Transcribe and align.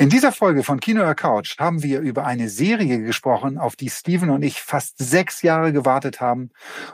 In 0.00 0.10
dieser 0.10 0.30
Folge 0.30 0.62
von 0.62 0.78
Kino 0.78 1.00
oder 1.00 1.16
Couch 1.16 1.58
haben 1.58 1.82
wir 1.82 1.98
über 1.98 2.24
eine 2.24 2.48
Serie 2.48 3.02
gesprochen, 3.02 3.58
auf 3.58 3.74
die 3.74 3.90
Steven 3.90 4.30
und 4.30 4.44
ich 4.44 4.60
fast 4.60 4.94
sechs 4.98 5.42
Jahre 5.42 5.72
gewartet 5.72 6.20
haben 6.20 6.50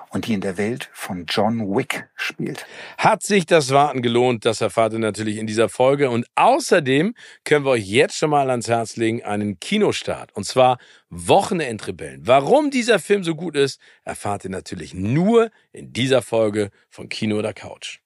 und 0.08 0.26
die 0.26 0.32
in 0.32 0.40
der 0.40 0.56
Welt 0.56 0.88
von 0.94 1.26
John 1.26 1.68
Wick 1.76 2.08
spielt. 2.16 2.64
Hat 2.96 3.22
sich 3.22 3.44
das 3.44 3.68
Warten 3.68 4.00
gelohnt? 4.00 4.46
Das 4.46 4.62
erfahrt 4.62 4.94
ihr 4.94 5.00
natürlich 5.00 5.36
in 5.36 5.46
dieser 5.46 5.68
Folge. 5.68 6.08
Und 6.08 6.24
außerdem 6.34 7.14
können 7.44 7.66
wir 7.66 7.72
euch 7.72 7.86
jetzt 7.86 8.16
schon 8.16 8.30
mal 8.30 8.48
ans 8.48 8.68
Herz 8.68 8.96
legen 8.96 9.22
einen 9.22 9.60
Kinostart. 9.60 10.34
Und 10.34 10.44
zwar 10.44 10.78
Wochenendrebellen. 11.10 12.26
Warum 12.26 12.70
dieser 12.70 12.98
Film 12.98 13.22
so 13.22 13.34
gut 13.34 13.54
ist, 13.54 13.78
erfahrt 14.04 14.44
ihr 14.44 14.50
natürlich 14.50 14.94
nur 14.94 15.50
in 15.72 15.92
dieser 15.92 16.22
Folge 16.22 16.70
von 16.88 17.10
Kino 17.10 17.36
oder 17.36 17.52
Couch. 17.52 17.98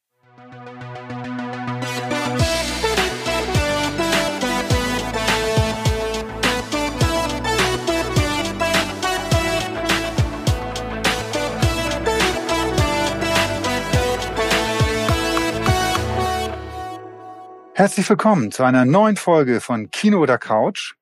Herzlich 17.79 18.11
willkommen 18.11 18.51
zu 18.51 18.65
einer 18.65 18.85
neuen 18.85 19.15
Folge 19.15 19.61
von 19.61 19.93
Kino 19.93 20.19
oder 20.19 20.37
Couch. 20.37 20.95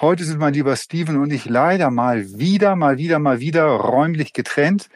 Heute 0.00 0.24
sind 0.24 0.38
mein 0.38 0.54
lieber 0.54 0.74
Steven 0.74 1.20
und 1.20 1.30
ich 1.30 1.44
leider 1.44 1.90
mal 1.90 2.38
wieder, 2.38 2.76
mal 2.76 2.96
wieder, 2.96 3.18
mal 3.18 3.40
wieder 3.40 3.64
räumlich 3.66 4.32
getrennt, 4.32 4.88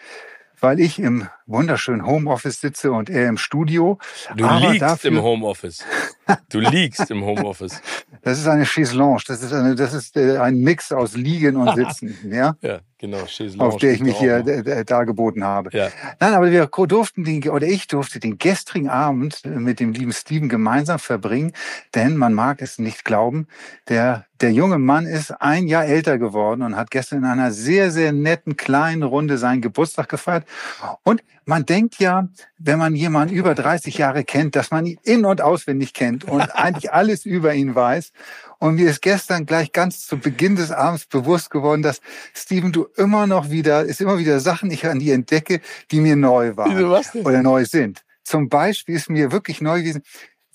weil 0.59 0.81
ich 0.81 0.99
im 0.99 1.29
wunderschönen 1.45 2.07
Homeoffice 2.07 2.63
sitze 2.63 2.93
und 2.93 3.11
er 3.11 3.29
im 3.29 3.37
Studio. 3.37 3.99
Du 4.37 4.47
Aber 4.47 4.71
liegst 4.71 4.81
dafür, 4.81 5.11
im 5.11 5.23
Homeoffice. 5.23 5.85
Du 6.49 6.61
liegst 6.61 7.11
im 7.11 7.23
Homeoffice. 7.23 7.83
Das 8.23 8.39
ist 8.39 8.49
eine 8.49 8.65
Chaiselange. 8.65 9.21
Das 9.27 9.43
ist, 9.43 9.53
eine, 9.53 9.75
das 9.75 9.93
ist 9.93 10.17
äh, 10.17 10.39
ein 10.39 10.57
Mix 10.61 10.93
aus 10.93 11.15
Liegen 11.15 11.57
und 11.57 11.75
Sitzen. 11.77 12.17
ja? 12.33 12.57
ja, 12.63 12.81
genau. 12.99 13.19
Auf 13.59 13.77
der 13.77 13.93
ich 13.93 14.01
mich 14.01 14.19
hier 14.19 14.43
dargeboten 14.85 15.45
habe. 15.45 15.71
Ja. 15.73 15.89
Nein, 16.21 16.35
aber 16.35 16.51
wir 16.51 16.67
durften 16.67 17.25
den, 17.25 17.49
oder 17.49 17.67
ich 17.67 17.87
durfte 17.87 18.21
den 18.21 18.39
gestrigen 18.39 18.89
Abend 18.89 19.45
mit 19.45 19.81
dem 19.81 19.93
lieben 19.93 20.13
Steven 20.13 20.49
gemeinsam 20.49 20.99
verbringen, 20.99 21.53
denn 21.95 22.17
man 22.17 22.35
mag 22.35 22.61
es 22.63 22.79
nicht 22.79 23.05
glauben, 23.05 23.47
der, 23.89 24.27
der 24.41 24.53
junge 24.53 24.79
Mann 24.79 25.07
ist 25.07 25.31
ein 25.41 25.67
Jahr 25.67 25.85
älter 25.85 26.19
geworden 26.19 26.63
und 26.63 26.77
hat 26.77 26.91
gestern 26.91 27.19
in 27.19 27.25
einer 27.25 27.51
sehr, 27.51 27.91
sehr 27.91 28.13
netten 28.13 28.57
kleinen 28.57 29.03
Runde 29.03 29.39
seinen 29.39 29.63
Geburtstag 29.63 30.09
gefeiert. 30.09 30.45
Und 31.03 31.23
man 31.49 31.65
denkt 31.65 31.99
ja, 31.99 32.29
wenn 32.59 32.79
man 32.79 32.95
jemanden 32.95 33.35
über 33.35 33.55
30 33.55 33.97
Jahre 33.97 34.23
kennt, 34.23 34.55
dass 34.55 34.71
man 34.71 34.85
ihn 34.85 34.99
in- 35.03 35.25
und 35.25 35.41
auswendig 35.41 35.95
kennt 35.95 36.25
und 36.25 36.41
eigentlich 36.55 36.93
alles 36.93 37.25
über 37.25 37.55
ihn 37.55 37.75
weiß. 37.75 38.13
Und 38.59 38.75
mir 38.75 38.91
ist 38.91 39.03
gestern 39.03 39.47
gleich 39.47 39.73
ganz 39.73 40.07
zu 40.07 40.19
Beginn 40.19 40.57
des 40.57 40.73
Abends 40.73 41.07
bewusst 41.07 41.51
geworden, 41.51 41.83
dass 41.83 42.01
Steven, 42.35 42.73
du 42.73 42.89
immer 42.97 43.27
noch 43.27 43.51
wieder, 43.51 43.85
ist 43.85 44.01
immer 44.01 44.19
wieder 44.19 44.41
Sachen, 44.41 44.71
ich 44.71 44.87
an 44.87 44.99
dir 44.99 45.15
entdecke, 45.15 45.61
die 45.91 46.01
mir 46.01 46.17
neu 46.17 46.57
waren 46.57 46.77
Wieso, 46.77 46.91
was 46.91 47.13
denn? 47.13 47.25
oder 47.25 47.43
neu 47.43 47.65
sind. 47.65 48.03
Zum 48.25 48.49
Beispiel 48.49 48.97
ist 48.97 49.11
mir 49.11 49.31
wirklich 49.31 49.61
neu 49.61 49.81
gewesen, 49.81 50.03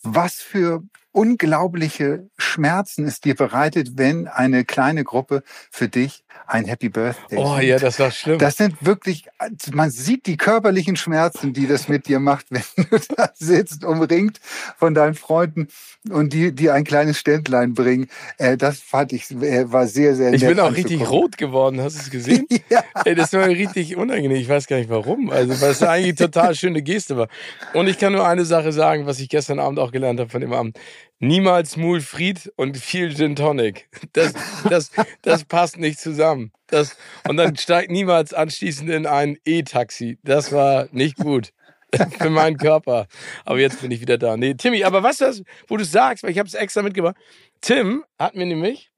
was 0.04 0.36
für 0.36 0.84
unglaubliche 1.14 2.28
Schmerzen 2.38 3.06
es 3.06 3.22
dir 3.22 3.36
bereitet, 3.36 3.98
wenn 3.98 4.28
eine 4.28 4.66
kleine 4.66 5.04
Gruppe 5.04 5.44
für 5.72 5.88
dich 5.88 6.24
ein 6.48 6.66
Happy 6.66 6.90
Birthday. 6.90 7.38
Oh 7.38 7.60
ja, 7.60 7.80
das 7.80 8.00
war 8.00 8.12
schlimm. 8.12 8.38
Das 8.38 8.58
sind 8.58 8.76
wirklich, 8.82 9.26
man 9.72 9.90
sieht 9.92 10.26
die 10.26 10.38
körperlichen 10.38 10.96
Schmerzen, 10.96 11.54
die 11.54 11.68
das 11.68 11.88
mit 11.88 12.08
dir 12.08 12.20
macht, 12.20 12.48
wenn 12.50 12.64
du 12.76 12.98
da 13.16 13.30
sitzt, 13.34 13.86
umringt 13.86 14.40
von 14.78 14.94
deinen 14.94 15.14
Freunden 15.14 15.68
und 16.10 16.34
die, 16.34 16.54
die 16.54 16.70
ein 16.70 16.84
kleines 16.84 17.18
Ständlein 17.18 17.74
bringen. 17.74 18.08
Äh, 18.38 18.58
das 18.58 18.80
fand 18.80 19.14
ich, 19.14 19.32
äh, 19.32 19.72
war 19.72 19.88
sehr, 19.88 20.16
sehr 20.16 20.34
Ich 20.34 20.46
bin 20.46 20.60
auch 20.60 20.76
richtig 20.76 21.10
rot 21.10 21.38
geworden, 21.38 21.82
hast 21.82 21.96
du 21.96 22.02
es 22.02 22.10
gesehen? 22.10 22.46
ja. 22.70 22.84
Das 23.16 23.32
war 23.34 23.48
richtig 23.48 23.96
unangenehm. 23.96 24.38
Ich 24.38 24.50
weiß 24.50 24.68
gar 24.68 24.78
nicht 24.78 24.90
warum. 24.90 25.30
Also, 25.30 25.60
weil 25.62 25.72
es 25.72 25.82
eigentlich 25.84 26.16
total 26.16 26.56
schöne 26.56 26.82
Geste 26.82 27.16
war. 27.16 27.30
Und 27.74 27.88
ich 27.88 27.98
kann 27.98 28.14
nur 28.14 28.28
eine 28.28 28.46
Sache 28.46 28.72
sagen, 28.72 29.06
was 29.06 29.20
ich 29.20 29.30
gestern 29.30 29.60
Abend 29.60 29.80
auch 29.80 29.92
gelernt 29.92 30.20
habe 30.20 30.30
von 30.30 30.42
dem 30.42 30.54
Abend. 30.54 30.78
Niemals 31.24 31.78
Mulfried 31.78 32.52
und 32.58 32.76
viel 32.78 33.16
Gin 33.16 33.38
Tonic. 33.38 33.88
Das, 34.12 34.34
das, 34.70 34.92
das 35.22 35.46
passt 35.46 35.78
nicht 35.78 35.98
zusammen. 35.98 36.52
Das, 36.68 36.98
und 37.26 37.38
dann 37.38 37.56
steigt 37.56 37.90
niemals 37.90 38.34
anschließend 38.34 38.90
in 38.90 39.06
ein 39.06 39.38
E-Taxi. 39.46 40.20
Das 40.24 40.52
war 40.52 40.90
nicht 40.92 41.16
gut 41.16 41.54
für 42.20 42.30
meinen 42.30 42.58
Körper. 42.58 43.08
Aber 43.46 43.58
jetzt 43.58 43.80
bin 43.80 43.90
ich 43.92 44.02
wieder 44.02 44.18
da. 44.18 44.36
Nee, 44.36 44.56
Timmy, 44.56 44.84
aber 44.84 45.02
was 45.02 45.16
das, 45.16 45.44
wo 45.70 45.78
du 45.78 45.86
sagst, 45.86 46.26
weil 46.26 46.32
ich 46.32 46.40
habe 46.40 46.48
es 46.48 46.56
extra 46.56 46.82
mitgebracht. 46.82 47.16
Tim 47.62 48.04
hat 48.20 48.36
mir 48.36 48.46
nämlich 48.46 48.92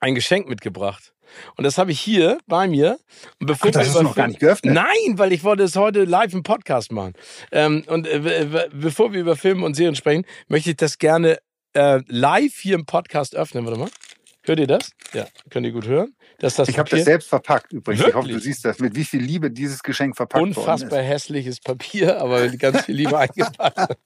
ein 0.00 0.14
Geschenk 0.14 0.46
mitgebracht. 0.46 1.14
Und 1.56 1.64
das 1.64 1.78
habe 1.78 1.92
ich 1.92 2.00
hier 2.00 2.36
bei 2.46 2.68
mir. 2.68 2.98
Und 3.40 3.46
bevor 3.46 3.70
Ach, 3.70 3.72
das 3.72 3.88
ist 3.88 4.02
noch 4.02 4.14
gar 4.14 4.28
nicht 4.28 4.38
geöffnet? 4.38 4.74
Nein, 4.74 5.16
weil 5.16 5.32
ich 5.32 5.42
wollte 5.44 5.62
es 5.62 5.76
heute 5.76 6.04
live 6.04 6.34
im 6.34 6.42
Podcast 6.42 6.92
machen. 6.92 7.14
Ähm, 7.50 7.84
und 7.86 8.06
äh, 8.06 8.68
bevor 8.70 9.14
wir 9.14 9.20
über 9.20 9.34
Filme 9.34 9.64
und 9.64 9.74
Serien 9.74 9.96
sprechen, 9.96 10.26
möchte 10.48 10.68
ich 10.68 10.76
das 10.76 10.98
gerne 10.98 11.38
äh, 11.74 12.00
live 12.08 12.54
hier 12.56 12.74
im 12.74 12.86
Podcast 12.86 13.34
öffnen. 13.34 13.66
Warte 13.66 13.78
mal. 13.78 13.90
Hört 14.46 14.60
ihr 14.60 14.66
das? 14.66 14.90
Ja, 15.14 15.26
könnt 15.48 15.64
ihr 15.64 15.72
gut 15.72 15.86
hören. 15.86 16.14
Das 16.38 16.56
das 16.56 16.68
ich 16.68 16.78
habe 16.78 16.90
das 16.90 17.04
selbst 17.04 17.30
verpackt 17.30 17.72
übrigens. 17.72 18.00
Wirklich? 18.00 18.08
Ich 18.08 18.14
hoffe, 18.14 18.28
du 18.28 18.38
siehst 18.38 18.64
das, 18.64 18.78
mit 18.78 18.94
wie 18.94 19.04
viel 19.04 19.22
Liebe 19.22 19.50
dieses 19.50 19.82
Geschenk 19.82 20.16
verpackt 20.16 20.42
Unfassbar 20.42 20.66
worden 20.66 20.76
ist. 20.76 20.82
Unfassbar 20.82 21.02
hässliches 21.02 21.60
Papier, 21.60 22.20
aber 22.20 22.40
mit 22.40 22.58
ganz 22.58 22.84
viel 22.84 22.94
Liebe 22.94 23.18
eingepackt. 23.18 23.96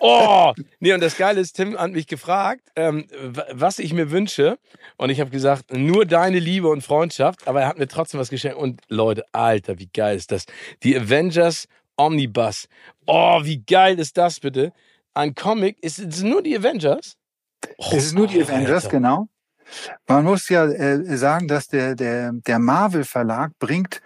oh! 0.00 0.52
Nee, 0.80 0.94
und 0.94 1.00
das 1.00 1.16
Geile 1.16 1.40
ist, 1.40 1.52
Tim 1.52 1.78
hat 1.78 1.92
mich 1.92 2.08
gefragt, 2.08 2.62
ähm, 2.74 3.06
was 3.52 3.78
ich 3.78 3.92
mir 3.92 4.10
wünsche. 4.10 4.58
Und 4.96 5.10
ich 5.10 5.20
habe 5.20 5.30
gesagt, 5.30 5.72
nur 5.72 6.06
deine 6.06 6.40
Liebe 6.40 6.66
und 6.66 6.82
Freundschaft. 6.82 7.46
Aber 7.46 7.60
er 7.60 7.68
hat 7.68 7.78
mir 7.78 7.86
trotzdem 7.86 8.18
was 8.18 8.30
geschenkt. 8.30 8.58
Und 8.58 8.80
Leute, 8.88 9.24
Alter, 9.30 9.78
wie 9.78 9.90
geil 9.92 10.16
ist 10.16 10.32
das? 10.32 10.46
Die 10.82 10.98
Avengers 10.98 11.68
Omnibus. 11.96 12.66
Oh, 13.06 13.44
wie 13.44 13.62
geil 13.64 14.00
ist 14.00 14.16
das 14.16 14.40
bitte? 14.40 14.72
Ein 15.14 15.34
Comic, 15.34 15.82
ist 15.82 15.98
es 15.98 16.22
nur 16.22 16.42
die 16.42 16.56
Avengers? 16.56 17.16
Oh, 17.78 17.92
es 17.92 18.06
ist 18.06 18.14
nur 18.14 18.26
die 18.26 18.42
Avengers, 18.42 18.84
Alter. 18.84 18.96
genau. 18.96 19.28
Man 20.06 20.24
muss 20.24 20.48
ja 20.48 20.66
äh, 20.66 21.16
sagen, 21.16 21.46
dass 21.48 21.68
der, 21.68 21.94
der, 21.94 22.32
der 22.32 22.58
Marvel 22.58 23.04
Verlag 23.04 23.52
bringt 23.58 24.00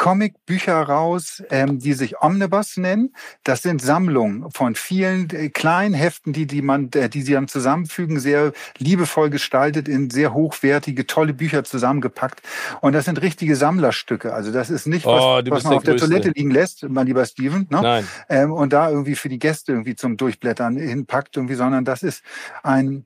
Comicbücher 0.00 0.80
raus, 0.80 1.42
ähm, 1.50 1.78
die 1.78 1.92
sich 1.92 2.22
Omnibus 2.22 2.78
nennen. 2.78 3.12
Das 3.44 3.60
sind 3.60 3.82
Sammlungen 3.82 4.50
von 4.50 4.74
vielen 4.74 5.28
äh, 5.28 5.50
kleinen 5.50 5.92
Heften, 5.92 6.32
die, 6.32 6.46
die 6.46 6.62
man, 6.62 6.90
äh, 6.94 7.10
die 7.10 7.20
sie 7.20 7.34
dann 7.34 7.48
zusammenfügen, 7.48 8.18
sehr 8.18 8.52
liebevoll 8.78 9.28
gestaltet, 9.28 9.88
in 9.88 10.08
sehr 10.08 10.32
hochwertige, 10.32 11.06
tolle 11.06 11.34
Bücher 11.34 11.64
zusammengepackt. 11.64 12.40
Und 12.80 12.94
das 12.94 13.04
sind 13.04 13.20
richtige 13.20 13.56
Sammlerstücke. 13.56 14.32
Also 14.32 14.52
das 14.52 14.70
ist 14.70 14.86
nicht, 14.86 15.04
was, 15.04 15.20
oh, 15.20 15.42
was 15.50 15.64
man 15.64 15.74
auf 15.74 15.82
der 15.82 15.96
Größte. 15.96 16.08
Toilette 16.08 16.30
liegen 16.30 16.50
lässt, 16.50 16.88
mein 16.88 17.06
lieber 17.06 17.26
Steven. 17.26 17.66
Ne? 17.68 17.82
Nein. 17.82 18.08
Ähm, 18.30 18.52
und 18.52 18.72
da 18.72 18.88
irgendwie 18.88 19.16
für 19.16 19.28
die 19.28 19.38
Gäste 19.38 19.72
irgendwie 19.72 19.96
zum 19.96 20.16
Durchblättern 20.16 20.78
hinpackt 20.78 21.36
irgendwie, 21.36 21.56
sondern 21.56 21.84
das 21.84 22.02
ist 22.02 22.22
ein, 22.62 23.04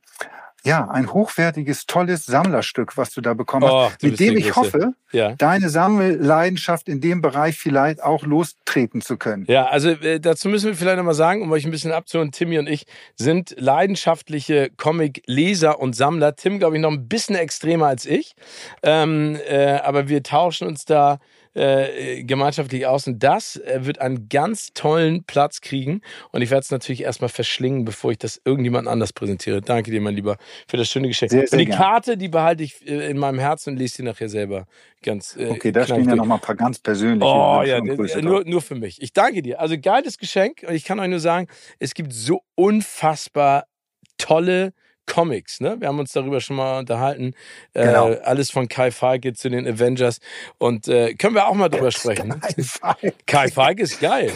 ja, 0.64 0.88
ein 0.88 1.12
hochwertiges, 1.12 1.86
tolles 1.86 2.24
Sammlerstück, 2.24 2.96
was 2.96 3.12
du 3.12 3.20
da 3.20 3.34
bekommen 3.34 3.68
oh, 3.68 3.90
hast, 3.90 4.02
mit 4.02 4.18
dem 4.18 4.36
ich 4.36 4.56
hoffe, 4.56 4.94
ja. 5.12 5.34
deine 5.34 5.68
Sammelleidenschaft 5.68 6.88
in 6.88 7.00
dem 7.00 7.20
Bereich 7.20 7.58
vielleicht 7.58 8.02
auch 8.02 8.24
lostreten 8.24 9.02
zu 9.02 9.18
können. 9.18 9.44
Ja, 9.46 9.66
also 9.66 9.90
äh, 9.90 10.20
dazu 10.20 10.48
müssen 10.48 10.68
wir 10.68 10.74
vielleicht 10.74 10.96
nochmal 10.96 11.14
sagen, 11.14 11.42
um 11.42 11.52
euch 11.52 11.66
ein 11.66 11.70
bisschen 11.70 11.92
abzuholen, 11.92 12.32
Timmy 12.32 12.58
und 12.58 12.68
ich 12.68 12.86
sind 13.14 13.54
leidenschaftliche 13.58 14.70
Comic-Leser 14.76 15.78
und 15.78 15.94
Sammler. 15.94 16.34
Tim, 16.34 16.58
glaube 16.58 16.76
ich, 16.76 16.82
noch 16.82 16.92
ein 16.92 17.08
bisschen 17.08 17.36
extremer 17.36 17.86
als 17.86 18.06
ich. 18.06 18.34
Ähm, 18.82 19.38
äh, 19.46 19.76
aber 19.76 20.08
wir 20.08 20.22
tauschen 20.22 20.66
uns 20.66 20.86
da 20.86 21.18
äh, 21.54 22.24
gemeinschaftlich 22.24 22.86
aus. 22.86 23.06
Und 23.06 23.22
das 23.22 23.56
äh, 23.56 23.80
wird 23.82 24.00
einen 24.00 24.28
ganz 24.28 24.72
tollen 24.74 25.24
Platz 25.24 25.60
kriegen. 25.60 26.00
Und 26.32 26.42
ich 26.42 26.50
werde 26.50 26.62
es 26.62 26.70
natürlich 26.70 27.02
erstmal 27.02 27.28
verschlingen, 27.28 27.84
bevor 27.84 28.10
ich 28.10 28.18
das 28.18 28.40
irgendjemand 28.44 28.88
anders 28.88 29.12
präsentiere. 29.12 29.60
Danke 29.60 29.90
dir, 29.90 30.00
mein 30.00 30.14
Lieber, 30.14 30.36
für 30.68 30.76
das 30.76 30.88
schöne 30.88 31.08
Geschenk. 31.08 31.30
Sehr, 31.30 31.46
sehr 31.46 31.52
und 31.52 31.58
die 31.60 31.66
gern. 31.66 31.78
Karte, 31.78 32.16
die 32.16 32.28
behalte 32.28 32.62
ich 32.62 32.86
äh, 32.86 33.10
in 33.10 33.18
meinem 33.18 33.38
Herzen 33.38 33.70
und 33.70 33.76
lese 33.76 33.96
sie 33.96 34.02
nachher 34.02 34.28
selber 34.28 34.66
ganz. 35.02 35.36
Äh, 35.36 35.48
okay, 35.48 35.72
da 35.72 35.84
stehen 35.84 36.08
ja 36.08 36.16
nochmal 36.16 36.38
ein 36.38 36.42
paar 36.42 36.56
ganz 36.56 36.78
persönliche. 36.78 37.24
Oh 37.24 37.62
ja, 37.64 37.80
nur, 37.80 38.44
nur 38.44 38.62
für 38.62 38.74
mich. 38.74 39.00
Ich 39.00 39.12
danke 39.12 39.42
dir. 39.42 39.60
Also 39.60 39.76
geiles 39.80 40.18
Geschenk. 40.18 40.64
Und 40.66 40.74
ich 40.74 40.84
kann 40.84 40.98
euch 41.00 41.08
nur 41.08 41.20
sagen, 41.20 41.48
es 41.78 41.94
gibt 41.94 42.12
so 42.12 42.42
unfassbar 42.54 43.66
tolle 44.18 44.72
Comics, 45.06 45.60
ne? 45.60 45.76
Wir 45.80 45.88
haben 45.88 45.98
uns 45.98 46.12
darüber 46.12 46.40
schon 46.40 46.56
mal 46.56 46.78
unterhalten. 46.78 47.34
Äh, 47.72 47.86
genau. 47.86 48.10
Äh, 48.10 48.20
alles 48.20 48.50
von 48.50 48.68
Kai 48.68 48.90
Feige 48.90 49.34
zu 49.34 49.48
den 49.50 49.66
Avengers. 49.66 50.20
Und 50.58 50.88
äh, 50.88 51.14
können 51.14 51.34
wir 51.34 51.46
auch 51.46 51.54
mal 51.54 51.68
drüber 51.68 51.90
sprechen. 51.90 52.28
Ne? 52.28 52.40
Kai 52.40 52.62
Feige. 52.62 53.14
Kai 53.26 53.48
Feige 53.48 53.82
ist 53.82 54.00
geil. 54.00 54.32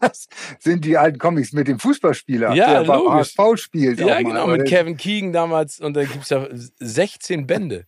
Das 0.00 0.28
sind 0.58 0.84
die 0.84 0.96
alten 0.96 1.18
Comics 1.18 1.52
mit 1.52 1.68
dem 1.68 1.78
Fußballspieler, 1.78 2.54
ja, 2.54 2.82
der 2.82 2.84
beim 2.84 3.10
HSV 3.10 3.38
spielt. 3.56 4.00
Ja, 4.00 4.20
genau, 4.20 4.46
mit 4.46 4.66
Kevin 4.66 4.96
Keegan 4.96 5.32
damals. 5.32 5.80
Und 5.80 5.94
da 5.94 6.04
gibt 6.04 6.24
es 6.24 6.30
ja 6.30 6.46
16 6.52 7.46
Bände. 7.46 7.86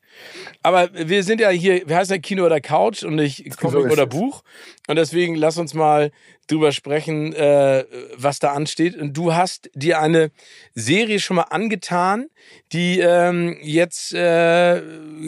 Aber 0.62 0.88
wir 0.92 1.22
sind 1.22 1.40
ja 1.40 1.50
hier, 1.50 1.86
wir 1.86 1.96
heißen 1.96 2.16
ja 2.16 2.20
Kino 2.20 2.44
oder 2.44 2.60
Couch 2.60 3.02
und 3.02 3.16
nicht 3.16 3.56
Comic 3.58 3.86
so 3.86 3.92
oder 3.92 4.06
Buch. 4.06 4.42
Und 4.88 4.96
deswegen 4.96 5.34
lass 5.34 5.58
uns 5.58 5.74
mal 5.74 6.10
drüber 6.46 6.72
sprechen, 6.72 7.32
äh, 7.32 7.84
was 8.16 8.38
da 8.38 8.52
ansteht. 8.52 8.96
Und 8.96 9.16
du 9.16 9.34
hast 9.34 9.70
dir 9.74 10.00
eine 10.00 10.30
Serie 10.74 11.20
schon 11.20 11.36
mal 11.36 11.42
angetan, 11.42 12.26
die 12.72 13.00
ähm, 13.00 13.56
jetzt, 13.62 14.12
äh, 14.14 14.82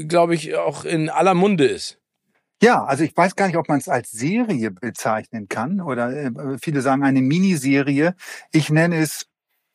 glaube 0.07 0.35
ich, 0.35 0.55
auch 0.57 0.85
in 0.85 1.11
aller 1.11 1.35
Munde 1.35 1.67
ist. 1.67 1.99
Ja, 2.61 2.85
also 2.85 3.05
ich 3.05 3.17
weiß 3.17 3.37
gar 3.37 3.47
nicht, 3.47 3.57
ob 3.57 3.69
man 3.69 3.79
es 3.79 3.89
als 3.89 4.11
Serie 4.11 4.73
bezeichnen 4.73 5.49
kann 5.49 5.81
oder 5.81 6.11
äh, 6.13 6.59
viele 6.61 6.81
sagen 6.81 7.05
eine 7.05 7.23
Miniserie. 7.23 8.15
Ich 8.53 8.71
nenne 8.71 8.99
es 8.99 9.27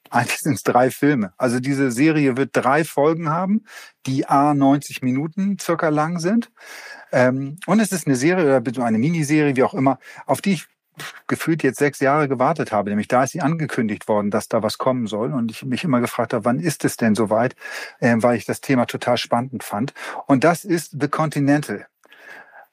eigentlich 0.14 0.40
sind 0.40 0.56
es 0.56 0.64
drei 0.64 0.92
Filme. 0.92 1.34
Also 1.38 1.60
diese 1.60 1.92
Serie 1.92 2.38
wird 2.38 2.52
drei 2.54 2.84
Folgen 2.84 3.30
haben, 3.30 3.64
die 4.06 4.28
a 4.28 4.54
90 4.54 5.02
Minuten 5.02 5.58
circa 5.60 5.90
lang 5.90 6.20
sind. 6.20 6.52
Ähm, 7.12 7.58
und 7.68 7.80
es 7.80 7.92
ist 7.92 8.08
eine 8.08 8.16
Serie 8.16 8.58
oder 8.58 8.86
eine 8.86 9.00
Miniserie, 9.00 9.56
wie 9.56 9.64
auch 9.64 9.74
immer, 9.74 10.00
auf 10.26 10.42
die 10.42 10.54
ich 10.54 10.68
gefühlt 11.28 11.64
jetzt 11.64 11.80
sechs 11.80 12.00
Jahre 12.00 12.28
gewartet 12.28 12.72
habe. 12.72 12.90
Nämlich 12.92 13.08
da 13.08 13.24
ist 13.24 13.32
sie 13.32 13.42
angekündigt 13.42 14.08
worden, 14.08 14.30
dass 14.30 14.48
da 14.50 14.62
was 14.62 14.78
kommen 14.78 15.08
soll. 15.08 15.34
Und 15.34 15.52
ich 15.52 15.66
mich 15.66 15.84
immer 15.84 16.02
gefragt 16.02 16.34
habe, 16.34 16.46
wann 16.46 16.60
ist 16.60 16.86
es 16.86 16.98
denn 16.98 17.16
soweit, 17.16 17.56
äh, 18.00 18.16
weil 18.18 18.38
ich 18.38 18.46
das 18.46 18.62
Thema 18.62 18.86
total 18.86 19.18
spannend 19.18 19.64
fand. 19.64 19.94
Und 20.28 20.44
das 20.44 20.66
ist 20.66 20.98
The 21.00 21.08
Continental 21.08 21.88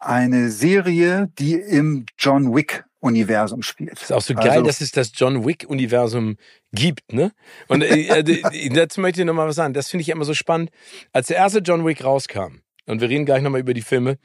eine 0.00 0.50
Serie, 0.50 1.31
die 1.38 1.55
im 1.55 2.06
John 2.19 2.55
Wick 2.55 2.85
Universum 3.00 3.62
spielt. 3.62 3.93
Das 3.93 4.02
ist 4.05 4.12
auch 4.12 4.20
so 4.20 4.35
geil, 4.35 4.50
also, 4.50 4.64
dass 4.64 4.81
es 4.81 4.93
das 4.93 5.12
John 5.14 5.47
Wick 5.47 5.67
Universum 5.69 6.37
gibt, 6.73 7.12
ne? 7.12 7.32
Und 7.69 7.82
äh, 7.82 8.70
dazu 8.70 9.00
möchte 9.00 9.20
ich 9.20 9.26
noch 9.26 9.35
mal 9.35 9.49
was 9.49 9.56
sagen. 9.56 9.73
Das 9.73 9.88
finde 9.88 10.02
ich 10.02 10.11
immer 10.11 10.25
so 10.25 10.35
spannend. 10.35 10.70
Als 11.12 11.29
der 11.29 11.37
erste 11.37 11.61
John 11.61 11.87
Wick 11.87 12.05
rauskam, 12.05 12.61
und 12.87 13.00
wir 13.00 13.08
reden 13.08 13.25
gleich 13.25 13.43
noch 13.43 13.50
mal 13.50 13.61
über 13.61 13.75
die 13.75 13.82
Filme, 13.82 14.19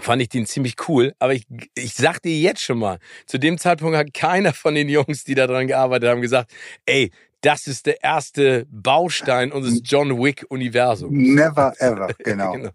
fand 0.00 0.22
ich 0.22 0.28
den 0.28 0.46
ziemlich 0.46 0.76
cool. 0.88 1.14
Aber 1.18 1.34
ich, 1.34 1.46
ich 1.74 1.94
sag 1.94 2.20
dir 2.22 2.36
jetzt 2.36 2.62
schon 2.62 2.78
mal, 2.78 2.98
zu 3.26 3.38
dem 3.38 3.58
Zeitpunkt 3.58 3.96
hat 3.96 4.14
keiner 4.14 4.52
von 4.52 4.74
den 4.74 4.88
Jungs, 4.88 5.24
die 5.24 5.34
daran 5.34 5.66
gearbeitet 5.66 6.10
haben, 6.10 6.22
gesagt, 6.22 6.52
ey, 6.86 7.10
das 7.40 7.66
ist 7.66 7.86
der 7.86 8.02
erste 8.02 8.66
Baustein 8.70 9.52
unseres 9.52 9.80
John 9.84 10.22
Wick 10.22 10.46
Universums. 10.48 11.12
Never 11.12 11.74
ever, 11.78 12.14
genau. 12.18 12.52
genau. 12.52 12.70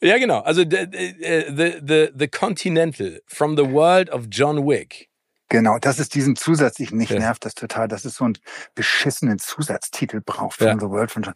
Ja, 0.00 0.18
genau. 0.18 0.40
Also 0.40 0.62
the, 0.62 0.86
the, 0.90 1.78
the, 1.80 2.10
the 2.14 2.28
Continental 2.28 3.20
from 3.26 3.56
the 3.56 3.64
world 3.64 4.10
of 4.10 4.26
John 4.30 4.66
Wick. 4.66 5.08
Genau, 5.48 5.78
das 5.78 5.98
ist 5.98 6.14
diesen 6.14 6.36
Zusatz, 6.36 6.80
ich 6.80 6.90
mich 6.90 7.10
ja. 7.10 7.18
nervt 7.18 7.44
das 7.44 7.54
total, 7.54 7.86
dass 7.86 8.04
es 8.04 8.16
so 8.16 8.24
einen 8.24 8.38
beschissenen 8.74 9.38
Zusatztitel 9.38 10.20
braucht 10.20 10.56
from 10.56 10.66
ja. 10.66 10.78
the 10.78 10.88
world 10.88 11.10
von 11.10 11.22
John. 11.22 11.34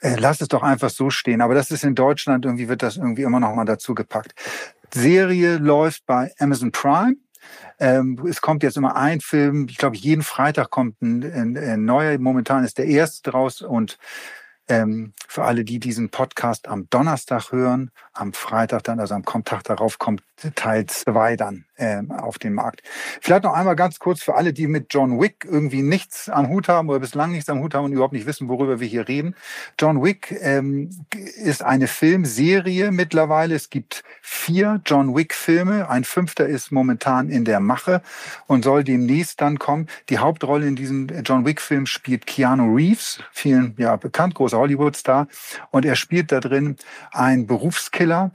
Äh, 0.00 0.16
lass 0.16 0.40
es 0.40 0.48
doch 0.48 0.62
einfach 0.62 0.90
so 0.90 1.10
stehen. 1.10 1.40
Aber 1.40 1.54
das 1.54 1.70
ist 1.70 1.82
in 1.82 1.94
Deutschland, 1.94 2.44
irgendwie 2.44 2.68
wird 2.68 2.82
das 2.82 2.96
irgendwie 2.96 3.22
immer 3.22 3.40
noch 3.40 3.54
mal 3.54 3.64
dazu 3.64 3.94
gepackt. 3.94 4.34
Serie 4.94 5.56
läuft 5.56 6.06
bei 6.06 6.32
Amazon 6.38 6.72
Prime. 6.72 7.16
Ähm, 7.78 8.24
es 8.28 8.40
kommt 8.40 8.62
jetzt 8.62 8.76
immer 8.76 8.96
ein 8.96 9.20
Film, 9.20 9.66
ich 9.68 9.78
glaube, 9.78 9.96
jeden 9.96 10.22
Freitag 10.22 10.70
kommt 10.70 11.00
ein, 11.02 11.22
ein, 11.22 11.56
ein 11.56 11.84
neuer. 11.84 12.18
Momentan 12.18 12.64
ist 12.64 12.78
der 12.78 12.86
erste 12.86 13.30
draus 13.30 13.62
und 13.62 13.98
ähm, 14.68 15.12
für 15.26 15.44
alle, 15.44 15.64
die 15.64 15.78
diesen 15.80 16.10
Podcast 16.10 16.68
am 16.68 16.88
Donnerstag 16.90 17.52
hören, 17.52 17.90
am 18.12 18.32
Freitag 18.32 18.84
dann, 18.84 19.00
also 19.00 19.14
am 19.14 19.24
Tag 19.44 19.64
darauf 19.64 19.98
kommt 19.98 20.22
Teil 20.54 20.86
2 20.86 21.36
dann 21.36 21.64
ähm, 21.78 22.10
auf 22.10 22.38
den 22.38 22.54
Markt. 22.54 22.82
Vielleicht 23.20 23.44
noch 23.44 23.54
einmal 23.54 23.76
ganz 23.76 23.98
kurz 23.98 24.22
für 24.22 24.34
alle, 24.34 24.52
die 24.52 24.66
mit 24.66 24.92
John 24.92 25.20
Wick 25.20 25.46
irgendwie 25.48 25.82
nichts 25.82 26.28
am 26.28 26.48
Hut 26.48 26.68
haben 26.68 26.88
oder 26.88 27.00
bislang 27.00 27.32
nichts 27.32 27.48
am 27.48 27.60
Hut 27.60 27.74
haben 27.74 27.86
und 27.86 27.92
überhaupt 27.92 28.12
nicht 28.12 28.26
wissen, 28.26 28.48
worüber 28.48 28.80
wir 28.80 28.86
hier 28.86 29.08
reden. 29.08 29.34
John 29.78 30.02
Wick 30.02 30.36
ähm, 30.40 30.90
ist 31.36 31.62
eine 31.62 31.86
Filmserie 31.86 32.90
mittlerweile. 32.90 33.54
Es 33.54 33.70
gibt 33.70 34.02
vier 34.20 34.80
John 34.84 35.14
Wick-Filme. 35.14 35.88
Ein 35.88 36.04
fünfter 36.04 36.46
ist 36.46 36.72
momentan 36.72 37.28
in 37.28 37.44
der 37.44 37.60
Mache 37.60 38.02
und 38.46 38.64
soll 38.64 38.84
demnächst 38.84 39.40
dann 39.40 39.58
kommen. 39.58 39.86
Die 40.08 40.18
Hauptrolle 40.18 40.66
in 40.66 40.76
diesem 40.76 41.08
John 41.24 41.44
Wick-Film 41.44 41.86
spielt 41.86 42.26
Keanu 42.26 42.74
Reeves, 42.74 43.20
vielen 43.32 43.74
ja 43.78 43.96
bekannt, 43.96 44.34
großer 44.34 44.58
Hollywood-Star. 44.58 45.28
Und 45.70 45.84
er 45.84 45.96
spielt 45.96 46.32
da 46.32 46.40
drin 46.40 46.76
einen 47.12 47.46
Berufskiller. 47.46 48.30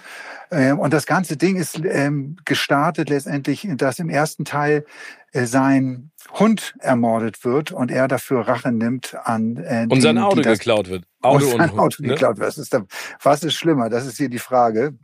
Ähm, 0.52 0.80
und 0.80 0.94
das 0.94 1.06
ganze 1.06 1.38
Ding 1.38 1.56
ist 1.56 1.84
ähm, 1.94 2.38
gestartet 2.46 3.10
letztendlich, 3.10 3.68
dass 3.76 4.00
im 4.00 4.10
ersten 4.10 4.46
Teil 4.46 4.86
äh, 5.32 5.46
sein 5.46 6.12
Hund 6.32 6.76
ermordet 6.80 7.44
wird 7.46 7.72
und 7.72 7.92
er 7.92 8.08
dafür 8.08 8.48
Rache 8.48 8.72
nimmt 8.72 9.16
an 9.24 9.58
äh, 9.58 9.88
und 9.90 10.02
sein 10.02 10.18
Auto 10.18 10.42
das, 10.42 10.60
geklaut 10.60 10.90
wird. 10.90 11.06
Auto 11.22 11.46
und 11.46 11.52
sein 11.52 11.70
und 11.70 11.80
Auto 11.80 12.02
ne? 12.02 12.10
geklaut 12.10 12.38
wird. 12.38 12.48
Was 12.48 12.58
ist, 12.58 12.74
da, 12.74 12.84
was 13.22 13.44
ist 13.44 13.56
schlimmer? 13.56 13.90
Das 13.90 14.06
ist 14.06 14.18
hier 14.18 14.30
die 14.30 14.40
Frage. 14.40 14.96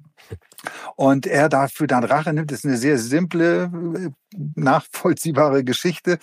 Und 0.95 1.25
er 1.25 1.47
dafür 1.47 1.88
dann 1.88 2.03
Rache 2.03 2.33
nimmt, 2.33 2.51
ist 2.51 2.65
eine 2.65 2.77
sehr 2.77 2.97
simple, 2.97 3.71
äh, 3.95 4.09
nachvollziehbare 4.56 5.63
Geschichte, 5.63 6.19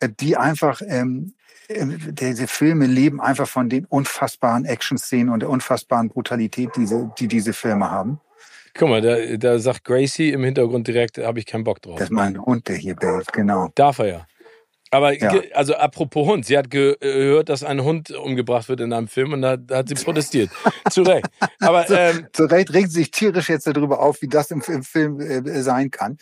äh, 0.00 0.08
die 0.08 0.36
einfach 0.36 0.82
ähm, 0.86 1.34
diese 1.68 2.46
Filme 2.46 2.86
leben 2.86 3.20
einfach 3.20 3.48
von 3.48 3.68
den 3.68 3.84
unfassbaren 3.84 4.64
Action-Szenen 4.64 5.28
und 5.28 5.40
der 5.40 5.50
unfassbaren 5.50 6.08
Brutalität, 6.08 6.70
die, 6.76 6.86
die 7.18 7.28
diese 7.28 7.52
Filme 7.52 7.90
haben. 7.90 8.20
Guck 8.78 8.90
mal, 8.90 9.00
da, 9.02 9.16
da 9.36 9.58
sagt 9.58 9.82
Gracie 9.82 10.30
im 10.30 10.44
Hintergrund 10.44 10.86
direkt, 10.86 11.18
habe 11.18 11.40
ich 11.40 11.46
keinen 11.46 11.64
Bock 11.64 11.82
drauf. 11.82 11.96
Das 11.96 12.04
ist 12.04 12.12
mein 12.12 12.40
Hund, 12.40 12.68
der 12.68 12.76
hier 12.76 12.94
bellt, 12.94 13.32
genau. 13.32 13.70
Darf 13.74 13.98
er 13.98 14.06
ja. 14.06 14.26
Aber 14.90 15.12
ja. 15.18 15.42
also 15.52 15.74
apropos 15.74 16.28
Hund, 16.28 16.46
sie 16.46 16.56
hat 16.56 16.70
gehört, 16.70 17.48
dass 17.48 17.64
ein 17.64 17.82
Hund 17.82 18.12
umgebracht 18.12 18.68
wird 18.68 18.80
in 18.80 18.92
einem 18.92 19.08
Film 19.08 19.32
und 19.32 19.42
da, 19.42 19.56
da 19.56 19.78
hat 19.78 19.88
sie 19.88 19.94
protestiert. 20.04 20.50
Zu 20.90 21.02
Recht. 21.02 21.26
Aber 21.60 21.90
ähm, 21.90 22.28
zu 22.32 22.44
Recht 22.44 22.72
regt 22.72 22.90
sie 22.90 23.00
sich 23.00 23.10
tierisch 23.10 23.48
jetzt 23.48 23.66
darüber 23.66 24.00
auf, 24.00 24.22
wie 24.22 24.28
das 24.28 24.52
im, 24.52 24.62
im 24.68 24.84
Film 24.84 25.20
äh, 25.20 25.62
sein 25.62 25.90
kann. 25.90 26.16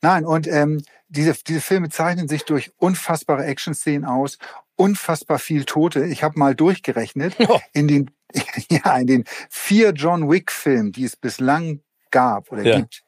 Nein, 0.00 0.24
und 0.24 0.48
ähm, 0.48 0.82
diese, 1.08 1.34
diese 1.46 1.60
Filme 1.60 1.90
zeichnen 1.90 2.26
sich 2.26 2.44
durch 2.44 2.72
unfassbare 2.78 3.44
Action-Szenen 3.44 4.06
aus, 4.06 4.38
unfassbar 4.76 5.38
viel 5.38 5.64
Tote. 5.64 6.06
Ich 6.06 6.22
habe 6.22 6.38
mal 6.38 6.54
durchgerechnet. 6.54 7.36
Oh. 7.48 7.60
In 7.72 7.86
den 7.86 8.10
ja, 8.70 8.96
in 8.98 9.06
den 9.06 9.24
vier 9.50 9.90
John 9.90 10.30
Wick-Filmen, 10.30 10.92
die 10.92 11.04
es 11.04 11.16
bislang 11.16 11.80
gab 12.10 12.50
oder 12.52 12.62
ja. 12.62 12.80
gibt, 12.80 13.02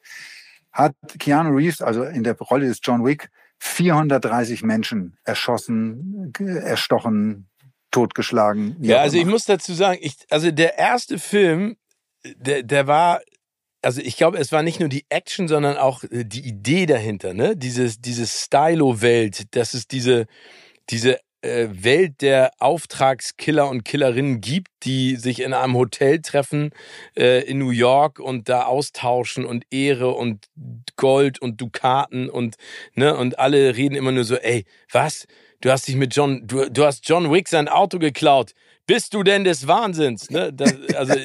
hat 0.71 0.95
Keanu 1.19 1.55
Reeves, 1.55 1.81
also 1.81 2.03
in 2.03 2.23
der 2.23 2.37
Rolle 2.37 2.67
des 2.67 2.79
John 2.83 3.05
Wick, 3.05 3.29
430 3.59 4.63
Menschen 4.63 5.17
erschossen, 5.23 6.33
erstochen, 6.37 7.47
totgeschlagen. 7.91 8.75
Ja, 8.81 9.01
also 9.01 9.17
ich 9.17 9.25
muss 9.25 9.45
dazu 9.45 9.73
sagen, 9.73 9.99
ich, 10.01 10.17
also 10.29 10.51
der 10.51 10.77
erste 10.77 11.17
Film, 11.17 11.77
der, 12.23 12.63
der 12.63 12.87
war, 12.87 13.21
also 13.81 14.01
ich 14.01 14.17
glaube, 14.17 14.37
es 14.37 14.51
war 14.51 14.63
nicht 14.63 14.79
nur 14.81 14.89
die 14.89 15.05
Action, 15.09 15.47
sondern 15.47 15.77
auch 15.77 16.03
die 16.09 16.45
Idee 16.45 16.85
dahinter, 16.85 17.33
ne? 17.33 17.55
Dieses, 17.55 18.01
diese 18.01 18.27
Stylo-Welt, 18.27 19.55
dass 19.55 19.73
es 19.73 19.87
diese, 19.87 20.25
diese 20.89 21.19
Welt 21.71 22.21
der 22.21 22.51
Auftragskiller 22.59 23.69
und 23.69 23.85
Killerinnen 23.85 24.41
gibt, 24.41 24.69
die 24.83 25.15
sich 25.15 25.41
in 25.41 25.53
einem 25.53 25.75
Hotel 25.75 26.21
treffen 26.21 26.71
äh, 27.17 27.43
in 27.45 27.59
New 27.59 27.71
York 27.71 28.19
und 28.19 28.49
da 28.49 28.63
austauschen 28.63 29.45
und 29.45 29.65
Ehre 29.71 30.11
und 30.11 30.45
Gold 30.95 31.41
und 31.41 31.61
Dukaten 31.61 32.29
und 32.29 32.55
ne 32.93 33.15
und 33.15 33.39
alle 33.39 33.75
reden 33.75 33.95
immer 33.95 34.11
nur 34.11 34.23
so, 34.23 34.35
ey, 34.35 34.65
was? 34.91 35.25
Du 35.61 35.71
hast 35.71 35.87
dich 35.87 35.95
mit 35.95 36.15
John, 36.15 36.45
du, 36.45 36.69
du 36.69 36.85
hast 36.85 37.07
John 37.07 37.31
Wick 37.31 37.47
sein 37.47 37.67
Auto 37.67 37.97
geklaut 37.97 38.53
bist 38.87 39.13
du 39.13 39.23
denn 39.23 39.43
des 39.43 39.67
Wahnsinns? 39.67 40.29
Ne? 40.29 40.53
Das, 40.53 40.73
also 40.95 41.15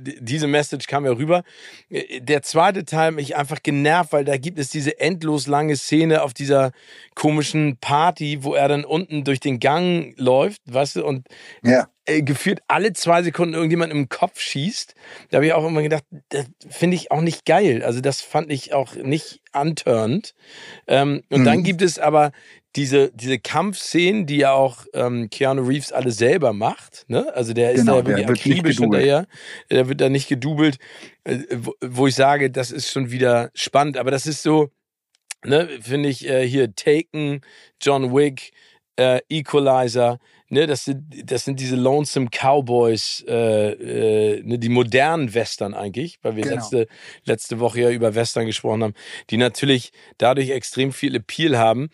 diese 0.00 0.46
Message 0.46 0.86
kam 0.86 1.04
ja 1.04 1.12
rüber. 1.12 1.42
Der 1.90 2.42
zweite 2.42 2.84
Teil 2.84 3.12
mich 3.12 3.36
einfach 3.36 3.62
genervt, 3.62 4.12
weil 4.12 4.24
da 4.24 4.36
gibt 4.36 4.58
es 4.58 4.70
diese 4.70 4.98
endlos 4.98 5.46
lange 5.46 5.76
Szene 5.76 6.22
auf 6.22 6.32
dieser 6.32 6.72
komischen 7.14 7.76
Party, 7.78 8.42
wo 8.42 8.54
er 8.54 8.68
dann 8.68 8.84
unten 8.84 9.24
durch 9.24 9.40
den 9.40 9.60
Gang 9.60 10.14
läuft, 10.16 10.62
weißt 10.66 10.96
du, 10.96 11.04
und 11.04 11.26
ja. 11.62 11.88
äh, 12.06 12.22
gefühlt 12.22 12.60
alle 12.68 12.92
zwei 12.94 13.22
Sekunden 13.22 13.54
irgendjemand 13.54 13.92
im 13.92 14.08
Kopf 14.08 14.40
schießt. 14.40 14.94
Da 15.30 15.36
habe 15.36 15.46
ich 15.46 15.52
auch 15.52 15.66
immer 15.66 15.82
gedacht, 15.82 16.04
das 16.30 16.46
finde 16.70 16.96
ich 16.96 17.10
auch 17.10 17.20
nicht 17.20 17.44
geil. 17.44 17.82
Also 17.84 18.00
das 18.00 18.22
fand 18.22 18.50
ich 18.50 18.72
auch 18.72 18.94
nicht 18.94 19.40
antörend. 19.52 20.34
Ähm, 20.86 21.22
und 21.28 21.40
mhm. 21.40 21.44
dann 21.44 21.62
gibt 21.62 21.82
es 21.82 21.98
aber 21.98 22.32
diese, 22.76 23.10
diese 23.12 23.38
Kampfszenen, 23.38 24.26
die 24.26 24.38
ja 24.38 24.52
auch 24.52 24.86
ähm, 24.94 25.28
Keanu 25.30 25.62
Reeves 25.62 25.92
alle 25.92 26.10
selber 26.10 26.52
macht, 26.52 27.04
ne? 27.08 27.32
Also 27.34 27.52
der 27.52 27.72
ist 27.72 27.80
genau, 27.80 28.00
da 28.00 28.08
wirklich 28.08 28.28
akribisch 28.28 28.78
hinterher. 28.78 29.26
Der 29.70 29.88
wird 29.88 30.00
da 30.00 30.08
nicht 30.08 30.28
gedubelt, 30.28 30.78
äh, 31.24 31.38
wo, 31.54 31.74
wo, 31.82 32.06
ich 32.06 32.14
sage, 32.14 32.50
das 32.50 32.70
ist 32.70 32.90
schon 32.90 33.10
wieder 33.10 33.50
spannend. 33.54 33.98
Aber 33.98 34.10
das 34.10 34.26
ist 34.26 34.42
so, 34.42 34.70
ne, 35.44 35.68
finde 35.80 36.08
ich, 36.08 36.28
äh, 36.28 36.48
hier 36.48 36.74
Taken, 36.74 37.42
John 37.80 38.14
Wick, 38.14 38.52
äh, 38.96 39.20
Equalizer, 39.28 40.18
ne, 40.48 40.66
das 40.66 40.84
sind, 40.84 41.30
das 41.30 41.44
sind 41.44 41.58
diese 41.58 41.76
Lonesome 41.76 42.28
Cowboys, 42.30 43.24
äh, 43.26 44.36
äh, 44.36 44.42
ne, 44.42 44.58
die 44.58 44.68
modernen 44.68 45.34
Western 45.34 45.74
eigentlich, 45.74 46.18
weil 46.22 46.36
wir 46.36 46.44
genau. 46.44 46.56
letzte, 46.56 46.86
letzte 47.24 47.58
Woche 47.58 47.80
ja 47.80 47.90
über 47.90 48.14
Western 48.14 48.46
gesprochen 48.46 48.82
haben, 48.84 48.94
die 49.30 49.38
natürlich 49.38 49.92
dadurch 50.18 50.50
extrem 50.50 50.92
viel 50.92 51.16
Appeal 51.16 51.58
haben. 51.58 51.90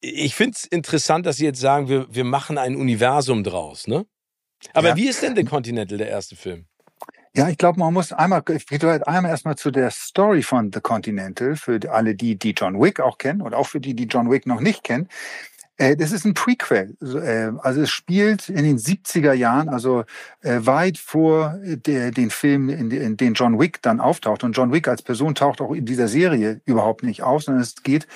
Ich 0.00 0.34
finde 0.34 0.56
es 0.56 0.64
interessant, 0.64 1.26
dass 1.26 1.36
Sie 1.36 1.44
jetzt 1.44 1.60
sagen, 1.60 1.88
wir, 1.88 2.06
wir 2.14 2.24
machen 2.24 2.58
ein 2.58 2.76
Universum 2.76 3.44
draus, 3.44 3.86
ne? 3.86 4.06
Aber 4.74 4.88
ja. 4.88 4.96
wie 4.96 5.08
ist 5.08 5.22
denn 5.22 5.36
The 5.36 5.44
Continental, 5.44 5.98
der 5.98 6.08
erste 6.08 6.36
Film? 6.36 6.66
Ja, 7.34 7.48
ich 7.48 7.58
glaube, 7.58 7.78
man 7.78 7.94
muss 7.94 8.12
einmal, 8.12 8.42
ich 8.48 8.66
gehe 8.66 9.06
einmal 9.06 9.30
erstmal 9.30 9.56
zu 9.56 9.70
der 9.70 9.90
Story 9.90 10.42
von 10.42 10.72
The 10.72 10.80
Continental, 10.80 11.54
für 11.54 11.80
alle 11.90 12.14
die, 12.14 12.36
die 12.36 12.50
John 12.50 12.80
Wick 12.80 12.98
auch 12.98 13.18
kennen 13.18 13.40
und 13.40 13.54
auch 13.54 13.68
für 13.68 13.80
die, 13.80 13.94
die 13.94 14.04
John 14.04 14.30
Wick 14.30 14.46
noch 14.46 14.60
nicht 14.60 14.82
kennen. 14.82 15.08
Äh, 15.76 15.96
das 15.96 16.12
ist 16.12 16.24
ein 16.24 16.34
Prequel. 16.34 16.96
Äh, 17.00 17.52
also 17.62 17.82
es 17.82 17.90
spielt 17.90 18.48
in 18.48 18.64
den 18.64 18.78
70er 18.78 19.32
Jahren, 19.32 19.68
also 19.68 20.04
äh, 20.42 20.58
weit 20.60 20.98
vor 20.98 21.58
der, 21.62 22.10
den 22.10 22.30
Film, 22.30 22.68
in 22.68 23.16
den 23.16 23.34
John 23.34 23.60
Wick 23.60 23.80
dann 23.80 24.00
auftaucht. 24.00 24.42
Und 24.42 24.52
John 24.52 24.72
Wick 24.72 24.88
als 24.88 25.02
Person 25.02 25.34
taucht 25.34 25.60
auch 25.60 25.72
in 25.72 25.86
dieser 25.86 26.08
Serie 26.08 26.60
überhaupt 26.64 27.04
nicht 27.04 27.22
auf, 27.22 27.44
sondern 27.44 27.62
es 27.62 27.82
geht 27.82 28.06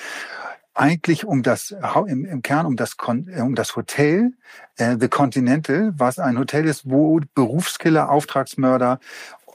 eigentlich 0.75 1.25
um 1.25 1.41
das 1.41 1.75
im, 2.07 2.25
im 2.25 2.41
Kern 2.41 2.65
um 2.65 2.75
das 2.75 2.95
um 2.99 3.55
das 3.55 3.75
Hotel 3.75 4.33
äh, 4.77 4.97
The 4.99 5.07
Continental, 5.07 5.93
was 5.97 6.19
ein 6.19 6.37
Hotel 6.37 6.65
ist, 6.65 6.89
wo 6.89 7.19
Berufskiller, 7.33 8.11
Auftragsmörder 8.11 8.99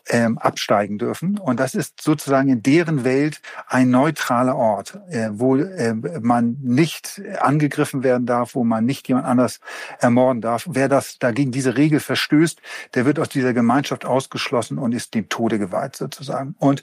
ähm, 0.09 0.39
absteigen 0.39 0.99
dürfen. 0.99 1.39
Und 1.39 1.61
das 1.61 1.75
ist 1.75 2.01
sozusagen 2.01 2.49
in 2.49 2.63
deren 2.63 3.05
Welt 3.05 3.41
ein 3.69 3.91
neutraler 3.91 4.57
Ort, 4.57 4.99
äh, 5.11 5.29
wo 5.33 5.57
äh, 5.57 5.95
man 6.21 6.57
nicht 6.63 7.23
angegriffen 7.39 8.03
werden 8.03 8.27
darf, 8.27 8.55
wo 8.55 8.65
man 8.65 8.85
nicht 8.85 9.07
jemand 9.09 9.27
anders 9.27 9.61
ermorden 10.01 10.41
darf. 10.41 10.67
Wer 10.71 10.89
das 10.89 11.19
dagegen 11.19 11.53
diese 11.53 11.77
Regel 11.77 12.01
verstößt, 12.01 12.61
der 12.95 13.05
wird 13.05 13.19
aus 13.19 13.29
dieser 13.29 13.53
Gemeinschaft 13.53 14.05
ausgeschlossen 14.05 14.79
und 14.79 14.93
ist 14.93 15.15
dem 15.15 15.29
Tode 15.29 15.59
geweiht 15.59 15.97
sozusagen. 15.97 16.55
Und 16.59 16.83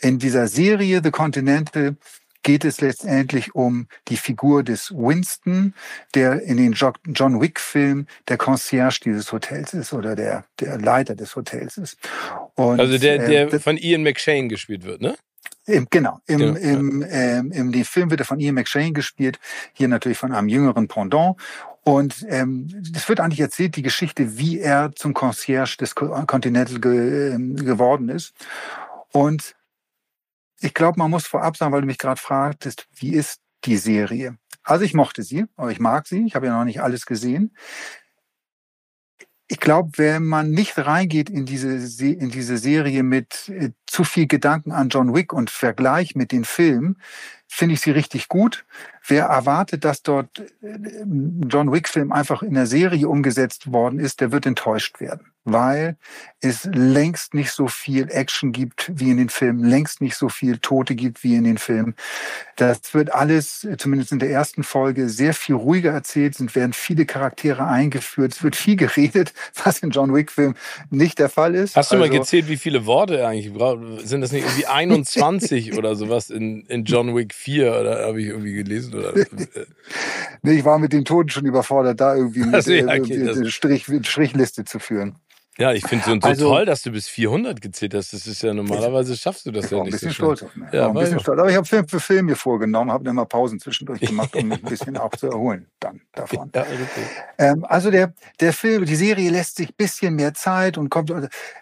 in 0.00 0.18
dieser 0.18 0.48
Serie 0.48 1.00
The 1.02 1.10
Continental 1.10 1.96
geht 2.46 2.64
es 2.64 2.80
letztendlich 2.80 3.56
um 3.56 3.88
die 4.06 4.16
Figur 4.16 4.62
des 4.62 4.92
Winston, 4.92 5.74
der 6.14 6.42
in 6.42 6.58
den 6.58 6.74
John 6.74 7.40
Wick-Film 7.40 8.06
der 8.28 8.38
Concierge 8.38 9.00
dieses 9.04 9.32
Hotels 9.32 9.74
ist 9.74 9.92
oder 9.92 10.14
der, 10.14 10.44
der 10.60 10.78
Leiter 10.78 11.16
des 11.16 11.34
Hotels 11.34 11.76
ist. 11.76 11.98
Und, 12.54 12.78
also 12.78 12.98
der, 12.98 13.18
der 13.18 13.52
äh, 13.52 13.58
von 13.58 13.76
Ian 13.76 14.04
McShane 14.04 14.46
gespielt 14.46 14.84
wird, 14.84 15.00
ne? 15.00 15.16
Im, 15.66 15.88
genau, 15.90 16.20
im, 16.28 16.38
genau. 16.38 16.56
im, 16.60 17.04
ähm, 17.10 17.50
im 17.50 17.72
dem 17.72 17.84
Film 17.84 18.10
wird 18.12 18.20
er 18.20 18.26
von 18.26 18.38
Ian 18.38 18.54
McShane 18.54 18.92
gespielt, 18.92 19.40
hier 19.72 19.88
natürlich 19.88 20.18
von 20.18 20.32
einem 20.32 20.48
jüngeren 20.48 20.86
Pendant. 20.86 21.34
Und 21.82 22.24
ähm, 22.28 22.68
das 22.92 23.08
wird 23.08 23.18
eigentlich 23.18 23.40
erzählt, 23.40 23.74
die 23.74 23.82
Geschichte, 23.82 24.38
wie 24.38 24.60
er 24.60 24.92
zum 24.94 25.14
Concierge 25.14 25.78
des 25.80 25.96
Continental 25.96 26.78
ge, 26.78 27.34
äh, 27.34 27.54
geworden 27.64 28.08
ist. 28.08 28.34
Und 29.10 29.55
ich 30.60 30.74
glaube, 30.74 30.98
man 30.98 31.10
muss 31.10 31.26
vorab 31.26 31.56
sagen, 31.56 31.72
weil 31.72 31.82
du 31.82 31.86
mich 31.86 31.98
gerade 31.98 32.20
fragtest, 32.20 32.86
wie 32.94 33.12
ist 33.14 33.40
die 33.64 33.76
Serie? 33.76 34.38
Also 34.62 34.84
ich 34.84 34.94
mochte 34.94 35.22
sie, 35.22 35.44
aber 35.56 35.70
ich 35.70 35.80
mag 35.80 36.06
sie. 36.06 36.24
Ich 36.26 36.34
habe 36.34 36.46
ja 36.46 36.58
noch 36.58 36.64
nicht 36.64 36.82
alles 36.82 37.06
gesehen. 37.06 37.56
Ich 39.48 39.60
glaube, 39.60 39.90
wenn 39.96 40.24
man 40.24 40.50
nicht 40.50 40.76
reingeht 40.76 41.30
in 41.30 41.46
diese, 41.46 41.68
in 42.04 42.30
diese 42.30 42.58
Serie 42.58 43.04
mit 43.04 43.48
äh, 43.48 43.70
zu 43.86 44.02
viel 44.02 44.26
Gedanken 44.26 44.72
an 44.72 44.88
John 44.88 45.14
Wick 45.14 45.32
und 45.32 45.50
Vergleich 45.50 46.16
mit 46.16 46.32
den 46.32 46.44
Filmen, 46.44 47.00
finde 47.48 47.74
ich 47.74 47.80
sie 47.80 47.90
richtig 47.90 48.28
gut. 48.28 48.64
Wer 49.06 49.26
erwartet, 49.26 49.84
dass 49.84 50.02
dort 50.02 50.38
äh, 50.38 50.44
John 51.48 51.72
Wick-Film 51.72 52.12
einfach 52.12 52.42
in 52.42 52.54
der 52.54 52.66
Serie 52.66 53.08
umgesetzt 53.08 53.72
worden 53.72 54.00
ist, 54.00 54.20
der 54.20 54.32
wird 54.32 54.46
enttäuscht 54.46 55.00
werden 55.00 55.32
weil 55.46 55.96
es 56.40 56.68
längst 56.72 57.34
nicht 57.34 57.52
so 57.52 57.68
viel 57.68 58.08
Action 58.10 58.52
gibt 58.52 58.90
wie 58.94 59.10
in 59.10 59.16
den 59.16 59.28
Filmen, 59.28 59.64
längst 59.64 60.00
nicht 60.00 60.16
so 60.16 60.28
viel 60.28 60.58
Tote 60.58 60.96
gibt 60.96 61.22
wie 61.22 61.36
in 61.36 61.44
den 61.44 61.56
Filmen. 61.56 61.94
Das 62.56 62.94
wird 62.94 63.14
alles, 63.14 63.66
zumindest 63.78 64.12
in 64.12 64.18
der 64.18 64.30
ersten 64.30 64.64
Folge, 64.64 65.08
sehr 65.08 65.34
viel 65.34 65.54
ruhiger 65.54 65.92
erzählt, 65.92 66.34
sind 66.34 66.54
werden 66.56 66.72
viele 66.72 67.06
Charaktere 67.06 67.66
eingeführt, 67.66 68.32
es 68.32 68.42
wird 68.42 68.56
viel 68.56 68.76
geredet, 68.76 69.32
was 69.64 69.78
in 69.78 69.90
John 69.90 70.12
Wick-Filmen 70.12 70.56
nicht 70.90 71.18
der 71.20 71.28
Fall 71.28 71.54
ist. 71.54 71.76
Hast 71.76 71.92
du 71.92 71.96
also, 71.96 72.08
mal 72.08 72.18
gezählt, 72.18 72.48
wie 72.48 72.56
viele 72.56 72.84
Worte 72.84 73.26
eigentlich 73.26 73.52
braucht? 73.52 73.80
Sind 74.06 74.22
das 74.22 74.32
nicht 74.32 74.44
irgendwie 74.44 74.66
21 74.66 75.78
oder 75.78 75.94
sowas 75.94 76.28
in, 76.28 76.66
in 76.66 76.84
John 76.84 77.14
Wick 77.14 77.34
4 77.36 77.80
oder 77.80 78.06
habe 78.06 78.20
ich 78.20 78.28
irgendwie 78.28 78.54
gelesen? 78.54 78.94
Oder? 78.94 79.12
nee, 80.42 80.58
ich 80.58 80.64
war 80.64 80.78
mit 80.78 80.92
den 80.92 81.04
Toten 81.04 81.28
schon 81.28 81.46
überfordert, 81.46 82.00
da 82.00 82.16
irgendwie 82.16 82.42
also, 82.52 82.72
ja, 82.72 82.86
okay, 82.94 83.48
Strich, 83.50 83.86
Strichliste 84.02 84.64
zu 84.64 84.78
führen. 84.78 85.16
Ja, 85.58 85.72
ich 85.72 85.86
finde 85.86 86.04
es 86.04 86.22
so 86.22 86.28
also, 86.28 86.48
toll, 86.50 86.66
dass 86.66 86.82
du 86.82 86.90
bis 86.90 87.08
400 87.08 87.60
gezählt 87.62 87.94
hast. 87.94 88.12
Das 88.12 88.26
ist 88.26 88.42
ja 88.42 88.52
normalerweise 88.52 89.16
schaffst 89.16 89.46
du 89.46 89.50
das 89.50 89.70
ja 89.70 89.78
nicht. 89.78 89.86
Ein 89.86 89.90
bisschen 89.92 90.10
so 90.10 90.14
stolz 90.14 90.42
auf 90.42 90.54
mich. 90.54 90.70
Ja, 90.70 90.88
ein 90.88 90.94
bisschen 90.94 91.20
stolz. 91.20 91.40
Aber 91.40 91.48
ich 91.48 91.56
habe 91.56 91.66
Film 91.66 91.88
für 91.88 92.00
Film 92.00 92.26
mir 92.26 92.36
vorgenommen, 92.36 92.92
habe 92.92 93.08
immer 93.08 93.24
Pausen 93.24 93.58
zwischendurch 93.58 94.00
gemacht, 94.00 94.36
um 94.36 94.48
mich 94.48 94.62
ein 94.62 94.68
bisschen 94.68 94.98
auch 94.98 95.10
zu 95.16 95.28
erholen 95.28 95.66
dann 95.80 96.02
davon. 96.12 96.50
Ja, 96.54 96.62
okay. 96.62 96.76
ähm, 97.38 97.64
also 97.64 97.90
der 97.90 98.12
der 98.40 98.52
Film, 98.52 98.84
die 98.84 98.96
Serie 98.96 99.30
lässt 99.30 99.56
sich 99.56 99.70
ein 99.70 99.74
bisschen 99.76 100.14
mehr 100.14 100.34
Zeit 100.34 100.76
und 100.76 100.90
kommt. 100.90 101.10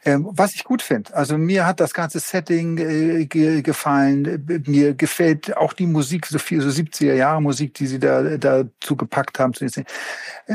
Ähm, 0.05 0.29
was 0.31 0.55
ich 0.55 0.65
gut 0.65 0.83
finde. 0.83 1.15
Also 1.15 1.39
mir 1.39 1.65
hat 1.65 1.79
das 1.79 1.95
ganze 1.95 2.19
Setting 2.19 2.79
äh, 2.79 3.27
ge 3.27 3.63
gefallen. 3.63 4.45
Mir 4.67 4.95
gefällt 4.95 5.57
auch 5.57 5.73
die 5.73 5.87
Musik, 5.87 6.27
so 6.27 6.39
viel 6.39 6.61
so 6.61 6.69
70er 6.69 7.15
Jahre 7.15 7.41
Musik, 7.41 7.75
die 7.75 7.87
sie 7.87 8.01
da 8.01 8.37
dazu 8.37 8.97
gepackt 8.97 9.39
haben. 9.39 9.53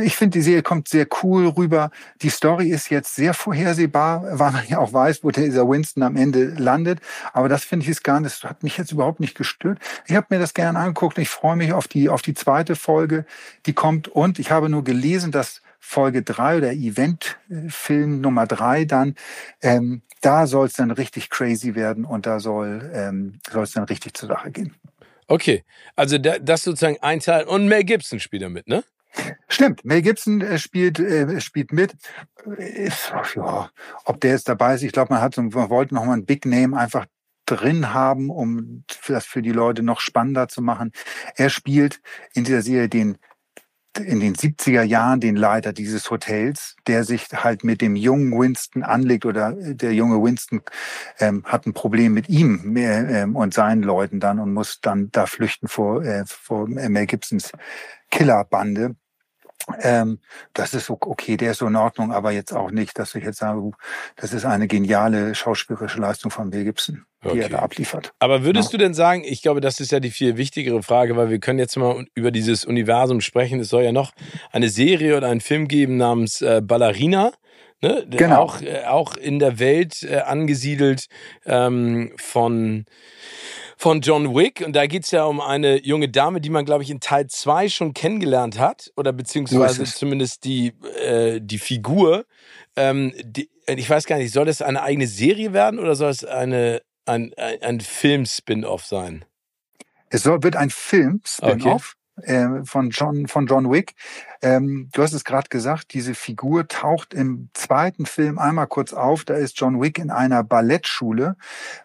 Ich 0.01 0.15
finde 0.15 0.37
die 0.37 0.41
Serie 0.41 0.61
kommt 0.61 0.89
sehr 0.89 1.07
cool 1.23 1.47
rüber. 1.47 1.89
Die 2.21 2.29
Story 2.29 2.69
ist 2.69 2.89
jetzt 2.89 3.15
sehr 3.15 3.28
sehr 3.29 3.33
vorhersehbar, 3.35 4.39
weil 4.39 4.51
man 4.51 4.67
ja 4.67 4.79
auch 4.79 4.91
weiß, 4.91 5.23
wo 5.23 5.29
dieser 5.29 5.69
Winston 5.69 6.01
am 6.01 6.15
Ende 6.15 6.45
landet. 6.45 6.99
Aber 7.31 7.47
das 7.47 7.63
finde 7.63 7.83
ich 7.83 7.89
ist 7.89 8.03
gar 8.03 8.19
nicht, 8.19 8.43
das 8.43 8.49
hat 8.49 8.63
mich 8.63 8.77
jetzt 8.77 8.91
überhaupt 8.91 9.19
nicht 9.19 9.37
gestört. 9.37 9.77
Ich 10.07 10.15
habe 10.15 10.27
mir 10.31 10.39
das 10.39 10.53
gerne 10.53 10.79
angeguckt 10.79 11.17
ich 11.19 11.29
freue 11.29 11.55
mich 11.55 11.73
auf 11.73 11.87
die, 11.87 12.09
auf 12.09 12.21
die 12.23 12.33
zweite 12.33 12.75
Folge, 12.75 13.25
die 13.65 13.73
kommt. 13.73 14.07
Und 14.07 14.39
ich 14.39 14.49
habe 14.49 14.69
nur 14.69 14.83
gelesen, 14.83 15.31
dass 15.31 15.61
Folge 15.79 16.23
drei 16.23 16.57
oder 16.57 16.71
Eventfilm 16.71 18.21
Nummer 18.21 18.47
drei 18.47 18.85
dann, 18.85 19.15
ähm, 19.61 20.01
da 20.21 20.47
soll 20.47 20.67
es 20.67 20.73
dann 20.73 20.91
richtig 20.91 21.29
crazy 21.29 21.75
werden 21.75 22.05
und 22.05 22.25
da 22.25 22.39
soll 22.39 22.89
ähm, 22.93 23.39
es 23.53 23.71
dann 23.73 23.83
richtig 23.83 24.15
zur 24.15 24.29
Sache 24.29 24.51
gehen. 24.51 24.75
Okay, 25.27 25.63
also 25.95 26.17
das 26.17 26.63
sozusagen 26.63 26.97
ein 27.01 27.19
Teil 27.19 27.45
und 27.45 27.67
Mel 27.67 27.83
Gibson 27.83 28.19
spielt 28.19 28.41
damit, 28.41 28.67
ne? 28.67 28.83
Stimmt, 29.47 29.83
Mel 29.83 30.01
Gibson 30.01 30.41
äh, 30.41 30.59
spielt, 30.59 30.99
äh, 30.99 31.41
spielt 31.41 31.71
mit. 31.71 31.95
Ist, 32.57 33.11
ja, 33.35 33.69
ob 34.05 34.21
der 34.21 34.31
jetzt 34.31 34.47
dabei 34.47 34.75
ist, 34.75 34.83
ich 34.83 34.91
glaube, 34.91 35.13
man 35.13 35.21
hat 35.21 35.37
man 35.37 35.69
wollte 35.69 35.95
noch 35.95 36.05
mal 36.05 36.13
ein 36.13 36.25
Big 36.25 36.45
Name 36.45 36.77
einfach 36.77 37.05
drin 37.45 37.93
haben, 37.93 38.29
um 38.29 38.83
das 39.07 39.25
für 39.25 39.41
die 39.41 39.51
Leute 39.51 39.81
noch 39.81 39.99
spannender 39.99 40.47
zu 40.47 40.61
machen. 40.61 40.91
Er 41.35 41.49
spielt 41.49 41.99
in 42.33 42.43
dieser 42.43 42.61
Serie 42.61 42.89
den 42.89 43.17
in 43.97 44.19
den 44.19 44.35
70er 44.35 44.83
Jahren 44.83 45.19
den 45.19 45.35
Leiter 45.35 45.73
dieses 45.73 46.09
Hotels, 46.09 46.75
der 46.87 47.03
sich 47.03 47.27
halt 47.33 47.63
mit 47.63 47.81
dem 47.81 47.95
jungen 47.95 48.31
Winston 48.31 48.83
anlegt 48.83 49.25
oder 49.25 49.51
der 49.51 49.93
junge 49.93 50.23
Winston 50.23 50.61
ähm, 51.19 51.43
hat 51.45 51.65
ein 51.65 51.73
Problem 51.73 52.13
mit 52.13 52.29
ihm 52.29 52.75
ähm, 52.77 53.35
und 53.35 53.53
seinen 53.53 53.83
Leuten 53.83 54.19
dann 54.19 54.39
und 54.39 54.53
muss 54.53 54.79
dann 54.81 55.09
da 55.11 55.25
flüchten 55.25 55.67
vor, 55.67 56.03
äh, 56.03 56.23
vor 56.27 56.67
Mel 56.67 57.07
Gibsons 57.07 57.51
Killerbande. 58.09 58.95
Ähm, 59.81 60.19
das 60.53 60.73
ist 60.73 60.89
okay, 60.89 61.37
der 61.37 61.51
ist 61.51 61.59
so 61.59 61.67
in 61.67 61.75
Ordnung, 61.75 62.11
aber 62.11 62.31
jetzt 62.31 62.53
auch 62.53 62.71
nicht, 62.71 62.97
dass 62.97 63.13
ich 63.15 63.23
jetzt 63.23 63.39
sage, 63.39 63.71
das 64.15 64.33
ist 64.33 64.45
eine 64.45 64.67
geniale 64.67 65.35
schauspielerische 65.35 65.99
Leistung 65.99 66.31
von 66.31 66.49
Bill 66.49 66.63
Gibson, 66.63 67.05
die 67.23 67.29
okay. 67.29 67.39
er 67.41 67.49
da 67.49 67.59
abliefert. 67.59 68.13
Aber 68.19 68.43
würdest 68.43 68.69
ja. 68.69 68.77
du 68.77 68.83
denn 68.83 68.93
sagen, 68.93 69.23
ich 69.23 69.41
glaube, 69.41 69.61
das 69.61 69.79
ist 69.79 69.91
ja 69.91 69.99
die 69.99 70.11
viel 70.11 70.37
wichtigere 70.37 70.81
Frage, 70.81 71.15
weil 71.17 71.29
wir 71.29 71.39
können 71.39 71.59
jetzt 71.59 71.77
mal 71.77 72.05
über 72.15 72.31
dieses 72.31 72.65
Universum 72.65 73.21
sprechen. 73.21 73.59
Es 73.59 73.69
soll 73.69 73.83
ja 73.83 73.91
noch 73.91 74.11
eine 74.51 74.69
Serie 74.69 75.15
oder 75.17 75.27
einen 75.27 75.41
Film 75.41 75.67
geben 75.67 75.97
namens 75.97 76.41
äh, 76.41 76.61
Ballerina. 76.63 77.31
Ne? 77.81 78.05
Genau. 78.09 78.41
Auch, 78.41 78.61
äh, 78.61 78.83
auch 78.85 79.15
in 79.15 79.39
der 79.39 79.59
Welt 79.59 80.03
äh, 80.03 80.17
angesiedelt 80.17 81.07
ähm, 81.45 82.11
von 82.17 82.85
von 83.79 84.01
John 84.01 84.35
Wick. 84.35 84.61
Und 84.63 84.75
da 84.75 84.85
geht's 84.87 85.09
ja 85.11 85.23
um 85.23 85.39
eine 85.39 85.81
junge 85.81 86.09
Dame, 86.09 86.41
die 86.41 86.49
man, 86.49 86.65
glaube 86.65 86.83
ich, 86.83 86.89
in 86.89 86.99
Teil 86.99 87.27
2 87.27 87.69
schon 87.69 87.93
kennengelernt 87.93 88.59
hat. 88.59 88.91
Oder 88.97 89.13
beziehungsweise 89.13 89.85
zumindest 89.85 90.43
die, 90.43 90.73
äh, 91.01 91.39
die 91.41 91.57
Figur. 91.57 92.25
Ähm, 92.75 93.13
die, 93.23 93.49
ich 93.67 93.89
weiß 93.89 94.05
gar 94.05 94.17
nicht, 94.17 94.33
soll 94.33 94.45
das 94.45 94.61
eine 94.61 94.83
eigene 94.83 95.07
Serie 95.07 95.53
werden 95.53 95.79
oder 95.79 95.95
soll 95.95 96.09
es 96.09 96.25
eine, 96.25 96.81
ein, 97.05 97.33
ein, 97.37 97.61
ein 97.61 97.79
Film-Spin-Off 97.79 98.85
sein? 98.85 99.23
Es 100.09 100.23
soll, 100.23 100.43
wird 100.43 100.57
ein 100.57 100.71
Film-Spin-Off. 100.71 101.95
Äh, 102.23 102.65
von 102.65 102.89
John 102.89 103.27
von 103.27 103.47
John 103.47 103.71
Wick. 103.71 103.93
Ähm, 104.41 104.89
du 104.93 105.03
hast 105.03 105.13
es 105.13 105.25
gerade 105.25 105.49
gesagt, 105.49 105.93
diese 105.93 106.15
Figur 106.15 106.67
taucht 106.67 107.13
im 107.13 107.49
zweiten 107.53 108.05
Film 108.05 108.39
einmal 108.39 108.67
kurz 108.67 108.93
auf. 108.93 109.25
Da 109.25 109.35
ist 109.35 109.59
John 109.59 109.81
Wick 109.81 109.99
in 109.99 110.11
einer 110.11 110.43
Ballettschule, 110.43 111.35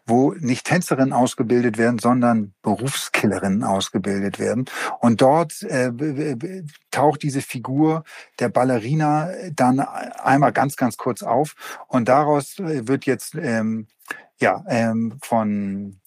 wo 0.06 0.32
nicht 0.34 0.66
Tänzerinnen 0.66 1.12
ausgebildet 1.12 1.78
werden, 1.78 1.98
sondern 1.98 2.54
Berufskillerinnen 2.62 3.64
ausgebildet 3.64 4.38
werden. 4.38 4.66
Und 5.00 5.20
dort 5.20 5.62
äh, 5.64 5.90
taucht 6.90 7.22
diese 7.22 7.42
Figur 7.42 8.04
der 8.38 8.48
Ballerina 8.48 9.30
dann 9.54 9.80
einmal 9.80 10.52
ganz, 10.52 10.76
ganz 10.76 10.96
kurz 10.96 11.22
auf. 11.22 11.54
Und 11.88 12.08
daraus 12.08 12.58
äh, 12.58 12.86
wird 12.86 13.06
jetzt 13.06 13.34
ähm, 13.34 13.88
ja 14.40 14.64
ähm, 14.68 15.18
von 15.22 16.00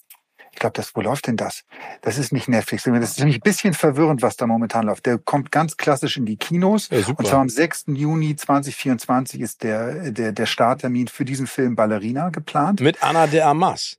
ich 0.58 0.60
glaube, 0.60 0.72
das, 0.74 0.96
wo 0.96 1.02
läuft 1.02 1.28
denn 1.28 1.36
das? 1.36 1.62
Das 2.00 2.18
ist 2.18 2.32
nicht 2.32 2.48
Netflix. 2.48 2.82
Das 2.82 3.10
ist 3.10 3.18
nämlich 3.20 3.36
ein 3.36 3.42
bisschen 3.42 3.74
verwirrend, 3.74 4.22
was 4.22 4.36
da 4.36 4.44
momentan 4.48 4.86
läuft. 4.86 5.06
Der 5.06 5.16
kommt 5.16 5.52
ganz 5.52 5.76
klassisch 5.76 6.16
in 6.16 6.26
die 6.26 6.36
Kinos. 6.36 6.88
Ja, 6.90 6.98
und 7.16 7.28
zwar 7.28 7.38
am 7.38 7.48
6. 7.48 7.84
Juni 7.94 8.34
2024 8.34 9.40
ist 9.40 9.62
der, 9.62 10.10
der, 10.10 10.32
der 10.32 10.46
Starttermin 10.46 11.06
für 11.06 11.24
diesen 11.24 11.46
Film 11.46 11.76
Ballerina 11.76 12.30
geplant. 12.30 12.80
Mit 12.80 13.04
Anna 13.04 13.28
de 13.28 13.40
Armas. 13.42 13.98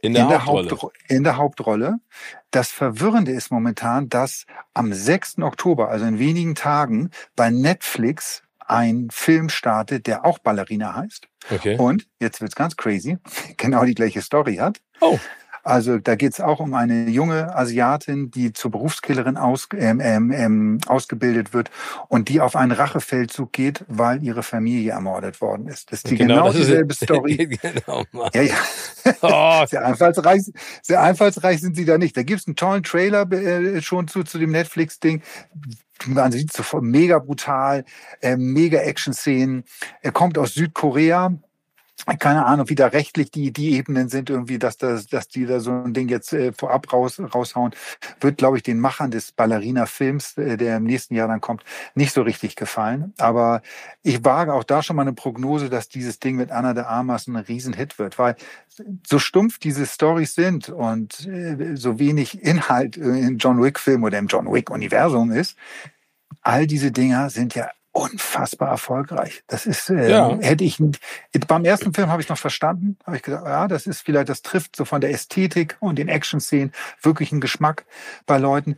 In 0.00 0.14
der, 0.14 0.22
in 0.22 0.28
der 0.30 0.46
Hauptrolle. 0.46 0.70
Haupt, 0.80 0.96
in 1.08 1.24
der 1.24 1.36
Hauptrolle. 1.36 1.94
Das 2.50 2.70
Verwirrende 2.70 3.32
ist 3.32 3.50
momentan, 3.50 4.08
dass 4.08 4.46
am 4.72 4.94
6. 4.94 5.40
Oktober, 5.40 5.90
also 5.90 6.06
in 6.06 6.18
wenigen 6.18 6.54
Tagen, 6.54 7.10
bei 7.36 7.50
Netflix 7.50 8.42
ein 8.66 9.08
Film 9.12 9.50
startet, 9.50 10.06
der 10.06 10.24
auch 10.24 10.38
Ballerina 10.38 10.94
heißt. 10.94 11.28
Okay. 11.50 11.76
Und, 11.76 12.06
jetzt 12.20 12.40
wird's 12.40 12.54
ganz 12.54 12.78
crazy, 12.78 13.18
genau 13.58 13.84
die 13.84 13.94
gleiche 13.94 14.22
Story 14.22 14.56
hat. 14.56 14.80
Oh. 15.02 15.18
Also 15.70 15.98
da 15.98 16.16
geht 16.16 16.32
es 16.32 16.40
auch 16.40 16.58
um 16.58 16.74
eine 16.74 17.08
junge 17.08 17.54
Asiatin, 17.54 18.32
die 18.32 18.52
zur 18.52 18.72
Berufskillerin 18.72 19.36
aus, 19.36 19.68
ähm, 19.76 20.00
ähm, 20.00 20.32
ähm, 20.32 20.78
ausgebildet 20.88 21.54
wird 21.54 21.70
und 22.08 22.28
die 22.28 22.40
auf 22.40 22.56
einen 22.56 22.72
Rachefeldzug 22.72 23.52
geht, 23.52 23.84
weil 23.86 24.20
ihre 24.24 24.42
Familie 24.42 24.92
ermordet 24.92 25.40
worden 25.40 25.68
ist. 25.68 25.92
Das 25.92 26.00
ist 26.00 26.10
die 26.10 26.16
genau, 26.16 26.46
genau 26.46 26.52
dieselbe 26.52 26.92
ist, 26.92 27.04
Story. 27.04 27.36
genau, 27.62 28.04
Mann. 28.10 28.30
Ja, 28.34 28.42
ja. 28.42 28.54
Oh. 29.22 29.64
sehr, 29.66 29.86
einfallsreich, 29.86 30.42
sehr 30.82 31.00
einfallsreich 31.00 31.60
sind 31.60 31.76
sie 31.76 31.84
da 31.84 31.98
nicht. 31.98 32.16
Da 32.16 32.24
gibt 32.24 32.40
es 32.40 32.48
einen 32.48 32.56
tollen 32.56 32.82
Trailer 32.82 33.30
äh, 33.30 33.80
schon 33.80 34.08
zu, 34.08 34.24
zu 34.24 34.38
dem 34.38 34.50
Netflix-Ding 34.50 35.22
man 36.06 36.32
sieht 36.32 36.50
sofort 36.50 36.82
mega 36.82 37.18
brutal, 37.18 37.84
äh, 38.22 38.34
mega 38.36 38.78
Action-Szenen. 38.78 39.64
Er 40.00 40.12
kommt 40.12 40.38
aus 40.38 40.54
Südkorea, 40.54 41.38
keine 42.18 42.46
Ahnung, 42.46 42.68
wie 42.68 42.74
da 42.74 42.86
rechtlich 42.86 43.30
die, 43.30 43.52
die 43.52 43.72
Ebenen 43.76 44.08
sind, 44.08 44.30
irgendwie, 44.30 44.58
dass, 44.58 44.76
das, 44.76 45.06
dass 45.06 45.28
die 45.28 45.46
da 45.46 45.60
so 45.60 45.70
ein 45.70 45.94
Ding 45.94 46.08
jetzt 46.08 46.32
äh, 46.32 46.52
vorab 46.52 46.92
raus, 46.92 47.20
raushauen, 47.20 47.72
wird, 48.20 48.38
glaube 48.38 48.56
ich, 48.56 48.62
den 48.62 48.80
Machern 48.80 49.10
des 49.10 49.32
Ballerina-Films, 49.32 50.36
äh, 50.38 50.56
der 50.56 50.76
im 50.76 50.84
nächsten 50.84 51.14
Jahr 51.14 51.28
dann 51.28 51.40
kommt, 51.40 51.64
nicht 51.94 52.12
so 52.12 52.22
richtig 52.22 52.56
gefallen. 52.56 53.12
Aber 53.18 53.62
ich 54.02 54.24
wage 54.24 54.54
auch 54.54 54.64
da 54.64 54.82
schon 54.82 54.96
mal 54.96 55.02
eine 55.02 55.12
Prognose, 55.12 55.70
dass 55.70 55.88
dieses 55.88 56.18
Ding 56.18 56.36
mit 56.36 56.50
Anna 56.50 56.74
de 56.74 56.84
Armas 56.84 57.26
ein 57.26 57.36
Riesenhit 57.36 57.98
wird, 57.98 58.18
weil 58.18 58.36
so 59.06 59.18
stumpf 59.18 59.58
diese 59.58 59.86
Stories 59.86 60.34
sind 60.34 60.68
und 60.68 61.26
äh, 61.26 61.76
so 61.76 61.98
wenig 61.98 62.42
Inhalt 62.42 62.96
in 62.96 63.38
John 63.38 63.62
Wick-Film 63.62 64.04
oder 64.04 64.18
im 64.18 64.26
John 64.26 64.50
Wick-Universum 64.50 65.32
ist, 65.32 65.56
all 66.42 66.66
diese 66.66 66.92
Dinger 66.92 67.30
sind 67.30 67.54
ja 67.54 67.70
unfassbar 67.92 68.68
erfolgreich. 68.68 69.42
Das 69.46 69.66
ist, 69.66 69.90
äh, 69.90 70.10
ja. 70.10 70.38
hätte 70.40 70.64
ich 70.64 70.78
beim 71.48 71.64
ersten 71.64 71.92
Film 71.92 72.08
habe 72.08 72.22
ich 72.22 72.28
noch 72.28 72.38
verstanden, 72.38 72.98
habe 73.04 73.16
ich 73.16 73.22
gesagt, 73.22 73.46
ja, 73.46 73.66
das 73.66 73.86
ist 73.86 74.02
vielleicht, 74.02 74.28
das 74.28 74.42
trifft 74.42 74.76
so 74.76 74.84
von 74.84 75.00
der 75.00 75.10
Ästhetik 75.10 75.76
und 75.80 75.98
den 75.98 76.08
Action-Szenen 76.08 76.72
wirklich 77.02 77.32
einen 77.32 77.40
Geschmack 77.40 77.84
bei 78.26 78.38
Leuten. 78.38 78.76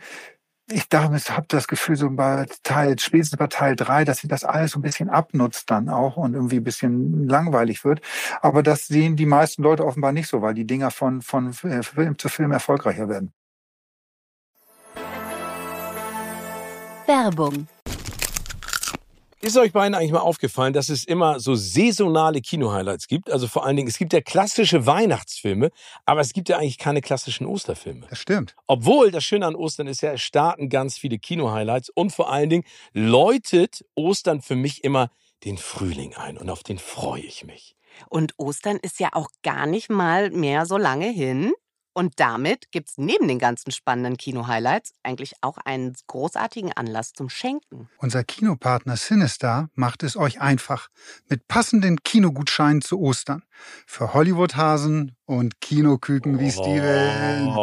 Ich 0.70 0.86
habe 0.92 1.44
das 1.48 1.68
Gefühl, 1.68 1.96
so 1.96 2.08
bei 2.08 2.46
Teil, 2.62 2.98
spätestens 2.98 3.36
bei 3.36 3.48
Teil 3.48 3.76
drei, 3.76 4.04
dass 4.04 4.18
sie 4.18 4.28
das 4.28 4.44
alles 4.44 4.70
so 4.70 4.78
ein 4.78 4.82
bisschen 4.82 5.10
abnutzt 5.10 5.70
dann 5.70 5.90
auch 5.90 6.16
und 6.16 6.32
irgendwie 6.32 6.56
ein 6.56 6.64
bisschen 6.64 7.28
langweilig 7.28 7.84
wird. 7.84 8.00
Aber 8.40 8.62
das 8.62 8.86
sehen 8.86 9.16
die 9.16 9.26
meisten 9.26 9.62
Leute 9.62 9.84
offenbar 9.84 10.12
nicht 10.12 10.28
so, 10.28 10.40
weil 10.40 10.54
die 10.54 10.66
Dinger 10.66 10.90
von, 10.90 11.20
von 11.20 11.52
äh, 11.64 11.82
Film 11.82 12.16
zu 12.16 12.30
Film 12.30 12.52
erfolgreicher 12.52 13.08
werden. 13.10 13.34
Werbung 17.06 17.66
ist 19.42 19.56
euch 19.56 19.72
beiden 19.72 19.94
eigentlich 19.94 20.12
mal 20.12 20.20
aufgefallen, 20.20 20.72
dass 20.72 20.88
es 20.88 21.04
immer 21.04 21.40
so 21.40 21.56
saisonale 21.56 22.40
Kino-Highlights 22.40 23.08
gibt? 23.08 23.30
Also 23.30 23.48
vor 23.48 23.66
allen 23.66 23.76
Dingen, 23.76 23.88
es 23.88 23.98
gibt 23.98 24.12
ja 24.12 24.20
klassische 24.20 24.86
Weihnachtsfilme, 24.86 25.70
aber 26.06 26.20
es 26.20 26.32
gibt 26.32 26.48
ja 26.48 26.58
eigentlich 26.58 26.78
keine 26.78 27.00
klassischen 27.00 27.46
Osterfilme. 27.46 28.06
Das 28.08 28.18
stimmt. 28.18 28.54
Obwohl, 28.68 29.10
das 29.10 29.24
Schöne 29.24 29.46
an 29.46 29.56
Ostern 29.56 29.88
ist 29.88 30.00
ja, 30.00 30.12
es 30.12 30.20
starten 30.22 30.68
ganz 30.68 30.96
viele 30.96 31.18
Kino-Highlights 31.18 31.90
und 31.90 32.12
vor 32.12 32.32
allen 32.32 32.50
Dingen 32.50 32.64
läutet 32.92 33.84
Ostern 33.96 34.42
für 34.42 34.54
mich 34.54 34.84
immer 34.84 35.10
den 35.44 35.58
Frühling 35.58 36.14
ein 36.14 36.38
und 36.38 36.48
auf 36.48 36.62
den 36.62 36.78
freue 36.78 37.22
ich 37.22 37.44
mich. 37.44 37.74
Und 38.08 38.34
Ostern 38.38 38.78
ist 38.80 39.00
ja 39.00 39.08
auch 39.12 39.28
gar 39.42 39.66
nicht 39.66 39.90
mal 39.90 40.30
mehr 40.30 40.66
so 40.66 40.76
lange 40.76 41.08
hin. 41.08 41.52
Und 41.94 42.18
damit 42.20 42.70
gibt 42.70 42.88
es 42.88 42.98
neben 42.98 43.28
den 43.28 43.38
ganzen 43.38 43.70
spannenden 43.70 44.16
Kino-Highlights 44.16 44.94
eigentlich 45.02 45.34
auch 45.42 45.58
einen 45.58 45.94
großartigen 46.06 46.72
Anlass 46.72 47.12
zum 47.12 47.28
Schenken. 47.28 47.88
Unser 47.98 48.24
Kinopartner 48.24 48.96
Sinistar 48.96 49.68
macht 49.74 50.02
es 50.02 50.16
euch 50.16 50.40
einfach 50.40 50.88
mit 51.28 51.46
passenden 51.48 52.02
Kinogutscheinen 52.02 52.80
zu 52.80 52.98
Ostern. 52.98 53.42
Für 53.86 54.14
Hollywood-Hasen 54.14 55.16
und 55.26 55.60
Kinoküken 55.60 56.38
wie 56.38 56.50
Steven. 56.50 57.54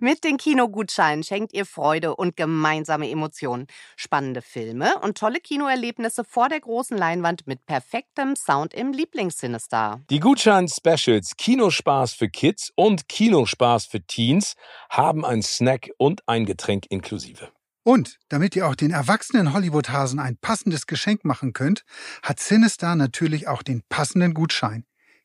Mit 0.00 0.24
den 0.24 0.36
Kinogutscheinen 0.36 1.22
schenkt 1.22 1.52
ihr 1.52 1.66
Freude 1.66 2.16
und 2.16 2.36
gemeinsame 2.36 3.10
Emotionen, 3.10 3.66
spannende 3.96 4.42
Filme 4.42 4.98
und 5.00 5.18
tolle 5.18 5.40
Kinoerlebnisse 5.40 6.24
vor 6.24 6.48
der 6.48 6.60
großen 6.60 6.96
Leinwand 6.96 7.46
mit 7.46 7.64
perfektem 7.66 8.36
Sound 8.36 8.74
im 8.74 8.92
Lieblingssinister. 8.92 10.02
Die 10.10 10.20
Gutschein-Specials 10.20 11.36
Kinospaß 11.36 12.14
für 12.14 12.28
Kids 12.28 12.72
und 12.74 13.08
Kinospaß 13.08 13.86
für 13.86 14.02
Teens 14.02 14.54
haben 14.90 15.24
ein 15.24 15.42
Snack 15.42 15.90
und 15.98 16.22
ein 16.28 16.46
Getränk 16.46 16.86
inklusive. 16.90 17.50
Und 17.86 18.18
damit 18.30 18.56
ihr 18.56 18.66
auch 18.66 18.74
den 18.74 18.90
erwachsenen 18.90 19.52
Hollywood-Hasen 19.52 20.18
ein 20.18 20.38
passendes 20.38 20.86
Geschenk 20.86 21.24
machen 21.24 21.52
könnt, 21.52 21.84
hat 22.22 22.40
Sinister 22.40 22.96
natürlich 22.96 23.46
auch 23.46 23.62
den 23.62 23.82
passenden 23.90 24.32
Gutschein. 24.32 24.86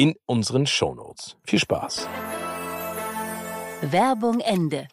in 0.00 0.14
unseren 0.24 0.66
Shownotes. 0.66 1.36
Viel 1.44 1.58
Spaß. 1.58 2.08
Werbung 3.82 4.40
Ende. 4.40 4.88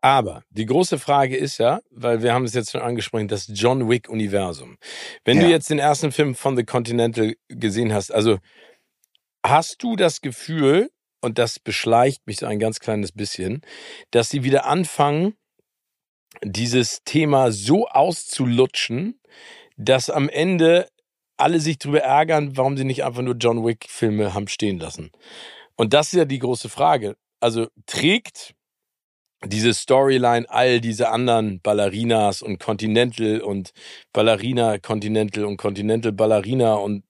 Aber 0.00 0.44
die 0.50 0.66
große 0.66 1.00
Frage 1.00 1.36
ist 1.36 1.58
ja, 1.58 1.80
weil 1.90 2.22
wir 2.22 2.32
haben 2.32 2.44
es 2.44 2.54
jetzt 2.54 2.70
schon 2.70 2.82
angesprochen, 2.82 3.26
das 3.26 3.50
John 3.52 3.90
Wick 3.90 4.08
Universum. 4.08 4.78
Wenn 5.24 5.38
ja. 5.38 5.42
du 5.42 5.50
jetzt 5.50 5.70
den 5.70 5.80
ersten 5.80 6.12
Film 6.12 6.36
von 6.36 6.56
The 6.56 6.62
Continental 6.62 7.34
gesehen 7.48 7.92
hast, 7.92 8.14
also 8.14 8.38
hast 9.44 9.82
du 9.82 9.96
das 9.96 10.20
Gefühl, 10.20 10.90
und 11.20 11.38
das 11.38 11.58
beschleicht 11.58 12.28
mich 12.28 12.36
so 12.36 12.46
ein 12.46 12.60
ganz 12.60 12.78
kleines 12.78 13.10
bisschen, 13.10 13.62
dass 14.12 14.28
sie 14.28 14.44
wieder 14.44 14.66
anfangen, 14.66 15.34
dieses 16.44 17.02
Thema 17.04 17.50
so 17.50 17.88
auszulutschen, 17.88 19.18
dass 19.76 20.10
am 20.10 20.28
Ende 20.28 20.88
alle 21.36 21.60
sich 21.60 21.78
darüber 21.78 22.00
ärgern, 22.00 22.56
warum 22.56 22.76
sie 22.76 22.84
nicht 22.84 23.04
einfach 23.04 23.22
nur 23.22 23.34
John 23.34 23.64
Wick-Filme 23.64 24.34
haben 24.34 24.48
stehen 24.48 24.78
lassen. 24.78 25.10
Und 25.76 25.92
das 25.92 26.08
ist 26.08 26.18
ja 26.18 26.24
die 26.24 26.38
große 26.38 26.68
Frage. 26.68 27.16
Also 27.40 27.68
trägt 27.86 28.54
diese 29.44 29.74
Storyline, 29.74 30.48
all 30.48 30.80
diese 30.80 31.10
anderen 31.10 31.60
Ballerinas 31.60 32.42
und 32.42 32.58
Continental 32.58 33.40
und 33.40 33.72
Ballerina 34.12 34.78
Continental 34.78 35.44
und 35.44 35.56
Continental 35.56 36.12
Ballerina 36.12 36.74
und 36.74 37.04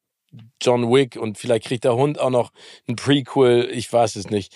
John 0.60 0.90
Wick 0.92 1.16
und 1.16 1.38
vielleicht 1.38 1.66
kriegt 1.66 1.84
der 1.84 1.94
Hund 1.94 2.18
auch 2.18 2.30
noch 2.30 2.50
ein 2.88 2.96
Prequel, 2.96 3.70
ich 3.70 3.92
weiß 3.92 4.16
es 4.16 4.30
nicht. 4.30 4.52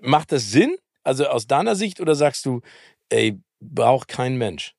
Macht 0.00 0.32
das 0.32 0.50
Sinn? 0.50 0.76
Also 1.04 1.26
aus 1.26 1.46
deiner 1.46 1.76
Sicht 1.76 2.00
oder 2.00 2.14
sagst 2.14 2.44
du, 2.46 2.60
ey, 3.10 3.40
braucht 3.60 4.08
kein 4.08 4.36
Mensch? 4.36 4.74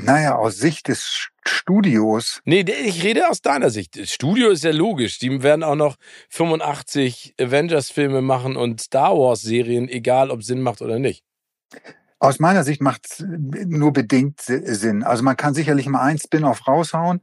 Naja, 0.00 0.36
aus 0.36 0.58
Sicht 0.58 0.88
des 0.88 1.28
Studios. 1.44 2.40
Nee, 2.44 2.64
ich 2.84 3.02
rede 3.02 3.28
aus 3.28 3.42
deiner 3.42 3.70
Sicht. 3.70 3.98
Das 3.98 4.12
Studio 4.12 4.50
ist 4.50 4.62
ja 4.62 4.70
logisch. 4.70 5.18
Die 5.18 5.42
werden 5.42 5.64
auch 5.64 5.74
noch 5.74 5.96
85 6.30 7.34
Avengers-Filme 7.40 8.22
machen 8.22 8.56
und 8.56 8.80
Star 8.80 9.18
Wars-Serien, 9.18 9.88
egal 9.88 10.30
ob 10.30 10.44
Sinn 10.44 10.62
macht 10.62 10.82
oder 10.82 10.98
nicht. 11.00 11.24
Aus 12.20 12.40
meiner 12.40 12.64
Sicht 12.64 12.80
macht 12.80 13.06
es 13.06 13.24
nur 13.28 13.92
bedingt 13.92 14.40
Sinn. 14.40 15.04
Also 15.04 15.22
man 15.22 15.36
kann 15.36 15.54
sicherlich 15.54 15.88
mal 15.88 16.02
ein 16.02 16.18
Spin-off 16.18 16.66
raushauen. 16.66 17.20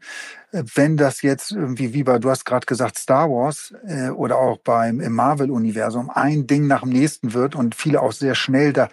Wenn 0.51 0.95
das 0.95 1.21
jetzt 1.21 1.51
irgendwie 1.51 1.93
wie 1.93 2.03
bei, 2.03 2.17
du 2.17 2.29
hast 2.29 2.45
gerade 2.45 2.65
gesagt, 2.65 2.97
Star 2.97 3.29
Wars 3.29 3.73
äh, 3.85 4.09
oder 4.09 4.37
auch 4.37 4.57
beim 4.59 5.01
im 5.01 5.11
Marvel-Universum 5.11 6.09
ein 6.09 6.47
Ding 6.47 6.67
nach 6.67 6.81
dem 6.81 6.91
nächsten 6.91 7.33
wird 7.33 7.55
und 7.55 7.75
viele 7.75 8.01
auch 8.01 8.13
sehr 8.13 8.35
schnell 8.35 8.71
da 8.71 8.87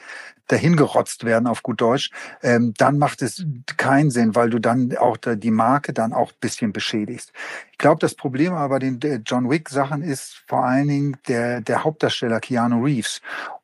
dahingerotzt 0.48 1.24
werden 1.24 1.46
auf 1.46 1.62
gut 1.62 1.80
Deutsch, 1.80 2.10
ähm, 2.42 2.74
dann 2.76 2.98
macht 2.98 3.22
es 3.22 3.44
keinen 3.76 4.10
Sinn, 4.10 4.34
weil 4.34 4.50
du 4.50 4.58
dann 4.58 4.96
auch 4.96 5.16
die 5.16 5.50
Marke 5.50 5.92
dann 5.92 6.12
auch 6.12 6.32
bisschen 6.32 6.72
beschädigst. 6.72 7.32
Ich 7.70 7.78
glaube, 7.78 8.00
das 8.00 8.14
Problem 8.14 8.52
aber 8.52 8.74
bei 8.74 8.78
den 8.78 9.22
John 9.24 9.50
Wick 9.50 9.68
Sachen 9.68 10.02
ist 10.02 10.42
vor 10.46 10.64
allen 10.64 10.88
Dingen 10.88 11.16
der, 11.28 11.60
der 11.60 11.84
Hauptdarsteller 11.84 12.40
Keanu 12.40 12.84
Reeves 12.84 13.20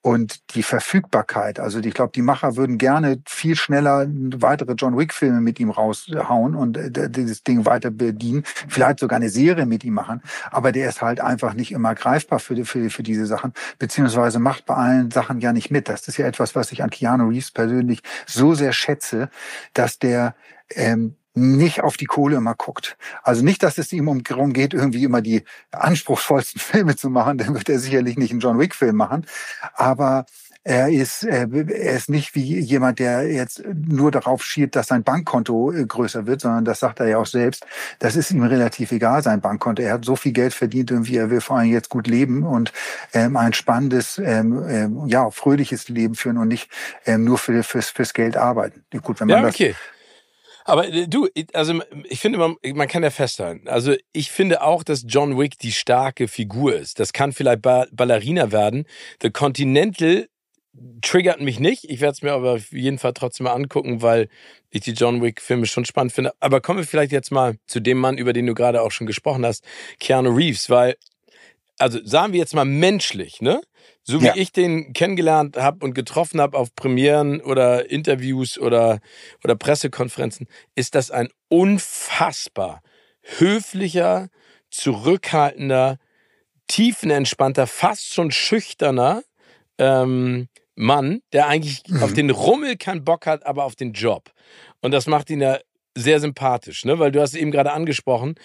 und 0.08 0.54
die 0.54 0.62
Verfügbarkeit. 0.62 1.60
Also 1.60 1.80
ich 1.80 1.92
glaube, 1.92 2.12
die 2.14 2.22
Macher 2.22 2.56
würden 2.56 2.78
gerne 2.78 3.20
viel 3.26 3.56
schneller 3.56 4.06
weitere 4.08 4.72
John 4.72 4.96
Wick 4.96 5.12
Filme 5.12 5.42
mit 5.42 5.60
ihm 5.60 5.68
raushauen 5.68 6.54
und 6.54 6.78
äh, 6.78 7.10
dieses 7.10 7.42
Ding 7.42 7.66
weiter 7.66 7.90
bedienen, 7.90 8.42
vielleicht 8.68 9.00
sogar 9.00 9.16
eine 9.16 9.28
Serie 9.28 9.66
mit 9.66 9.84
ihm 9.84 9.92
machen. 9.92 10.22
Aber 10.50 10.72
der 10.72 10.88
ist 10.88 11.02
halt 11.02 11.20
einfach 11.20 11.52
nicht 11.52 11.72
immer 11.72 11.94
greifbar 11.94 12.38
für, 12.38 12.64
für, 12.64 12.88
für 12.88 13.02
diese 13.02 13.26
Sachen, 13.26 13.52
beziehungsweise 13.78 14.38
macht 14.38 14.64
bei 14.64 14.76
allen 14.76 15.10
Sachen 15.10 15.40
ja 15.40 15.52
nicht 15.52 15.70
mit. 15.70 15.90
Das 15.90 16.08
ist 16.08 16.16
ja 16.16 16.26
etwas, 16.26 16.54
was 16.54 16.72
ich 16.72 16.82
an 16.82 16.88
Keanu 16.88 17.28
Reeves 17.28 17.50
persönlich 17.50 18.00
so 18.24 18.54
sehr 18.54 18.72
schätze, 18.72 19.28
dass 19.74 19.98
der 19.98 20.34
ähm, 20.70 21.16
nicht 21.38 21.82
auf 21.82 21.96
die 21.96 22.06
Kohle 22.06 22.36
immer 22.36 22.54
guckt. 22.54 22.96
Also 23.22 23.44
nicht, 23.44 23.62
dass 23.62 23.78
es 23.78 23.92
ihm 23.92 24.08
um 24.08 24.22
darum 24.22 24.52
geht, 24.52 24.74
irgendwie 24.74 25.04
immer 25.04 25.22
die 25.22 25.44
anspruchsvollsten 25.70 26.60
Filme 26.60 26.96
zu 26.96 27.10
machen, 27.10 27.38
dann 27.38 27.54
wird 27.54 27.68
er 27.68 27.78
sicherlich 27.78 28.16
nicht 28.16 28.30
einen 28.30 28.40
John 28.40 28.58
Wick-Film 28.58 28.96
machen. 28.96 29.26
Aber 29.74 30.26
er 30.64 30.90
ist, 30.90 31.24
er 31.24 31.48
ist 31.50 32.10
nicht 32.10 32.34
wie 32.34 32.58
jemand, 32.58 32.98
der 32.98 33.26
jetzt 33.32 33.62
nur 33.74 34.10
darauf 34.10 34.44
schielt, 34.44 34.76
dass 34.76 34.88
sein 34.88 35.02
Bankkonto 35.02 35.72
äh, 35.72 35.86
größer 35.86 36.26
wird, 36.26 36.42
sondern 36.42 36.66
das 36.66 36.80
sagt 36.80 37.00
er 37.00 37.06
ja 37.08 37.16
auch 37.16 37.26
selbst. 37.26 37.64
Das 38.00 38.16
ist 38.16 38.30
ihm 38.30 38.42
relativ 38.42 38.92
egal, 38.92 39.22
sein 39.22 39.40
Bankkonto. 39.40 39.82
Er 39.82 39.94
hat 39.94 40.04
so 40.04 40.14
viel 40.14 40.32
Geld 40.32 40.52
verdient, 40.52 40.90
irgendwie 40.90 41.16
er 41.16 41.30
will 41.30 41.40
vor 41.40 41.56
allem 41.56 41.72
jetzt 41.72 41.88
gut 41.88 42.06
leben 42.06 42.42
und 42.42 42.74
ähm, 43.14 43.38
ein 43.38 43.54
spannendes, 43.54 44.18
ähm, 44.18 44.62
ähm, 44.68 45.06
ja, 45.06 45.30
fröhliches 45.30 45.88
Leben 45.88 46.14
führen 46.14 46.36
und 46.36 46.48
nicht 46.48 46.68
ähm, 47.06 47.24
nur 47.24 47.38
für, 47.38 47.62
fürs, 47.62 47.88
fürs 47.88 48.12
Geld 48.12 48.36
arbeiten. 48.36 48.84
Gut, 49.02 49.20
wenn 49.20 49.28
man 49.28 49.44
ja, 49.44 49.48
okay. 49.48 49.70
Das 49.70 49.97
aber 50.68 50.88
äh, 50.88 51.08
du, 51.08 51.28
also 51.54 51.80
ich 52.08 52.20
finde, 52.20 52.38
man, 52.38 52.56
man 52.74 52.88
kann 52.88 53.02
ja 53.02 53.10
festhalten. 53.10 53.68
Also 53.68 53.94
ich 54.12 54.30
finde 54.30 54.62
auch, 54.62 54.84
dass 54.84 55.04
John 55.06 55.38
Wick 55.38 55.58
die 55.58 55.72
starke 55.72 56.28
Figur 56.28 56.74
ist. 56.74 57.00
Das 57.00 57.12
kann 57.12 57.32
vielleicht 57.32 57.62
Ballerina 57.62 58.52
werden. 58.52 58.84
The 59.22 59.30
Continental 59.30 60.28
triggert 61.02 61.40
mich 61.40 61.58
nicht. 61.58 61.84
Ich 61.84 62.00
werde 62.00 62.12
es 62.12 62.22
mir 62.22 62.32
aber 62.32 62.52
auf 62.54 62.72
jeden 62.72 62.98
Fall 62.98 63.14
trotzdem 63.14 63.44
mal 63.44 63.54
angucken, 63.54 64.02
weil 64.02 64.28
ich 64.70 64.82
die 64.82 64.92
John 64.92 65.22
Wick-Filme 65.22 65.66
schon 65.66 65.84
spannend 65.84 66.12
finde. 66.12 66.32
Aber 66.40 66.60
kommen 66.60 66.80
wir 66.80 66.86
vielleicht 66.86 67.12
jetzt 67.12 67.32
mal 67.32 67.56
zu 67.66 67.80
dem 67.80 67.98
Mann, 67.98 68.18
über 68.18 68.32
den 68.32 68.46
du 68.46 68.54
gerade 68.54 68.82
auch 68.82 68.90
schon 68.90 69.06
gesprochen 69.06 69.44
hast, 69.46 69.64
Keanu 69.98 70.30
Reeves, 70.30 70.68
weil, 70.70 70.96
also 71.78 71.98
sagen 72.04 72.32
wir 72.32 72.40
jetzt 72.40 72.54
mal 72.54 72.64
menschlich, 72.64 73.40
ne? 73.40 73.60
So 74.02 74.20
wie 74.20 74.26
ja. 74.26 74.36
ich 74.36 74.52
den 74.52 74.92
kennengelernt 74.92 75.56
habe 75.56 75.84
und 75.84 75.94
getroffen 75.94 76.40
habe 76.40 76.56
auf 76.56 76.74
Premieren 76.74 77.40
oder 77.40 77.90
Interviews 77.90 78.58
oder, 78.58 79.00
oder 79.44 79.54
Pressekonferenzen, 79.54 80.46
ist 80.74 80.94
das 80.94 81.10
ein 81.10 81.28
unfassbar 81.48 82.82
höflicher, 83.22 84.28
zurückhaltender, 84.70 85.98
tiefenentspannter, 86.68 87.66
fast 87.66 88.14
schon 88.14 88.30
schüchterner 88.30 89.22
ähm, 89.78 90.48
Mann, 90.74 91.20
der 91.32 91.48
eigentlich 91.48 91.82
mhm. 91.88 92.02
auf 92.02 92.12
den 92.12 92.30
Rummel 92.30 92.76
keinen 92.76 93.04
Bock 93.04 93.26
hat, 93.26 93.44
aber 93.44 93.64
auf 93.64 93.76
den 93.76 93.92
Job. 93.92 94.30
Und 94.80 94.92
das 94.92 95.06
macht 95.06 95.28
ihn 95.30 95.40
ja 95.40 95.58
sehr 95.94 96.20
sympathisch, 96.20 96.84
ne? 96.84 96.98
Weil 96.98 97.10
du 97.10 97.20
hast 97.20 97.34
eben 97.34 97.50
gerade 97.50 97.72
angesprochen, 97.72 98.36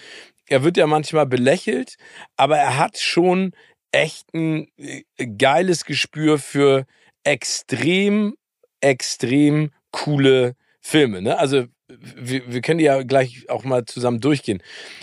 er 0.48 0.64
wird 0.64 0.76
ja 0.76 0.86
manchmal 0.86 1.26
belächelt, 1.26 1.96
aber 2.36 2.58
er 2.58 2.78
hat 2.78 2.98
schon 2.98 3.52
echt 3.92 4.32
ein 4.34 4.68
äh, 4.76 5.02
geiles 5.26 5.84
Gespür 5.84 6.38
für 6.38 6.86
extrem, 7.22 8.34
extrem 8.80 9.70
coole 9.90 10.56
Filme. 10.80 11.22
Ne? 11.22 11.38
Also 11.38 11.66
wir, 11.88 12.52
wir 12.52 12.60
können 12.60 12.78
die 12.78 12.84
ja 12.84 13.02
gleich 13.02 13.48
auch 13.48 13.64
mal 13.64 13.84
zusammen 13.84 14.20
durchgehen. 14.20 14.62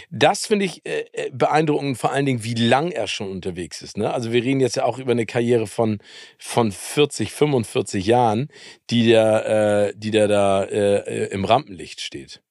Das 0.09 0.45
finde 0.45 0.65
ich 0.65 0.85
äh, 0.85 1.05
äh, 1.13 1.29
beeindruckend, 1.31 1.97
vor 1.97 2.11
allen 2.11 2.25
Dingen, 2.25 2.43
wie 2.43 2.53
lang 2.53 2.91
er 2.91 3.07
schon 3.07 3.29
unterwegs 3.29 3.81
ist. 3.81 3.97
Ne? 3.97 4.11
Also 4.11 4.31
wir 4.31 4.43
reden 4.43 4.59
jetzt 4.59 4.75
ja 4.75 4.83
auch 4.83 4.99
über 4.99 5.11
eine 5.11 5.25
Karriere 5.25 5.67
von, 5.67 5.99
von 6.37 6.71
40, 6.71 7.31
45 7.31 8.05
Jahren, 8.05 8.49
die 8.89 9.05
der, 9.07 9.89
äh, 9.89 9.93
die 9.95 10.11
der 10.11 10.27
da 10.27 10.63
äh, 10.63 11.27
im 11.27 11.45
Rampenlicht 11.45 12.01
steht. 12.01 12.41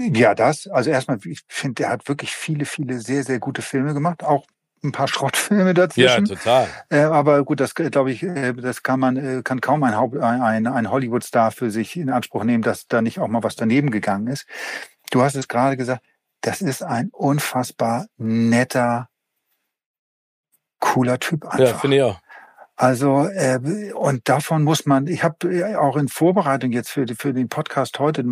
Ja, 0.00 0.34
das. 0.34 0.66
Also 0.66 0.90
erstmal, 0.90 1.18
ich 1.24 1.42
finde, 1.48 1.74
der 1.74 1.90
hat 1.90 2.08
wirklich 2.08 2.34
viele, 2.34 2.64
viele 2.64 3.00
sehr, 3.00 3.22
sehr 3.22 3.38
gute 3.38 3.60
Filme 3.60 3.92
gemacht. 3.92 4.24
Auch 4.24 4.46
ein 4.82 4.92
paar 4.92 5.08
Schrottfilme 5.08 5.74
dazwischen. 5.74 6.26
Ja, 6.26 6.34
total. 6.36 6.68
Äh, 6.88 7.00
aber 7.00 7.44
gut, 7.44 7.60
das 7.60 7.74
glaube 7.74 8.10
ich, 8.10 8.22
äh, 8.22 8.54
das 8.54 8.82
kann 8.82 9.00
man, 9.00 9.16
äh, 9.16 9.42
kann 9.42 9.60
kaum 9.60 9.82
ein, 9.82 9.96
Haupt, 9.96 10.16
ein, 10.16 10.66
ein 10.66 10.90
Hollywood-Star 10.90 11.50
für 11.50 11.70
sich 11.70 11.96
in 11.96 12.10
Anspruch 12.10 12.44
nehmen, 12.44 12.62
dass 12.62 12.86
da 12.86 13.02
nicht 13.02 13.18
auch 13.18 13.28
mal 13.28 13.42
was 13.42 13.56
daneben 13.56 13.90
gegangen 13.90 14.28
ist. 14.28 14.46
Du 15.10 15.22
hast 15.22 15.34
es 15.34 15.48
gerade 15.48 15.76
gesagt, 15.76 16.02
das 16.40 16.62
ist 16.62 16.82
ein 16.82 17.10
unfassbar 17.12 18.06
netter, 18.16 19.08
cooler 20.78 21.18
Typ 21.18 21.44
einfach. 21.44 21.58
Ja, 21.58 21.74
finde 21.74 21.96
ich 21.98 22.02
auch. 22.02 22.20
Also 22.80 23.26
äh, 23.26 23.92
und 23.92 24.26
davon 24.26 24.64
muss 24.64 24.86
man, 24.86 25.06
ich 25.06 25.22
habe 25.22 25.54
äh, 25.54 25.74
auch 25.74 25.98
in 25.98 26.08
Vorbereitung 26.08 26.72
jetzt 26.72 26.88
für, 26.88 27.04
für 27.14 27.34
den 27.34 27.50
Podcast 27.50 27.98
heute 27.98 28.24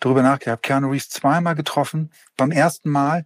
darüber 0.00 0.20
nachgedacht, 0.20 0.62
Keanu 0.62 0.90
Reeves 0.90 1.08
zweimal 1.08 1.54
getroffen. 1.54 2.12
Beim 2.36 2.50
ersten 2.50 2.90
Mal 2.90 3.24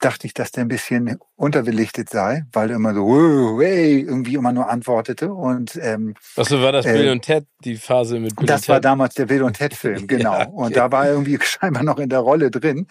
dachte 0.00 0.26
ich, 0.26 0.32
dass 0.32 0.50
der 0.50 0.64
ein 0.64 0.68
bisschen 0.68 1.18
unterbelichtet 1.36 2.08
sei, 2.08 2.44
weil 2.52 2.70
er 2.70 2.76
immer 2.76 2.94
so 2.94 3.60
hey, 3.60 4.00
irgendwie 4.00 4.36
immer 4.36 4.52
nur 4.52 4.70
antwortete. 4.70 5.30
Und 5.30 5.78
ähm, 5.82 6.14
was 6.36 6.50
war 6.50 6.72
das 6.72 6.86
Bill 6.86 7.08
äh, 7.08 7.10
und 7.10 7.20
Ted, 7.20 7.44
die 7.62 7.76
Phase 7.76 8.18
mit 8.18 8.34
Bill 8.36 8.46
Das 8.46 8.70
war 8.70 8.80
damals 8.80 9.12
der 9.12 9.26
Bill 9.26 9.42
und 9.42 9.58
Ted-Film, 9.58 10.06
genau. 10.06 10.32
ja, 10.32 10.48
okay. 10.48 10.52
Und 10.52 10.76
da 10.76 10.90
war 10.90 11.04
er 11.04 11.12
irgendwie 11.12 11.38
scheinbar 11.42 11.82
noch 11.82 11.98
in 11.98 12.08
der 12.08 12.20
Rolle 12.20 12.50
drin. 12.50 12.86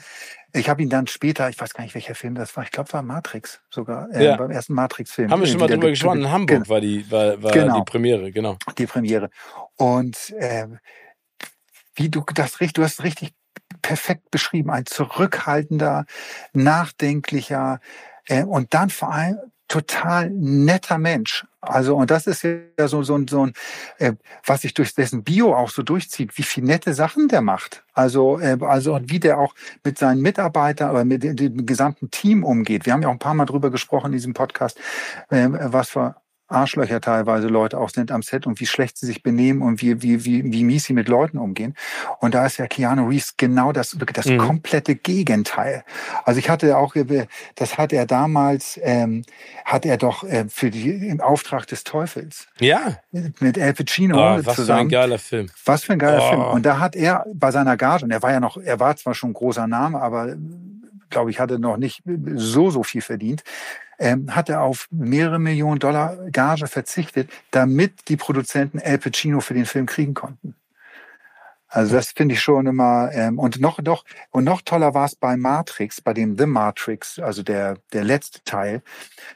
Ich 0.54 0.70
habe 0.70 0.82
ihn 0.82 0.90
dann 0.90 1.08
später, 1.08 1.50
ich 1.50 1.60
weiß 1.60 1.74
gar 1.74 1.84
nicht, 1.84 1.94
welcher 1.96 2.16
Film 2.16 2.36
das 2.36 2.56
war, 2.58 2.64
ich 2.64 2.72
glaube, 2.72 2.92
war 2.94 3.02
Matrix 3.02 3.62
sogar, 3.70 4.10
äh, 4.14 4.26
ja. 4.26 4.36
beim 4.36 4.52
ersten 4.52 4.74
Matrix-Film. 4.74 5.32
Haben 5.32 5.42
wir 5.42 5.48
schon 5.48 5.60
mal 5.60 5.68
drüber 5.68 5.90
gesprochen, 5.90 6.22
in 6.22 6.32
Hamburg 6.32 6.68
war 6.68 6.82
die, 6.82 7.10
war, 7.10 7.42
war 7.42 7.52
genau. 7.52 7.80
die 7.80 7.86
Premiere, 7.90 8.32
genau. 8.32 8.58
Die 8.78 8.86
Premiere. 8.86 9.30
Und 9.78 10.32
äh, 10.38 10.68
wie 11.96 12.10
du 12.10 12.24
das 12.34 12.60
richtig, 12.60 12.74
du 12.74 12.84
hast 12.84 13.04
richtig 13.04 13.34
perfekt 13.82 14.32
beschrieben. 14.32 14.70
Ein 14.70 14.86
zurückhaltender, 14.86 16.06
nachdenklicher 16.54 17.80
äh, 18.28 18.44
und 18.44 18.74
dann 18.74 18.90
vor 18.90 19.12
allem 19.14 19.38
total 19.68 20.30
netter 20.30 20.98
Mensch. 20.98 21.46
Also, 21.62 21.96
und 21.96 22.10
das 22.10 22.26
ist 22.26 22.42
ja 22.44 22.88
so, 22.88 23.04
so, 23.04 23.24
so 23.30 23.46
ein, 23.46 23.54
äh, 24.00 24.14
was 24.46 24.62
sich 24.62 24.74
durch 24.74 24.96
dessen 24.96 25.24
Bio 25.24 25.56
auch 25.56 25.70
so 25.70 25.84
durchzieht, 25.84 26.38
wie 26.38 26.44
viel 26.44 26.64
nette 26.64 26.96
Sachen 26.96 27.28
der 27.28 27.42
macht. 27.42 27.84
Also, 27.94 28.40
äh, 28.40 28.58
also, 28.62 28.96
und 28.96 29.12
wie 29.12 29.20
der 29.20 29.38
auch 29.38 29.54
mit 29.84 30.00
seinen 30.00 30.22
Mitarbeitern 30.22 30.90
oder 30.90 31.06
mit 31.06 31.24
dem, 31.24 31.36
dem 31.36 31.66
gesamten 31.66 32.10
Team 32.10 32.44
umgeht. 32.44 32.88
Wir 32.88 32.94
haben 32.94 33.04
ja 33.04 33.10
auch 33.10 33.14
ein 33.14 33.20
paar 33.20 33.36
Mal 33.36 33.46
drüber 33.46 33.70
gesprochen 33.70 34.08
in 34.08 34.14
diesem 34.14 34.34
Podcast, 34.34 34.80
äh, 35.30 35.48
was 35.52 35.90
für 35.90 36.16
Arschlöcher 36.52 37.02
teilweise 37.02 37.48
Leute 37.48 37.80
auch 37.80 37.90
sind 37.90 38.12
am 38.12 38.22
Set 38.22 38.46
und 38.48 38.60
wie 38.60 38.66
schlecht 38.66 38.98
sie 38.98 39.06
sich 39.06 39.24
benehmen 39.24 39.62
und 39.62 39.82
wie, 39.82 40.02
wie, 40.02 40.26
wie, 40.26 40.44
wie 40.52 40.64
mies 40.64 40.86
sie 40.86 40.94
mit 40.94 41.08
Leuten 41.08 41.38
umgehen. 41.38 41.76
Und 42.20 42.36
da 42.36 42.46
ist 42.46 42.58
ja 42.58 42.68
Keanu 42.68 43.08
Reeves 43.08 43.38
genau 43.38 43.72
das, 43.72 43.98
das 44.14 44.26
mhm. 44.26 44.38
komplette 44.38 44.96
Gegenteil. 44.96 45.84
Also 46.26 46.40
ich 46.40 46.50
hatte 46.50 46.78
auch, 46.78 46.96
das 47.56 47.78
hat 47.78 47.94
er 47.94 48.06
damals, 48.06 48.80
ähm, 48.84 49.24
hat 49.66 49.86
er 49.86 49.98
doch 49.98 50.24
äh, 50.24 50.46
für 50.50 50.70
die, 50.70 50.90
im 51.08 51.22
Auftrag 51.22 51.68
des 51.68 51.84
Teufels. 51.84 52.48
Ja. 52.60 52.98
Mit 53.40 53.58
El 53.58 53.74
Pacino 53.74 54.16
oh, 54.16 54.46
was 54.46 54.56
zusammen. 54.56 54.58
Was 54.58 54.66
für 54.68 54.74
ein 54.74 54.90
geiler 54.90 55.20
Film. 55.20 55.50
Was 55.66 55.84
für 55.84 55.94
ein 55.94 56.00
geiler 56.00 56.24
oh. 56.24 56.30
Film. 56.30 56.42
Und 56.42 56.66
da 56.66 56.80
hat 56.80 56.96
er 56.96 57.26
bei 57.34 57.52
seiner 57.52 57.78
Gage, 57.78 58.06
und 58.06 58.12
er 58.12 58.22
war 58.22 58.32
ja 58.32 58.40
noch, 58.40 58.58
er 58.58 58.80
war 58.80 58.96
zwar 58.96 59.16
schon 59.16 59.32
ein 59.32 59.34
großer 59.34 59.68
Name, 59.68 60.02
aber 60.02 60.36
glaube 61.12 61.32
ich, 61.32 61.40
hatte 61.40 61.60
noch 61.60 61.78
nicht 61.78 62.02
so, 62.36 62.70
so 62.70 62.84
viel 62.84 63.02
verdient, 63.02 63.44
ähm, 64.00 64.36
hat 64.36 64.50
er 64.50 64.62
auf 64.62 64.88
mehrere 64.92 65.40
Millionen 65.40 65.80
Dollar 65.80 66.18
Gage 66.32 66.68
verzichtet, 66.68 67.30
damit 67.52 68.10
die 68.10 68.18
Produzenten 68.18 68.80
El 68.80 68.98
Pacino 68.98 69.42
für 69.42 69.54
den 69.54 69.66
Film 69.66 69.86
kriegen 69.86 70.14
konnten. 70.14 70.56
Also 71.74 71.96
das 71.96 72.12
finde 72.12 72.36
ich 72.36 72.42
schon 72.42 72.68
immer 72.68 73.12
ähm, 73.14 73.40
und 73.40 73.62
noch 73.62 73.80
noch 73.82 74.04
und 74.32 74.44
noch 74.44 74.62
toller 74.62 74.94
war 74.94 75.06
es 75.06 75.16
bei 75.16 75.38
Matrix, 75.38 76.02
bei 76.02 76.14
dem 76.14 76.38
The 76.38 76.46
Matrix, 76.46 77.18
also 77.18 77.44
der 77.44 77.78
der 77.94 78.04
letzte 78.04 78.44
Teil, 78.44 78.82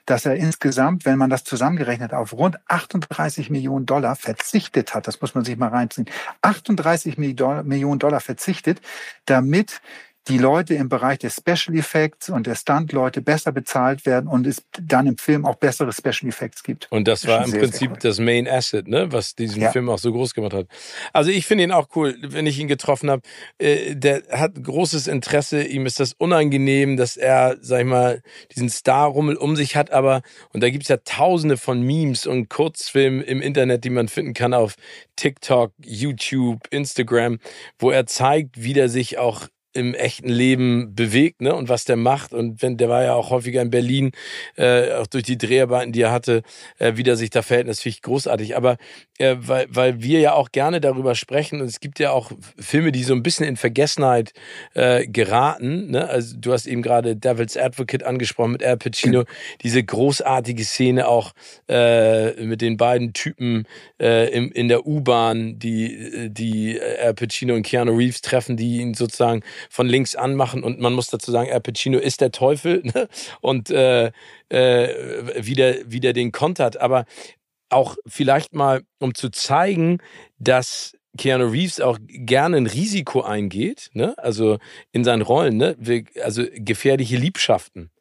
dass 0.06 0.26
er 0.26 0.36
insgesamt, 0.36 1.06
wenn 1.06 1.18
man 1.18 1.30
das 1.30 1.46
zusammengerechnet, 1.46 2.14
auf 2.14 2.34
rund 2.34 2.58
38 2.68 3.50
Millionen 3.50 3.86
Dollar 3.86 4.18
verzichtet 4.18 4.94
hat. 4.94 5.08
Das 5.08 5.22
muss 5.22 5.34
man 5.34 5.46
sich 5.46 5.56
mal 5.56 5.70
reinziehen. 5.70 6.10
38 6.42 7.18
Millionen 7.18 8.00
Dollar 8.00 8.20
verzichtet, 8.20 8.82
damit 9.26 9.80
die 10.28 10.38
Leute 10.38 10.74
im 10.74 10.90
Bereich 10.90 11.20
der 11.20 11.30
Special 11.30 11.78
Effects 11.78 12.30
und 12.30 12.48
der 12.48 12.56
Stunt-Leute 12.56 13.22
besser 13.22 13.52
bezahlt 13.52 14.06
werden 14.06 14.28
und 14.28 14.48
es 14.48 14.64
dann 14.82 15.06
im 15.06 15.18
Film 15.18 15.46
auch 15.46 15.56
bessere 15.56 15.94
Special 15.94 16.28
Effects 16.28 16.64
gibt. 16.64 16.88
Und 16.92 17.08
das, 17.08 17.22
das 17.22 17.32
war 17.32 17.46
im 17.46 17.52
sehr, 17.52 17.60
Prinzip 17.60 17.92
sehr 17.92 18.00
das 18.00 18.20
Main 18.20 18.48
Asset, 18.48 18.88
ne, 18.88 19.12
was 19.12 19.36
diesen 19.36 19.62
ja. 19.62 19.72
Film 19.72 19.90
auch 19.90 20.00
so 20.00 20.12
groß 20.12 20.34
gemacht 20.34 20.54
hat. 20.54 20.68
Also 21.14 21.30
ich 21.30 21.46
finde 21.46 21.64
ihn 21.66 21.72
auch 21.72 21.90
cool, 21.96 22.16
wenn 22.22 22.48
ich 22.48 22.60
ihn 22.60 22.68
getroffen 22.68 23.12
habe. 23.12 23.22
Äh, 23.60 23.96
der 23.96 24.24
hat 24.32 24.62
großes 24.62 25.08
Interesse, 25.08 25.64
ihm 25.64 25.86
ist 25.86 26.00
das 26.00 26.14
unangenehm, 26.14 26.98
dass 26.98 27.18
er, 27.18 27.58
sag 27.62 27.82
ich 27.82 27.86
mal, 27.86 28.22
diesen 28.56 28.70
Star-Rummel 28.70 29.36
um 29.36 29.56
sich 29.56 29.76
hat, 29.76 29.92
aber, 29.92 30.22
und 30.54 30.64
da 30.64 30.70
gibt's 30.70 30.88
ja 30.88 30.98
tausende 30.98 31.58
von 31.58 31.82
Memes 31.82 32.26
und 32.26 32.50
Kurzfilmen 32.50 33.22
im 33.22 33.42
Internet, 33.42 33.84
die 33.84 33.90
man 33.90 34.08
finden 34.08 34.34
kann 34.34 34.54
auf 34.54 34.76
TikTok, 35.16 35.72
YouTube, 35.84 36.62
Instagram, 36.72 37.40
wo 37.80 37.92
er 37.92 38.06
zeigt, 38.06 38.62
wie 38.62 38.74
der 38.74 38.90
sich 38.90 39.18
auch 39.18 39.48
im 39.76 39.94
echten 39.94 40.30
Leben 40.30 40.96
bewegt, 40.96 41.42
ne? 41.42 41.54
Und 41.54 41.70
was 41.70 41.86
der 41.86 41.98
macht. 41.98 42.34
Und 42.34 42.62
wenn 42.62 42.78
der 42.78 42.90
war 42.90 43.04
ja 43.04 43.14
auch 43.14 43.30
häufiger 43.30 43.62
in 43.62 43.70
Berlin, 43.70 44.12
äh, 44.56 44.94
auch 44.94 45.08
durch 45.08 45.24
die 45.24 45.38
Dreharbeiten, 45.38 45.92
die 45.92 46.02
er 46.02 46.12
hatte, 46.12 46.44
äh, 46.80 46.94
wie 46.96 47.04
der 47.04 47.18
sich 47.18 47.30
da 47.30 47.42
verhält, 47.42 47.68
das 47.68 47.82
finde 47.82 47.96
ich 47.96 48.02
großartig. 48.02 48.56
Aber 48.56 48.78
äh, 49.18 49.36
weil, 49.40 49.68
weil 49.70 50.02
wir 50.02 50.20
ja 50.20 50.34
auch 50.34 50.52
gerne 50.52 50.82
darüber 50.82 51.16
sprechen 51.16 51.62
und 51.62 51.68
es 51.68 51.80
gibt 51.80 52.00
ja 52.00 52.12
auch 52.12 52.32
Filme, 52.58 52.92
die 52.92 53.04
so 53.04 53.14
ein 53.14 53.24
bisschen 53.24 53.46
in 53.46 53.58
Vergessenheit 53.58 54.34
äh, 54.74 55.08
geraten. 55.08 55.92
Ne? 55.92 56.08
Also 56.10 56.36
du 56.38 56.52
hast 56.52 56.68
eben 56.68 56.82
gerade 56.82 57.16
Devil's 57.16 57.58
Advocate 57.58 58.04
angesprochen 58.04 58.52
mit 58.52 58.64
Al 58.64 58.78
Pacino, 58.78 59.24
diese 59.62 59.84
großartige 59.84 60.64
Szene 60.64 61.08
auch 61.08 61.32
äh, 61.70 62.32
mit 62.44 62.62
den 62.62 62.78
beiden 62.78 63.14
Typen 63.14 63.68
äh, 64.02 64.30
im, 64.32 64.52
in 64.52 64.68
der 64.68 64.86
U-Bahn, 64.86 65.60
die 65.60 66.30
die 66.30 66.80
Al 66.82 67.14
Pacino 67.14 67.56
und 67.56 67.64
Keanu 67.64 67.96
Reeves 67.96 68.22
treffen, 68.22 68.58
die 68.58 68.78
ihn 68.78 68.94
sozusagen 68.94 69.44
von 69.70 69.88
links 69.88 70.16
anmachen 70.16 70.64
und 70.64 70.80
man 70.80 70.94
muss 70.94 71.08
dazu 71.08 71.32
sagen, 71.32 71.52
Al 71.52 71.62
Pacino 71.62 71.98
ist 71.98 72.22
der 72.22 72.32
Teufel 72.32 72.82
ne? 72.96 73.08
und 73.42 73.70
äh, 73.70 74.12
äh, 74.50 75.46
wieder 75.46 75.76
wieder 75.92 76.14
den 76.14 76.32
kontert, 76.32 76.78
aber 76.78 77.06
auch 77.70 77.96
vielleicht 78.06 78.54
mal, 78.54 78.84
um 79.00 79.16
zu 79.16 79.30
zeigen, 79.30 80.00
dass 80.38 80.96
Keanu 81.18 81.48
Reeves 81.48 81.80
auch 81.80 81.98
gerne 82.08 82.58
ein 82.58 82.68
Risiko 82.68 83.22
eingeht, 83.22 83.90
ne? 83.94 84.16
also 84.18 84.58
in 84.92 85.04
seinen 85.04 85.22
Rollen, 85.22 85.58
ne? 85.58 85.76
also 86.22 86.44
gefährliche 86.54 87.18
Liebschaften. 87.18 87.92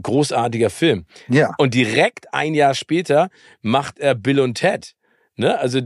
Großartiger 0.00 0.70
Film. 0.70 1.06
Ja. 1.28 1.54
Und 1.58 1.74
direkt 1.74 2.32
ein 2.34 2.54
Jahr 2.54 2.74
später 2.74 3.30
macht 3.62 4.00
er 4.00 4.14
Bill 4.14 4.40
und 4.40 4.54
Ted. 4.54 4.94
Ne? 5.36 5.56
Also 5.58 5.80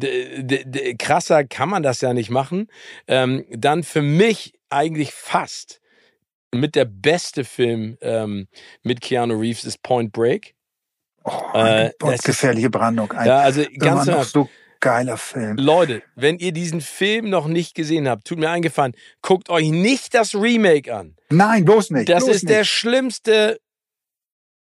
krasser 0.98 1.44
kann 1.44 1.68
man 1.68 1.82
das 1.82 2.00
ja 2.00 2.14
nicht 2.14 2.30
machen. 2.30 2.68
Ähm, 3.06 3.44
dann 3.50 3.82
für 3.82 4.02
mich 4.02 4.54
eigentlich 4.70 5.12
fast 5.12 5.80
mit 6.52 6.74
der 6.74 6.84
beste 6.84 7.44
Film 7.44 7.98
ähm, 8.00 8.48
mit 8.82 9.00
Keanu 9.00 9.38
Reeves 9.38 9.64
ist 9.64 9.82
Point 9.82 10.12
Break. 10.12 10.54
Oh, 11.24 11.52
äh, 11.54 11.90
gefährliche 12.24 12.70
Brandung. 12.70 13.12
Ein, 13.12 13.26
ja, 13.26 13.38
also 13.40 13.64
ganz 13.78 14.06
noch 14.06 14.24
so 14.24 14.48
geiler 14.80 15.16
Film. 15.16 15.56
Leute, 15.56 16.02
wenn 16.14 16.38
ihr 16.38 16.52
diesen 16.52 16.80
Film 16.80 17.28
noch 17.28 17.46
nicht 17.46 17.74
gesehen 17.74 18.08
habt, 18.08 18.26
tut 18.26 18.38
mir 18.38 18.50
eingefallen, 18.50 18.94
guckt 19.22 19.50
euch 19.50 19.68
nicht 19.70 20.14
das 20.14 20.34
Remake 20.34 20.94
an. 20.94 21.16
Nein, 21.30 21.64
bloß 21.64 21.90
nicht. 21.90 22.08
Das 22.08 22.24
bloß 22.24 22.36
ist 22.36 22.44
nicht. 22.44 22.54
der 22.54 22.64
schlimmste. 22.64 23.60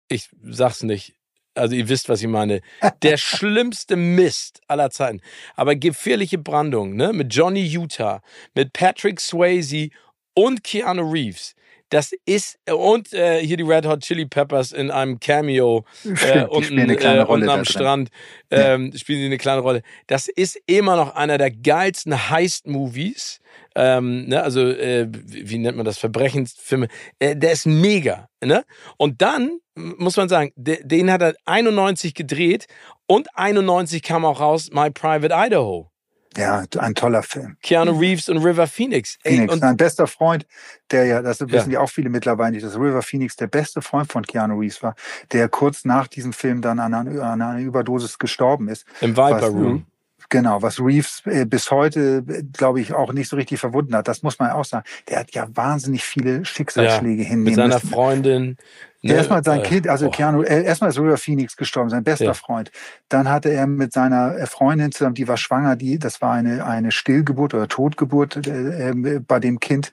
Ich 0.09 0.29
sag's 0.43 0.83
nicht. 0.83 1.15
Also 1.55 1.75
ihr 1.75 1.87
wisst, 1.89 2.09
was 2.09 2.21
ich 2.21 2.27
meine. 2.27 2.61
Der 3.01 3.17
schlimmste 3.17 3.95
Mist 3.95 4.61
aller 4.67 4.89
Zeiten. 4.89 5.21
Aber 5.55 5.75
gefährliche 5.75 6.37
Brandung, 6.37 6.95
ne? 6.95 7.13
Mit 7.13 7.33
Johnny 7.33 7.63
Utah, 7.63 8.21
mit 8.55 8.73
Patrick 8.73 9.19
Swayze 9.19 9.89
und 10.33 10.63
Keanu 10.63 11.09
Reeves. 11.11 11.55
Das 11.89 12.11
ist 12.25 12.57
und 12.71 13.13
äh, 13.13 13.45
hier 13.45 13.57
die 13.57 13.63
Red 13.63 13.85
Hot 13.85 14.01
Chili 14.01 14.25
Peppers 14.25 14.71
in 14.71 14.89
einem 14.89 15.19
Cameo 15.19 15.85
äh, 16.03 16.45
unten, 16.45 16.77
äh, 16.77 17.25
unten 17.27 17.49
am 17.49 17.65
Strand 17.65 18.09
ähm, 18.49 18.89
ja. 18.91 18.97
spielen 18.97 19.19
sie 19.19 19.25
eine 19.25 19.37
kleine 19.37 19.61
Rolle. 19.61 19.81
Das 20.07 20.27
ist 20.27 20.59
immer 20.65 20.95
noch 20.95 21.15
einer 21.15 21.37
der 21.37 21.51
geilsten 21.51 22.29
Heist-Movies. 22.29 23.39
Ähm, 23.75 24.27
ne, 24.27 24.41
also 24.41 24.61
äh, 24.61 25.07
wie 25.11 25.57
nennt 25.57 25.77
man 25.77 25.85
das 25.85 25.97
Verbrechensfilme? 25.97 26.87
Äh, 27.19 27.35
der 27.35 27.51
ist 27.51 27.65
mega. 27.65 28.27
Ne? 28.43 28.63
Und 28.97 29.21
dann 29.21 29.59
muss 29.75 30.17
man 30.17 30.29
sagen, 30.29 30.51
den 30.55 31.11
hat 31.11 31.21
er 31.21 31.35
91 31.45 32.13
gedreht 32.13 32.67
und 33.07 33.27
91 33.35 34.03
kam 34.03 34.25
auch 34.25 34.39
raus 34.39 34.69
My 34.71 34.91
Private 34.91 35.33
Idaho. 35.35 35.92
Ja, 36.37 36.63
ein 36.79 36.95
toller 36.95 37.23
Film. 37.23 37.57
Keanu 37.61 37.97
Reeves 37.97 38.29
und 38.29 38.37
River 38.37 38.67
Phoenix. 38.67 39.17
Ey, 39.23 39.35
Phoenix, 39.35 39.59
sein 39.59 39.77
bester 39.77 40.07
Freund, 40.07 40.45
der 40.91 41.05
ja, 41.05 41.21
das 41.21 41.39
wissen 41.41 41.71
ja. 41.71 41.79
ja 41.79 41.79
auch 41.81 41.89
viele 41.89 42.09
mittlerweile 42.09 42.51
nicht, 42.51 42.65
dass 42.65 42.75
River 42.75 43.01
Phoenix 43.01 43.35
der 43.35 43.47
beste 43.47 43.81
Freund 43.81 44.11
von 44.11 44.23
Keanu 44.23 44.59
Reeves 44.59 44.81
war, 44.81 44.95
der 45.31 45.49
kurz 45.49 45.85
nach 45.85 46.07
diesem 46.07 46.33
Film 46.33 46.61
dann 46.61 46.79
an 46.79 46.93
einer, 46.93 47.23
an 47.23 47.41
einer 47.41 47.59
Überdosis 47.59 48.17
gestorben 48.17 48.67
ist. 48.67 48.85
Im 49.01 49.15
Viper 49.15 49.47
Room. 49.47 49.85
Genau, 50.29 50.61
was 50.61 50.79
Reeves 50.79 51.21
äh, 51.25 51.45
bis 51.45 51.69
heute, 51.71 52.23
glaube 52.53 52.81
ich, 52.81 52.93
auch 52.93 53.13
nicht 53.13 53.29
so 53.29 53.35
richtig 53.35 53.59
verwunden 53.59 53.95
hat. 53.95 54.07
Das 54.07 54.23
muss 54.23 54.39
man 54.39 54.51
auch 54.51 54.65
sagen. 54.65 54.85
Der 55.09 55.19
hat 55.19 55.31
ja 55.31 55.47
wahnsinnig 55.53 56.03
viele 56.03 56.45
Schicksalsschläge 56.45 57.23
ja, 57.23 57.29
hinnehmen 57.29 57.43
Mit 57.43 57.55
seiner 57.55 57.75
müssen. 57.75 57.89
Freundin. 57.89 58.57
Ne, 59.05 59.15
erstmal 59.15 59.43
sein 59.43 59.59
äh, 59.59 59.63
Kind, 59.63 59.89
also 59.89 60.07
oh. 60.07 60.11
Keanu, 60.11 60.43
äh, 60.43 60.63
erstmal 60.63 60.89
ist 60.89 60.97
River 60.97 61.17
Phoenix 61.17 61.57
gestorben, 61.57 61.89
sein 61.89 62.05
bester 62.05 62.25
ja. 62.25 62.33
Freund. 62.33 62.71
Dann 63.09 63.27
hatte 63.27 63.49
er 63.49 63.67
mit 63.67 63.91
seiner 63.91 64.37
äh, 64.37 64.45
Freundin 64.45 64.93
zusammen, 64.93 65.15
die 65.15 65.27
war 65.27 65.35
schwanger, 65.35 65.75
die, 65.75 65.99
das 65.99 66.21
war 66.21 66.31
eine, 66.31 66.65
eine 66.65 66.91
Stillgeburt 66.91 67.53
oder 67.53 67.67
Totgeburt 67.67 68.47
äh, 68.47 68.91
äh, 68.91 69.19
bei 69.19 69.41
dem 69.41 69.59
Kind. 69.59 69.91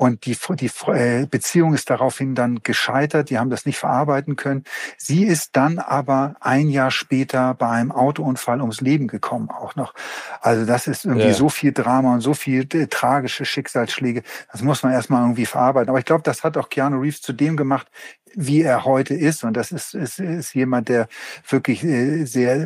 Und 0.00 0.24
die, 0.24 0.34
die 0.58 0.70
äh, 0.86 1.26
Beziehung 1.26 1.74
ist 1.74 1.90
daraufhin 1.90 2.34
dann 2.34 2.62
gescheitert. 2.62 3.28
Die 3.28 3.38
haben 3.38 3.50
das 3.50 3.66
nicht 3.66 3.76
verarbeiten 3.76 4.34
können. 4.34 4.64
Sie 4.96 5.24
ist 5.24 5.56
dann 5.56 5.78
aber 5.78 6.36
ein 6.40 6.70
Jahr 6.70 6.90
später 6.90 7.52
bei 7.52 7.68
einem 7.68 7.92
Autounfall 7.92 8.62
ums 8.62 8.80
Leben 8.80 9.08
gekommen 9.08 9.50
auch 9.50 9.76
noch. 9.76 9.92
Also 10.40 10.64
das 10.64 10.86
ist 10.86 11.04
irgendwie 11.04 11.26
ja. 11.26 11.34
so 11.34 11.50
viel 11.50 11.72
Drama 11.72 12.14
und 12.14 12.22
so 12.22 12.32
viel 12.32 12.66
äh, 12.72 12.86
tragische 12.86 13.44
Schicksalsschläge. 13.44 14.22
Das 14.50 14.62
muss 14.62 14.82
man 14.82 14.92
erstmal 14.92 15.20
irgendwie 15.20 15.44
verarbeiten. 15.44 15.90
Aber 15.90 15.98
ich 15.98 16.06
glaube, 16.06 16.22
das 16.22 16.44
hat 16.44 16.56
auch 16.56 16.70
Keanu 16.70 16.98
Reeves 16.98 17.20
zu 17.20 17.34
dem 17.34 17.58
gemacht, 17.58 17.86
wie 18.34 18.62
er 18.62 18.86
heute 18.86 19.12
ist. 19.12 19.44
Und 19.44 19.52
das 19.54 19.70
ist, 19.70 19.92
ist, 19.92 20.18
ist 20.18 20.54
jemand, 20.54 20.88
der 20.88 21.08
wirklich 21.46 21.84
äh, 21.84 22.24
sehr 22.24 22.64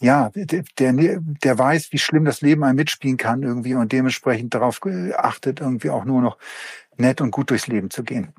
ja, 0.00 0.30
der, 0.34 0.62
der 0.78 1.58
weiß, 1.58 1.92
wie 1.92 1.98
schlimm 1.98 2.24
das 2.24 2.40
Leben 2.40 2.64
einem 2.64 2.76
mitspielen 2.76 3.16
kann 3.16 3.42
irgendwie 3.42 3.74
und 3.74 3.92
dementsprechend 3.92 4.54
darauf 4.54 4.80
achtet, 5.14 5.60
irgendwie 5.60 5.90
auch 5.90 6.04
nur 6.04 6.20
noch 6.20 6.38
nett 6.96 7.20
und 7.20 7.30
gut 7.30 7.50
durchs 7.50 7.66
Leben 7.66 7.90
zu 7.90 8.04
gehen. 8.04 8.32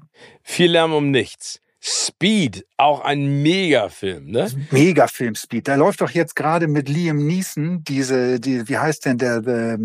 Viel 0.43 0.71
Lärm 0.71 0.93
um 0.93 1.11
nichts. 1.11 1.59
Speed, 1.79 2.65
auch 2.75 3.01
ein 3.01 3.43
Megafilm, 3.43 4.31
ne? 4.31 4.49
Megafilm 4.71 5.35
Speed. 5.35 5.67
Da 5.67 5.75
läuft 5.75 6.01
doch 6.01 6.09
jetzt 6.09 6.35
gerade 6.35 6.67
mit 6.67 6.89
Liam 6.89 7.17
Neeson 7.17 7.83
diese, 7.83 8.39
die, 8.39 8.67
wie 8.67 8.77
heißt 8.77 9.05
denn 9.05 9.17
der, 9.19 9.41
der 9.41 9.77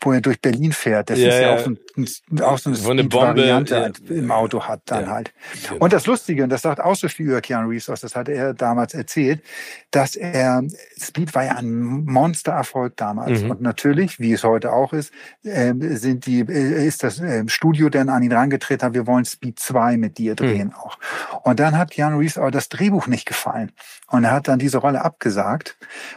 wo 0.00 0.12
er 0.12 0.20
durch 0.20 0.40
Berlin 0.40 0.72
fährt. 0.72 1.10
Das 1.10 1.18
ja, 1.18 1.28
ist 1.28 1.40
ja, 1.40 1.54
auch 1.54 1.58
so, 1.60 1.70
ein, 1.70 2.42
auch 2.42 2.58
so 2.58 2.70
eine, 2.70 3.02
eine 3.02 3.12
Variante 3.12 3.92
ja. 4.08 4.14
im 4.14 4.30
Auto 4.30 4.62
hat 4.62 4.82
dann 4.86 5.04
ja. 5.04 5.10
halt. 5.10 5.32
Genau. 5.68 5.84
Und 5.84 5.92
das 5.92 6.06
Lustige, 6.06 6.42
und 6.44 6.50
das 6.50 6.62
sagt 6.62 6.80
auch 6.80 6.96
so 6.96 7.08
viel 7.08 7.26
über 7.26 7.40
Keanu 7.40 7.68
Reeves 7.68 7.88
aus, 7.90 8.00
das 8.00 8.16
hatte 8.16 8.32
er 8.32 8.54
damals 8.54 8.94
erzählt, 8.94 9.42
dass 9.90 10.16
er, 10.16 10.62
Speed 10.98 11.34
war 11.34 11.44
ja 11.44 11.56
ein 11.56 12.04
Monstererfolg 12.04 12.96
damals. 12.96 13.42
Mhm. 13.42 13.50
Und 13.50 13.60
natürlich, 13.60 14.18
wie 14.18 14.32
es 14.32 14.44
heute 14.44 14.72
auch 14.72 14.92
ist, 14.92 15.12
äh, 15.42 15.74
sind 15.78 16.26
die, 16.26 16.40
äh, 16.40 16.86
ist 16.86 17.02
das 17.02 17.20
äh, 17.20 17.44
Studio 17.48 17.90
dann 17.90 18.08
an 18.08 18.22
ihn 18.22 18.32
rangetreten, 18.32 18.86
hat, 18.86 18.94
wir 18.94 19.06
wollen 19.06 19.24
Speed 19.24 19.58
2 19.58 19.96
mit 19.96 20.18
dir 20.18 20.34
drehen 20.34 20.68
mhm. 20.68 20.74
auch. 20.74 20.98
Und 21.42 21.60
dann 21.60 21.76
hat 21.76 21.90
Keanu 21.90 22.18
Reeves 22.18 22.38
aber 22.38 22.50
das 22.50 22.68
Drehbuch 22.68 23.06
nicht 23.06 23.26
gefallen. 23.26 23.72
Und 24.08 24.24
er 24.24 24.32
hat 24.32 24.48
dann 24.48 24.58
diese 24.58 24.78
Rolle 24.78 25.04
abgesagt 25.04 25.76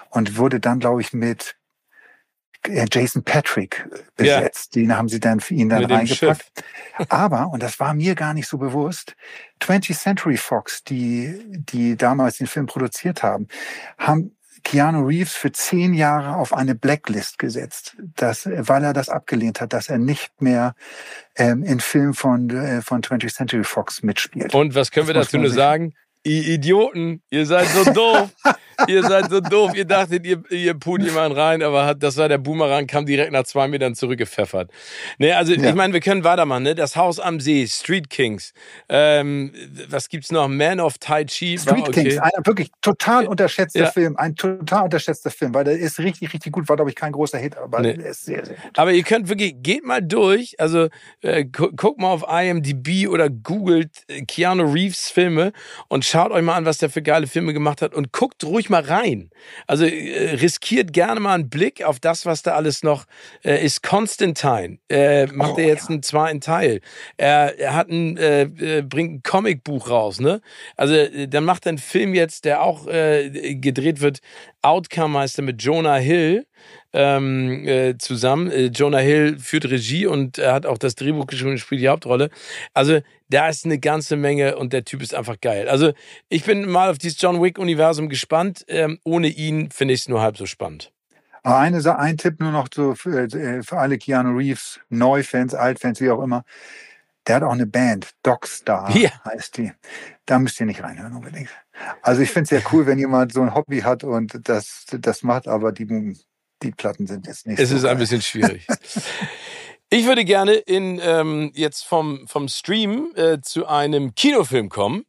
und 0.10 0.38
wurde 0.38 0.60
dann, 0.60 0.80
glaube 0.80 1.02
ich, 1.02 1.14
mit 1.14 1.56
Jason 2.68 3.24
Patrick 3.24 3.88
besetzt. 4.16 4.76
Ja. 4.76 4.82
Den 4.82 4.98
haben 4.98 5.10
sie 5.10 5.20
dann 5.20 5.40
für 5.40 5.54
ihn 5.54 5.70
dann 5.70 5.82
Mit 5.82 5.92
reingepackt. 5.92 6.64
Aber, 7.10 7.50
und 7.52 7.64
das 7.64 7.80
war 7.80 7.94
mir 7.94 8.16
gar 8.16 8.34
nicht 8.34 8.48
so 8.48 8.58
bewusst, 8.58 9.16
20th 9.62 9.98
Century 9.98 10.38
Fox, 10.38 10.84
die, 10.84 11.40
die 11.48 11.96
damals 11.96 12.38
den 12.38 12.48
Film 12.48 12.66
produziert 12.66 13.24
haben, 13.24 13.48
haben 13.98 14.36
Keanu 14.64 15.06
Reeves 15.06 15.34
für 15.34 15.52
zehn 15.52 15.94
Jahre 15.94 16.38
auf 16.38 16.54
eine 16.54 16.74
Blacklist 16.74 17.38
gesetzt, 17.38 17.98
dass, 18.16 18.46
weil 18.46 18.84
er 18.84 18.94
das 18.94 19.10
abgelehnt 19.10 19.60
hat, 19.60 19.74
dass 19.74 19.90
er 19.90 19.98
nicht 19.98 20.42
mehr 20.42 20.76
ähm, 21.36 21.64
in 21.64 21.80
Filmen 21.80 22.14
von, 22.14 22.50
äh, 22.50 22.82
von 22.82 23.02
20th 23.02 23.34
Century 23.34 23.64
Fox 23.64 24.04
mitspielt. 24.04 24.56
Und 24.56 24.74
was 24.74 24.92
können 24.92 25.08
das 25.08 25.16
wir 25.16 25.22
dazu 25.22 25.38
nur 25.38 25.50
sagen? 25.50 25.94
Ihr 26.26 26.48
Idioten, 26.54 27.22
ihr 27.30 27.46
seid 27.46 27.68
so 27.68 27.92
doof. 27.92 28.30
ihr 28.88 29.04
seid 29.04 29.30
so 29.30 29.42
doof. 29.42 29.76
Ihr 29.76 29.84
dachtet, 29.84 30.26
ihr, 30.26 30.42
ihr 30.50 30.74
put 30.74 31.02
jemanden 31.02 31.38
rein, 31.38 31.62
aber 31.62 31.86
hat, 31.86 32.02
das 32.02 32.16
war 32.16 32.30
der 32.30 32.38
Boomerang, 32.38 32.88
kam 32.88 33.06
direkt 33.06 33.34
nach 33.34 33.44
zwei 33.44 33.68
Metern 33.68 33.94
zurückgepfeffert. 33.94 34.72
Nee, 35.18 35.34
also 35.34 35.54
ja. 35.54 35.70
ich 35.70 35.76
meine, 35.76 35.94
wir 35.94 36.00
können 36.00 36.24
weitermachen, 36.24 36.64
ne? 36.64 36.76
Das 36.76 36.96
Haus 36.96 37.20
am 37.20 37.42
See, 37.42 37.68
Street 37.68 38.10
Kings. 38.10 38.54
Ähm, 38.88 39.52
was 39.90 40.08
gibt's 40.08 40.32
noch? 40.32 40.48
Man 40.48 40.80
of 40.80 40.98
Tai 40.98 41.26
Chi. 41.26 41.58
Street 41.58 41.90
okay. 41.90 42.04
Kings, 42.04 42.18
ein 42.18 42.32
wirklich 42.46 42.72
total 42.82 43.28
unterschätzter 43.28 43.82
ja. 43.82 43.92
Film. 43.92 44.16
Ein 44.16 44.36
total 44.36 44.86
unterschätzter 44.86 45.30
Film, 45.30 45.54
weil 45.54 45.66
der 45.66 45.78
ist 45.78 46.00
richtig, 46.00 46.34
richtig 46.34 46.54
gut. 46.54 46.70
War, 46.70 46.78
glaube 46.78 46.90
ich, 46.90 46.96
kein 46.96 47.12
großer 47.12 47.38
Hit, 47.38 47.58
aber 47.58 47.82
nee. 47.82 47.96
der 47.96 48.08
ist 48.08 48.24
sehr, 48.26 48.46
sehr 48.46 48.56
gut. 48.56 48.78
Aber 48.78 48.94
ihr 48.94 49.04
könnt 49.04 49.28
wirklich, 49.28 49.56
geht 49.58 49.84
mal 49.84 50.02
durch. 50.02 50.56
Also 50.60 50.88
äh, 51.22 51.44
guckt 51.44 52.00
mal 52.00 52.12
auf 52.12 52.24
IMDb 52.30 53.10
oder 53.10 53.30
googelt 53.30 54.04
äh, 54.08 54.22
Keanu 54.22 54.72
Reeves 54.72 55.10
Filme 55.10 55.52
und 55.90 56.06
schaut 56.14 56.32
euch 56.32 56.44
mal 56.44 56.54
an, 56.54 56.66
was 56.66 56.78
der 56.78 56.92
für 56.92 57.02
geile 57.02 57.26
Filme 57.26 57.54
gemacht 57.54 57.82
hat 57.82 57.96
und 57.96 58.12
guckt 58.12 58.44
ruhig 58.44 58.70
mal 58.70 58.84
rein. 58.84 59.32
Also 59.66 59.86
äh, 59.86 60.36
riskiert 60.36 60.94
gerne 60.94 61.20
mal 61.20 61.34
einen 61.34 61.50
Blick 61.50 61.84
auf 61.84 62.00
das, 62.00 62.28
was 62.28 62.44
da 62.44 62.54
alles 62.54 62.84
noch 62.84 63.06
äh, 63.44 63.66
ist. 63.66 63.82
Constantine 63.82 64.78
äh, 64.90 65.26
macht 65.26 65.54
oh, 65.56 65.58
er 65.58 65.66
jetzt 65.66 65.86
ja. 65.86 65.90
einen 65.90 66.04
zweiten 66.04 66.40
Teil. 66.40 66.82
Er, 67.18 67.60
er 67.60 67.74
hat 67.74 67.90
ein, 67.90 68.18
äh, 68.18 68.44
äh 68.44 68.82
bringt 68.84 69.12
ein 69.12 69.24
Comicbuch 69.24 69.90
raus, 69.90 70.20
ne? 70.20 70.42
Also 70.78 70.94
äh, 70.94 71.28
dann 71.28 71.46
macht 71.46 71.66
er 71.66 71.70
einen 71.70 71.78
Film 71.80 72.14
jetzt, 72.14 72.46
der 72.46 72.62
auch 72.62 72.86
gedreht 72.86 74.02
wird. 74.02 74.20
Outcome 74.62 75.20
heißt 75.20 75.40
er 75.40 75.44
mit 75.44 75.64
Jonah 75.64 75.96
Hill 75.96 76.46
ähm, 76.94 77.68
äh, 77.68 77.98
zusammen. 77.98 78.52
Äh, 78.52 78.66
Jonah 78.68 79.00
Hill 79.00 79.38
führt 79.40 79.66
Regie 79.66 80.06
und 80.06 80.38
er 80.38 80.54
hat 80.54 80.66
auch 80.66 80.78
das 80.78 80.96
Drehbuch 80.96 81.28
geschrieben 81.28 81.52
und 81.52 81.58
spielt 81.58 81.82
die 81.82 81.90
Hauptrolle. 81.90 82.30
Also 82.74 83.02
da 83.30 83.50
ist 83.50 83.66
eine 83.66 83.80
ganze 83.80 84.16
Menge 84.16 84.58
und 84.58 84.74
der 84.74 84.86
Typ 84.86 85.02
ist 85.02 85.16
einfach 85.16 85.42
geil. 85.42 85.68
Also 85.68 85.94
ich 86.30 86.44
bin 86.46 86.70
mal 86.70 86.90
auf 86.90 87.00
dieses 87.00 87.20
John 87.20 87.42
Wick-Universum 87.42 88.10
gespannt. 88.10 88.64
Ähm, 88.68 89.00
ohne 89.04 89.28
ihn 89.28 89.72
finde 89.72 89.96
ich 89.96 90.02
es 90.02 90.08
nur 90.08 90.22
halb 90.22 90.38
so 90.38 90.46
spannend. 90.46 90.92
Eine, 91.44 92.00
ein 92.00 92.18
Tipp 92.18 92.40
nur 92.40 92.52
noch 92.52 92.70
so 92.74 92.96
für, 92.96 93.24
äh, 93.24 93.64
für 93.64 93.78
alle 93.78 93.98
Keanu 93.98 94.38
Reeves, 94.38 94.80
Neufans, 94.90 95.54
Altfans, 95.54 96.00
wie 96.00 96.10
auch 96.10 96.24
immer. 96.24 96.46
Der 97.28 97.38
hat 97.38 97.44
auch 97.44 97.54
eine 97.54 97.66
Band, 97.66 98.12
Dogstar 98.22 98.96
ja. 98.96 99.10
heißt 99.26 99.58
die. 99.58 99.72
Da 100.26 100.40
müsst 100.40 100.60
ihr 100.60 100.66
nicht 100.66 100.84
reinhören 100.84 101.14
unbedingt. 101.14 101.50
Also 102.02 102.22
ich 102.22 102.30
finde 102.30 102.44
es 102.44 102.50
sehr 102.50 102.64
cool, 102.72 102.86
wenn 102.86 103.00
jemand 103.00 103.34
so 103.34 103.42
ein 103.42 103.54
Hobby 103.54 103.80
hat 103.80 104.04
und 104.04 104.48
das, 104.48 104.86
das 104.92 105.24
macht, 105.24 105.48
aber 105.48 105.72
die 105.72 105.86
die 106.64 106.72
Platten 106.72 107.08
sind 107.08 107.28
jetzt 107.28 107.46
nicht. 107.46 107.60
Es 107.60 107.70
so 107.70 107.76
ist 107.76 107.84
geil. 107.84 107.92
ein 107.92 107.98
bisschen 107.98 108.22
schwierig. 108.22 108.66
ich 109.90 110.06
würde 110.06 110.26
gerne 110.26 110.54
in, 110.54 111.00
ähm, 111.04 111.52
jetzt 111.54 111.86
vom, 111.86 112.28
vom 112.28 112.48
Stream 112.48 113.12
äh, 113.16 113.40
zu 113.42 113.68
einem 113.68 114.16
Kinofilm 114.16 114.70
kommen. 114.70 115.06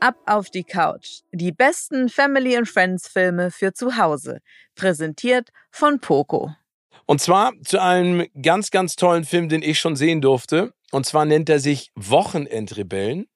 Ab 0.00 0.16
auf 0.26 0.50
die 0.50 0.64
Couch. 0.64 1.20
Die 1.30 1.52
besten 1.52 2.08
Family 2.08 2.56
and 2.56 2.68
Friends 2.68 3.06
Filme 3.06 3.52
für 3.52 3.72
zu 3.72 3.96
Hause. 3.96 4.40
Präsentiert 4.74 5.50
von 5.70 6.00
Poco. 6.00 6.52
Und 7.06 7.20
zwar 7.20 7.52
zu 7.64 7.80
einem 7.80 8.26
ganz, 8.40 8.70
ganz 8.70 8.96
tollen 8.96 9.24
Film, 9.24 9.48
den 9.48 9.62
ich 9.62 9.78
schon 9.78 9.94
sehen 9.94 10.20
durfte. 10.20 10.72
Und 10.92 11.06
zwar 11.06 11.24
nennt 11.24 11.48
er 11.48 11.58
sich 11.58 11.90
Wochenendrebellen, 11.94 13.26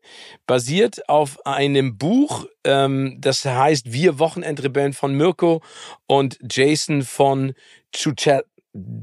basiert 0.46 1.08
auf 1.08 1.44
einem 1.46 1.96
Buch, 1.96 2.46
ähm, 2.64 3.16
das 3.18 3.44
heißt 3.44 3.90
Wir 3.90 4.18
Wochenendrebellen 4.18 4.92
von 4.92 5.14
Mirko 5.14 5.62
und 6.06 6.38
Jason 6.48 7.02
von 7.02 7.54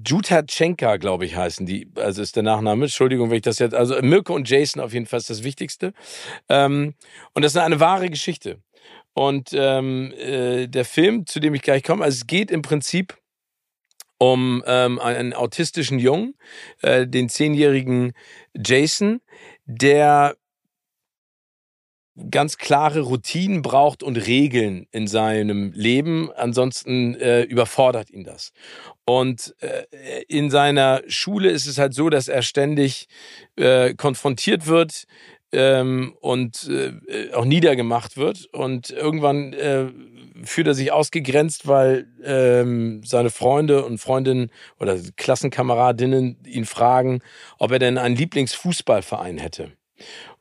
Jutatschenka, 0.08 0.98
glaube 0.98 1.26
ich, 1.26 1.36
heißen 1.36 1.66
die. 1.66 1.90
Also 1.96 2.22
ist 2.22 2.36
der 2.36 2.44
Nachname. 2.44 2.86
Entschuldigung, 2.86 3.32
wenn 3.32 3.38
ich 3.38 3.42
das 3.42 3.58
jetzt. 3.58 3.74
Also 3.74 4.00
Mirko 4.04 4.36
und 4.36 4.48
Jason 4.48 4.84
auf 4.84 4.94
jeden 4.94 5.08
Fall 5.08 5.18
ist 5.18 5.32
das 5.32 5.44
Wichtigste. 5.44 5.94
Ähm, 6.48 6.94
und 7.34 7.44
das 7.44 7.56
ist 7.56 7.58
eine 7.58 7.80
wahre 7.80 8.10
Geschichte. 8.10 8.60
Und 9.14 9.50
ähm, 9.54 10.14
äh, 10.14 10.68
der 10.68 10.86
Film, 10.86 11.26
zu 11.26 11.40
dem 11.40 11.56
ich 11.56 11.64
gleich 11.64 11.82
komme, 11.82 12.04
also 12.04 12.18
es 12.18 12.28
geht 12.28 12.52
im 12.52 12.62
Prinzip 12.62 13.18
um 14.18 14.64
ähm, 14.66 15.00
einen 15.00 15.34
autistischen 15.34 16.00
Jungen, 16.00 16.36
äh, 16.82 17.08
den 17.08 17.30
zehnjährigen 17.30 18.14
Jason, 18.54 19.22
der 19.66 20.36
ganz 22.30 22.58
klare 22.58 23.02
Routinen 23.02 23.62
braucht 23.62 24.04
und 24.04 24.18
Regeln 24.18 24.88
in 24.92 25.08
seinem 25.08 25.72
Leben. 25.74 26.32
Ansonsten 26.36 27.16
äh, 27.16 27.42
überfordert 27.44 28.12
ihn 28.12 28.24
das. 28.24 28.52
Und 29.06 29.56
äh, 29.60 29.84
in 30.28 30.50
seiner 30.50 31.02
Schule 31.08 31.50
ist 31.50 31.66
es 31.66 31.78
halt 31.78 31.94
so, 31.94 32.10
dass 32.10 32.28
er 32.28 32.44
ständig 32.44 33.08
äh, 33.56 33.96
konfrontiert 33.96 34.68
wird 34.68 35.06
ähm, 35.52 36.16
und 36.22 36.70
äh, 36.70 37.32
auch 37.34 37.46
niedergemacht 37.46 38.16
wird. 38.16 38.46
Und 38.54 38.92
irgendwann 38.92 39.54
äh, 39.54 39.88
fühlt 40.44 40.68
er 40.68 40.74
sich 40.74 40.92
ausgegrenzt, 40.92 41.68
weil 41.68 42.08
ähm, 42.24 43.02
seine 43.04 43.30
Freunde 43.30 43.86
und 43.86 44.00
Freundinnen 44.00 44.52
oder 44.80 44.98
Klassenkameradinnen 45.16 46.44
ihn 46.46 46.66
fragen, 46.66 47.22
ob 47.60 47.72
er 47.72 47.80
denn 47.80 47.98
einen 47.98 48.16
Lieblingsfußballverein 48.16 49.38
hätte. 49.38 49.72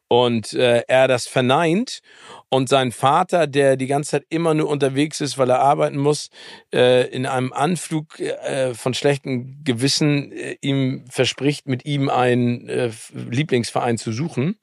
Und 0.09 0.53
äh, 0.53 0.83
er 0.89 1.09
das 1.09 1.27
verneint 1.27 2.03
und 2.51 2.69
sein 2.69 2.93
Vater, 2.93 3.47
der 3.47 3.79
die 3.79 3.87
ganze 3.87 4.11
Zeit 4.11 4.27
immer 4.29 4.53
nur 4.53 4.69
unterwegs 4.69 5.23
ist, 5.23 5.39
weil 5.39 5.49
er 5.49 5.61
arbeiten 5.61 5.97
muss, 5.97 6.29
äh, 6.71 7.09
in 7.09 7.25
einem 7.25 7.55
Anflug 7.55 8.21
äh, 8.21 8.75
von 8.75 8.93
schlechtem 8.93 9.65
Gewissen 9.65 10.31
äh, 10.33 10.59
ihm 10.61 11.07
verspricht, 11.09 11.67
mit 11.67 11.87
ihm 11.87 12.11
einen 12.11 12.69
äh, 12.69 12.91
Lieblingsverein 13.15 13.97
zu 13.97 14.13
suchen, 14.13 14.59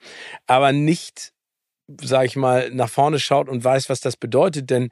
aber 0.46 0.72
nicht 0.72 1.34
sag 2.02 2.26
ich 2.26 2.36
mal, 2.36 2.70
nach 2.72 2.90
vorne 2.90 3.20
schaut 3.20 3.50
und 3.50 3.64
weiß, 3.64 3.90
was 3.90 4.02
das 4.02 4.18
bedeutet. 4.18 4.70
Denn 4.70 4.90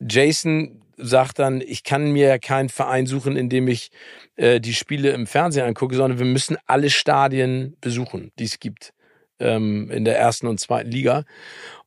Jason 0.00 0.82
sagt 0.96 1.38
dann, 1.38 1.60
ich 1.60 1.84
kann 1.84 2.12
mir 2.12 2.38
keinen 2.38 2.68
Verein 2.68 3.06
suchen, 3.06 3.36
in 3.36 3.48
dem 3.48 3.68
ich 3.68 3.90
äh, 4.36 4.60
die 4.60 4.74
Spiele 4.74 5.10
im 5.10 5.26
Fernsehen 5.26 5.66
angucke, 5.66 5.94
sondern 5.94 6.18
wir 6.18 6.26
müssen 6.26 6.56
alle 6.66 6.90
Stadien 6.90 7.76
besuchen, 7.80 8.32
die 8.38 8.44
es 8.44 8.58
gibt 8.58 8.92
ähm, 9.38 9.90
in 9.90 10.04
der 10.04 10.18
ersten 10.18 10.46
und 10.46 10.60
zweiten 10.60 10.90
Liga. 10.90 11.24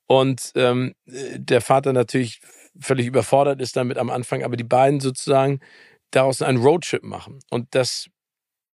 Und 0.08 0.52
ähm, 0.56 0.94
der 1.06 1.62
Vater 1.62 1.94
natürlich 1.94 2.42
völlig 2.80 3.06
überfordert 3.06 3.62
ist 3.62 3.76
damit 3.76 3.98
am 3.98 4.10
Anfang, 4.10 4.44
aber 4.44 4.56
die 4.56 4.64
beiden 4.64 5.00
sozusagen 5.00 5.60
daraus 6.12 6.42
einen 6.42 6.58
Roadtrip 6.58 7.04
machen. 7.04 7.40
Und 7.50 7.68
das 7.72 8.08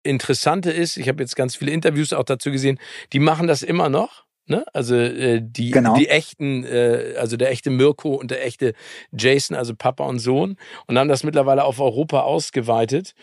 Interessante 0.03 0.71
ist, 0.71 0.97
ich 0.97 1.09
habe 1.09 1.23
jetzt 1.23 1.35
ganz 1.35 1.57
viele 1.57 1.73
Interviews 1.73 2.13
auch 2.13 2.25
dazu 2.25 2.51
gesehen, 2.51 2.79
die 3.13 3.19
machen 3.19 3.47
das 3.47 3.63
immer 3.63 3.89
noch 3.89 4.26
Ne? 4.49 4.65
Also 4.73 4.95
äh, 4.95 5.41
die, 5.43 5.73
genau. 5.73 5.95
die 5.95 6.09
echten, 6.09 6.65
äh, 6.65 7.15
also 7.19 7.37
der 7.37 7.51
echte 7.51 7.71
Mirko 7.71 8.15
und 8.15 8.31
der 8.31 8.45
echte 8.45 8.75
Jason, 9.13 9.57
also 9.57 9.75
Papa 9.75 10.05
und 10.05 10.21
Sohn, 10.21 10.57
und 10.87 10.99
haben 10.99 11.09
das 11.09 11.25
mittlerweile 11.25 11.65
auf 11.65 11.81
Europa 11.81 12.21
ausgeweitet. 12.21 13.15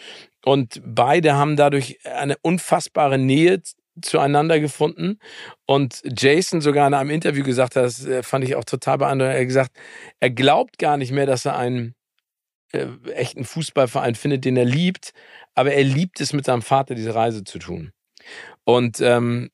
Und 0.43 0.81
beide 0.85 1.35
haben 1.35 1.55
dadurch 1.55 1.99
eine 2.05 2.35
unfassbare 2.41 3.17
Nähe 3.17 3.61
zueinander 4.01 4.59
gefunden. 4.59 5.19
Und 5.65 6.01
Jason 6.03 6.61
sogar 6.61 6.87
in 6.87 6.93
einem 6.93 7.09
Interview 7.09 7.43
gesagt 7.43 7.75
hat, 7.75 7.85
das 7.85 8.05
äh, 8.05 8.23
fand 8.23 8.43
ich 8.43 8.55
auch 8.55 8.65
total 8.65 8.97
beeindruckend, 8.97 9.35
er 9.35 9.39
hat 9.39 9.47
gesagt, 9.47 9.71
er 10.19 10.29
glaubt 10.29 10.77
gar 10.77 10.97
nicht 10.97 11.11
mehr, 11.11 11.25
dass 11.25 11.45
er 11.45 11.57
einen 11.57 11.95
äh, 12.73 12.87
echten 13.13 13.45
Fußballverein 13.45 14.15
findet, 14.15 14.45
den 14.45 14.57
er 14.57 14.65
liebt, 14.65 15.13
aber 15.55 15.73
er 15.73 15.83
liebt 15.83 16.19
es 16.19 16.33
mit 16.33 16.45
seinem 16.45 16.63
Vater, 16.63 16.95
diese 16.95 17.15
Reise 17.15 17.43
zu 17.43 17.59
tun. 17.59 17.91
Und 18.65 18.99
ähm, 19.01 19.49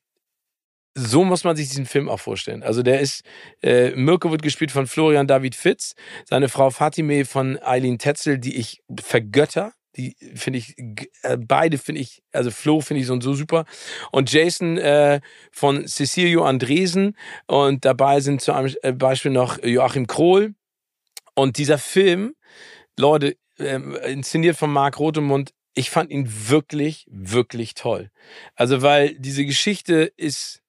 so 0.94 1.24
muss 1.24 1.44
man 1.44 1.56
sich 1.56 1.68
diesen 1.68 1.86
Film 1.86 2.08
auch 2.08 2.20
vorstellen. 2.20 2.62
Also 2.62 2.82
der 2.82 3.00
ist, 3.00 3.22
äh, 3.62 3.90
Mirko 3.90 4.30
wird 4.30 4.42
gespielt 4.42 4.72
von 4.72 4.86
Florian 4.86 5.26
David 5.26 5.54
Fitz, 5.54 5.94
seine 6.28 6.48
Frau 6.48 6.70
Fatime 6.70 7.24
von 7.24 7.58
Eileen 7.62 7.98
Tetzel, 7.98 8.38
die 8.38 8.56
ich 8.56 8.82
vergötter. 9.00 9.72
Die 9.96 10.16
finde 10.34 10.58
ich, 10.58 10.76
äh, 11.22 11.36
beide 11.36 11.78
finde 11.78 12.00
ich, 12.00 12.22
also 12.32 12.50
Flo 12.50 12.80
finde 12.80 13.00
ich 13.00 13.06
so 13.06 13.12
und 13.12 13.22
so 13.22 13.34
super. 13.34 13.64
Und 14.12 14.32
Jason 14.32 14.78
äh, 14.78 15.20
von 15.50 15.86
Cecilio 15.86 16.44
Andresen. 16.44 17.16
Und 17.46 17.84
dabei 17.84 18.20
sind 18.20 18.40
zum 18.40 18.68
äh, 18.82 18.92
Beispiel 18.92 19.32
noch 19.32 19.62
Joachim 19.62 20.06
Krohl. 20.06 20.54
Und 21.34 21.58
dieser 21.58 21.78
Film, 21.78 22.34
Leute, 22.98 23.36
äh, 23.58 23.80
inszeniert 24.12 24.56
von 24.56 24.72
Marc 24.72 24.98
Rotemund, 24.98 25.52
ich 25.74 25.90
fand 25.90 26.10
ihn 26.10 26.28
wirklich, 26.48 27.06
wirklich 27.10 27.74
toll. 27.74 28.10
Also, 28.54 28.82
weil 28.82 29.14
diese 29.18 29.44
Geschichte 29.44 30.12
ist 30.16 30.62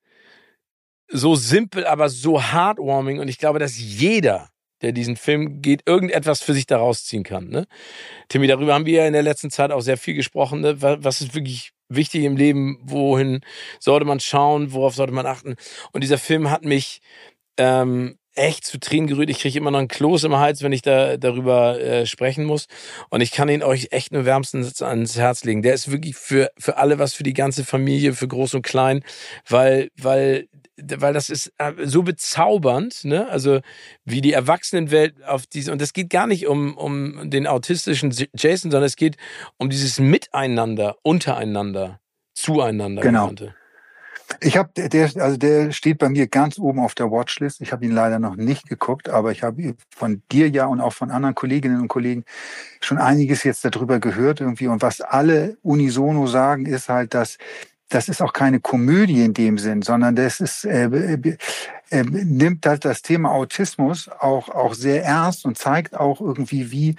so 1.12 1.36
simpel, 1.36 1.86
aber 1.86 2.10
so 2.10 2.42
heartwarming. 2.42 3.20
Und 3.20 3.28
ich 3.28 3.38
glaube, 3.38 3.60
dass 3.60 3.78
jeder, 3.78 4.50
der 4.82 4.92
diesen 4.92 5.16
Film 5.16 5.62
geht, 5.62 5.84
irgendetwas 5.86 6.42
für 6.42 6.54
sich 6.54 6.66
daraus 6.66 7.06
ziehen 7.06 7.24
kann. 7.24 7.50
Ne? 7.50 7.68
Timmy, 8.30 8.48
darüber 8.48 8.74
haben 8.74 8.86
wir 8.86 9.02
ja 9.02 9.08
in 9.08 9.14
der 9.14 9.24
letzten 9.24 9.52
Zeit 9.52 9.72
auch 9.72 9.82
sehr 9.82 9.98
viel 9.98 10.16
gesprochen. 10.16 10.62
Ne? 10.62 10.82
Was 10.82 11.22
ist 11.22 11.36
wirklich 11.36 11.72
wichtig 11.90 12.24
im 12.24 12.38
Leben? 12.38 12.80
Wohin 12.84 13.42
sollte 13.80 14.06
man 14.06 14.20
schauen? 14.20 14.74
Worauf 14.74 14.96
sollte 14.96 15.14
man 15.14 15.26
achten? 15.26 15.56
Und 15.92 16.02
dieser 16.02 16.18
Film 16.18 16.50
hat 16.50 16.64
mich 16.64 17.02
ähm, 17.58 18.18
echt 18.34 18.66
zu 18.66 18.80
Tränen 18.80 19.08
gerührt. 19.08 19.30
Ich 19.30 19.40
kriege 19.40 19.58
immer 19.58 19.72
noch 19.72 19.80
einen 19.80 19.88
Kloß 19.88 20.24
im 20.24 20.38
Hals, 20.38 20.64
wenn 20.64 20.72
ich 20.72 20.82
da 20.82 21.18
darüber 21.18 21.80
äh, 21.80 22.06
sprechen 22.06 22.46
muss. 22.46 22.68
Und 23.10 23.22
ich 23.22 23.32
kann 23.32 23.50
ihn 23.50 23.64
euch 23.64 23.90
echt 23.92 24.14
nur 24.14 24.26
wärmstens 24.26 24.82
ans 24.82 25.18
Herz 25.18 25.44
legen. 25.44 25.62
Der 25.62 25.74
ist 25.74 25.92
wirklich 25.92 26.16
für, 26.16 26.50
für 26.58 26.78
alle 26.78 26.98
was, 26.98 27.14
für 27.14 27.24
die 27.24 27.34
ganze 27.34 27.66
Familie, 27.66 28.14
für 28.14 28.28
Groß 28.28 28.54
und 28.56 28.62
Klein, 28.62 29.04
weil, 29.48 29.90
weil, 29.98 30.48
weil 30.78 31.14
das 31.14 31.30
ist 31.30 31.54
äh, 31.58 31.74
so 31.84 32.04
bezaubernd, 32.04 33.04
ne? 33.04 33.28
Also 33.30 33.62
wie 34.06 34.22
die 34.22 34.34
Erwachsenenwelt 34.34 35.24
auf 35.26 35.46
diese, 35.46 35.72
und 35.72 35.82
es 35.82 35.94
geht 35.94 36.10
gar 36.10 36.28
nicht 36.28 36.48
um, 36.48 36.78
um 36.78 37.30
den 37.30 37.48
autistischen 37.48 38.12
Jason, 38.36 38.72
sondern 38.72 38.88
es 38.88 38.96
geht 38.96 39.18
um 39.58 39.70
dieses 39.70 40.00
Miteinander, 40.00 40.96
untereinander, 41.04 42.00
zueinander. 42.34 43.02
Genau. 43.02 43.28
Genannte. 43.28 43.56
Ich 44.40 44.56
habe 44.56 44.70
der, 44.76 45.12
also 45.18 45.36
der 45.36 45.72
steht 45.72 45.98
bei 45.98 46.08
mir 46.08 46.28
ganz 46.28 46.58
oben 46.58 46.80
auf 46.80 46.96
der 46.96 47.12
Watchlist. 47.12 47.60
Ich 47.60 47.74
habe 47.74 47.84
ihn 47.84 47.92
leider 47.92 48.18
noch 48.20 48.38
nicht 48.38 48.70
geguckt, 48.70 49.10
aber 49.10 49.32
ich 49.32 49.44
habe 49.44 49.76
von 49.94 50.24
dir 50.32 50.50
ja 50.50 50.68
und 50.68 50.80
auch 50.80 50.94
von 50.94 51.12
anderen 51.12 51.36
Kolleginnen 51.36 51.82
und 51.82 51.90
Kollegen 51.90 52.24
schon 52.80 52.98
einiges 52.98 53.44
jetzt 53.44 53.66
darüber 53.66 54.00
gehört 54.00 54.40
irgendwie. 54.40 54.68
Und 54.68 54.82
was 54.82 55.02
alle 55.02 55.58
unisono 55.62 56.28
sagen, 56.28 56.66
ist 56.66 56.88
halt, 56.88 57.14
dass 57.14 57.38
das 57.92 58.08
ist 58.08 58.22
auch 58.22 58.34
keine 58.34 58.60
Komödie 58.60 59.24
in 59.24 59.34
dem 59.34 59.58
Sinn, 59.58 59.82
sondern 59.82 60.16
das 60.16 60.40
ist, 60.40 60.66
äh, 60.66 60.86
äh, 60.86 61.38
äh, 61.90 62.04
nimmt 62.04 62.66
halt 62.66 62.86
das 62.86 63.02
Thema 63.02 63.32
Autismus 63.32 64.08
auch, 64.08 64.48
auch 64.48 64.74
sehr 64.74 65.04
ernst 65.04 65.46
und 65.46 65.58
zeigt 65.58 65.96
auch 65.98 66.22
irgendwie, 66.22 66.72
wie, 66.72 66.96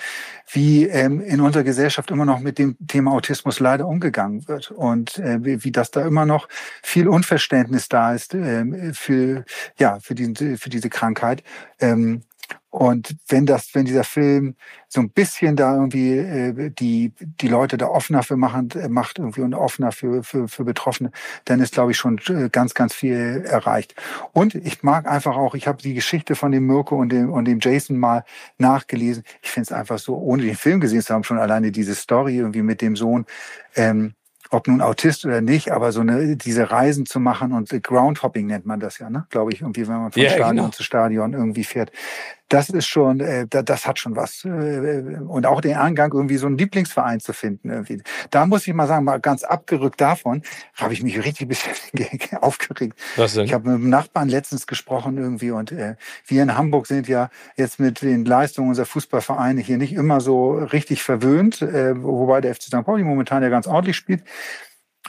wie 0.53 0.86
ähm, 0.86 1.22
in 1.22 1.40
unserer 1.40 1.64
Gesellschaft 1.64 2.11
immer 2.11 2.26
noch 2.26 2.40
mit 2.40 2.59
dem 2.59 2.76
Thema 2.86 3.12
Autismus 3.12 3.59
leider 3.59 3.88
umgegangen 3.88 4.47
wird 4.49 4.70
und 4.70 5.18
äh, 5.18 5.38
wie, 5.43 5.72
das 5.72 5.90
da 5.90 6.07
immer 6.07 6.26
noch 6.26 6.47
viel 6.82 7.09
Unverständnis 7.09 7.88
da 7.88 8.12
ist 8.12 8.34
äh, 8.34 8.93
für, 8.93 9.45
ja, 9.78 9.99
für, 10.01 10.14
diesen, 10.14 10.59
für 10.59 10.68
diese 10.68 10.90
Krankheit. 10.90 11.43
Ähm, 11.80 12.22
und 12.73 13.16
wenn 13.29 13.45
das, 13.45 13.75
wenn 13.75 13.85
dieser 13.85 14.03
Film 14.03 14.57
so 14.89 15.03
ein 15.03 15.11
bisschen 15.11 15.57
da 15.57 15.75
irgendwie 15.75 16.16
äh, 16.16 16.70
die 16.70 17.12
die 17.18 17.49
Leute 17.49 17.77
da 17.77 17.87
offener 17.87 18.23
für 18.23 18.39
machen 18.39 18.70
äh, 18.70 18.89
macht 18.89 19.18
irgendwie 19.18 19.43
und 19.43 19.53
offener 19.53 19.93
für 19.93 20.23
für 20.23 20.49
für 20.49 20.64
Betroffene, 20.64 21.11
dann 21.45 21.61
ist 21.61 21.75
glaube 21.75 21.91
ich 21.91 21.99
schon 21.99 22.18
äh, 22.29 22.49
ganz 22.51 22.73
ganz 22.73 22.95
viel 22.95 23.45
erreicht. 23.47 23.95
Und 24.33 24.55
ich 24.55 24.83
mag 24.83 25.07
einfach 25.07 25.37
auch, 25.37 25.55
ich 25.55 25.68
habe 25.68 25.83
die 25.83 25.93
Geschichte 25.93 26.35
von 26.35 26.51
dem 26.51 26.64
Mirko 26.64 26.97
und 26.97 27.11
dem 27.11 27.31
und 27.31 27.45
dem 27.45 27.59
Jason 27.61 27.99
mal 27.99 28.25
nachgelesen. 28.57 29.23
Ich 29.43 29.51
finde 29.51 29.66
es 29.66 29.73
einfach 29.73 29.99
so, 29.99 30.16
ohne 30.16 30.43
den 30.43 30.57
Film 30.57 30.81
gesehen 30.81 31.03
zu 31.03 31.12
haben, 31.12 31.25
schon 31.25 31.39
alleine 31.39 31.73
diese 31.73 31.95
Story 31.95 32.39
irgendwie 32.39 32.62
mit 32.62 32.81
dem 32.81 32.97
Sohn. 32.97 33.27
Ähm, 33.77 34.14
ob 34.53 34.68
nun 34.68 34.83
Autist 34.83 35.25
oder 35.25 35.41
nicht, 35.41 35.73
aber 35.73 35.93
so 35.93 36.01
eine, 36.01 36.37
diese 36.37 36.70
Reisen 36.70 37.07
zu 37.07 37.20
machen 37.20 37.53
und 37.53 37.70
Groundhopping 37.83 38.47
nennt 38.47 38.66
man 38.66 38.81
das 38.81 38.99
ja, 38.99 39.09
ne? 39.09 39.27
Glaube 39.31 39.53
ich, 39.53 39.62
irgendwie, 39.62 39.89
wenn 39.89 39.97
man 39.97 40.12
von 40.12 40.23
ja, 40.23 40.29
Stadion 40.29 40.57
genau. 40.57 40.68
zu 40.68 40.83
Stadion 40.83 41.33
irgendwie 41.33 41.64
fährt. 41.64 41.91
Das 42.53 42.68
ist 42.68 42.86
schon, 42.86 43.20
äh, 43.20 43.46
das 43.48 43.86
hat 43.86 43.98
schon 43.98 44.14
was. 44.14 44.44
Äh, 44.44 45.18
und 45.26 45.46
auch 45.46 45.62
den 45.62 45.76
Angang, 45.76 46.12
irgendwie 46.12 46.36
so 46.36 46.46
einen 46.46 46.59
Lieblingsverein 46.59 47.18
zu 47.18 47.32
finden. 47.32 47.70
Irgendwie. 47.70 48.03
Da 48.30 48.44
muss 48.44 48.66
ich 48.66 48.74
mal 48.74 48.86
sagen, 48.86 49.07
mal 49.07 49.20
ganz 49.20 49.42
abgerückt 49.42 50.03
davon, 50.03 50.42
habe 50.74 50.92
ich 50.92 51.03
mich 51.03 51.24
richtig 51.24 51.48
aufgeregt. 52.42 52.98
Was 53.16 53.32
denn? 53.34 53.46
Ich 53.46 53.55
habe 53.55 53.70
mit 53.70 53.76
einem 53.76 53.88
Nachbarn 53.88 54.28
letztens 54.28 54.66
gesprochen 54.66 55.16
irgendwie 55.16 55.50
und 55.50 55.72
äh, 55.72 55.96
wir 56.26 56.42
in 56.42 56.55
Hamburg 56.55 56.86
sind 56.86 57.09
ja 57.09 57.30
jetzt 57.57 57.80
mit 57.80 58.03
den 58.03 58.26
Leistungen 58.26 58.68
unserer 58.68 58.84
Fußballvereine 58.84 59.62
hier 59.62 59.78
nicht 59.78 59.94
immer 59.94 60.20
so 60.20 60.53
richtig 60.53 61.03
verwöhnt, 61.03 61.62
äh, 61.62 62.03
wobei 62.03 62.42
der 62.42 62.55
FC 62.55 62.64
St. 62.64 62.84
Pauli 62.84 63.03
momentan 63.03 63.42
ja 63.42 63.48
ganz 63.48 63.66
ordentlich 63.66 63.96
spielt. 63.96 64.24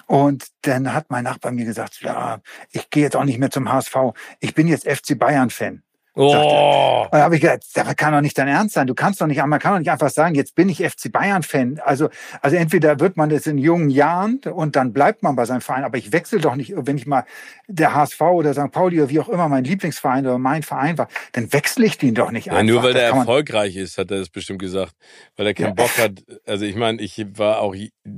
Und 0.07 0.47
dann 0.61 0.93
hat 0.93 1.07
mein 1.09 1.25
Nachbar 1.25 1.51
mir 1.51 1.65
gesagt, 1.65 1.99
ja, 2.03 2.39
ich 2.71 2.89
gehe 2.89 3.03
jetzt 3.03 3.17
auch 3.17 3.25
nicht 3.25 3.39
mehr 3.39 3.51
zum 3.51 3.69
HSV. 3.69 3.95
Ich 4.39 4.53
bin 4.53 4.69
jetzt 4.69 4.87
FC 4.87 5.19
Bayern-Fan. 5.19 5.83
Oh. 6.15 7.07
Da 7.11 7.21
habe 7.21 7.35
ich 7.35 7.41
gedacht, 7.41 7.63
das 7.73 7.95
kann 7.95 8.13
doch 8.13 8.21
nicht 8.21 8.37
dein 8.37 8.47
Ernst 8.47 8.75
sein. 8.75 8.85
Du 8.85 8.93
kannst 8.93 9.19
doch 9.19 9.25
nicht, 9.25 9.43
man 9.43 9.59
kann 9.59 9.73
doch 9.73 9.79
nicht 9.79 9.89
einfach 9.89 10.11
sagen, 10.11 10.35
jetzt 10.35 10.53
bin 10.53 10.69
ich 10.69 10.77
FC 10.77 11.11
Bayern-Fan. 11.11 11.81
Also, 11.83 12.09
also 12.41 12.55
entweder 12.55 12.99
wird 12.99 13.17
man 13.17 13.29
das 13.29 13.47
in 13.47 13.57
jungen 13.57 13.89
Jahren 13.89 14.39
und 14.51 14.75
dann 14.75 14.93
bleibt 14.93 15.23
man 15.23 15.35
bei 15.35 15.45
seinem 15.45 15.61
Verein, 15.61 15.83
aber 15.83 15.97
ich 15.97 16.11
wechsle 16.11 16.39
doch 16.39 16.55
nicht, 16.55 16.73
wenn 16.75 16.97
ich 16.97 17.07
mal 17.07 17.25
der 17.67 17.95
HSV 17.95 18.21
oder 18.21 18.53
St. 18.53 18.71
Pauli 18.71 18.99
oder 18.99 19.09
wie 19.09 19.19
auch 19.19 19.29
immer 19.29 19.49
mein 19.49 19.63
Lieblingsverein 19.63 20.25
oder 20.27 20.37
mein 20.37 20.61
Verein 20.61 20.99
war, 20.99 21.07
dann 21.31 21.51
wechsle 21.51 21.85
ich 21.85 21.97
den 21.97 22.13
doch 22.13 22.29
nicht 22.29 22.47
ja, 22.47 22.53
einfach. 22.53 22.73
Nur 22.73 22.83
weil 22.83 22.93
der 22.93 23.07
erfolgreich 23.07 23.75
ist, 23.75 23.97
hat 23.97 24.11
er 24.11 24.19
das 24.19 24.29
bestimmt 24.29 24.59
gesagt. 24.59 24.93
Weil 25.35 25.47
er 25.47 25.53
keinen 25.55 25.67
ja. 25.67 25.73
Bock 25.73 25.97
hat. 25.97 26.23
Also 26.45 26.65
ich 26.65 26.75
meine, 26.75 27.01
ich 27.01 27.25
war 27.37 27.59
auch 27.59 27.73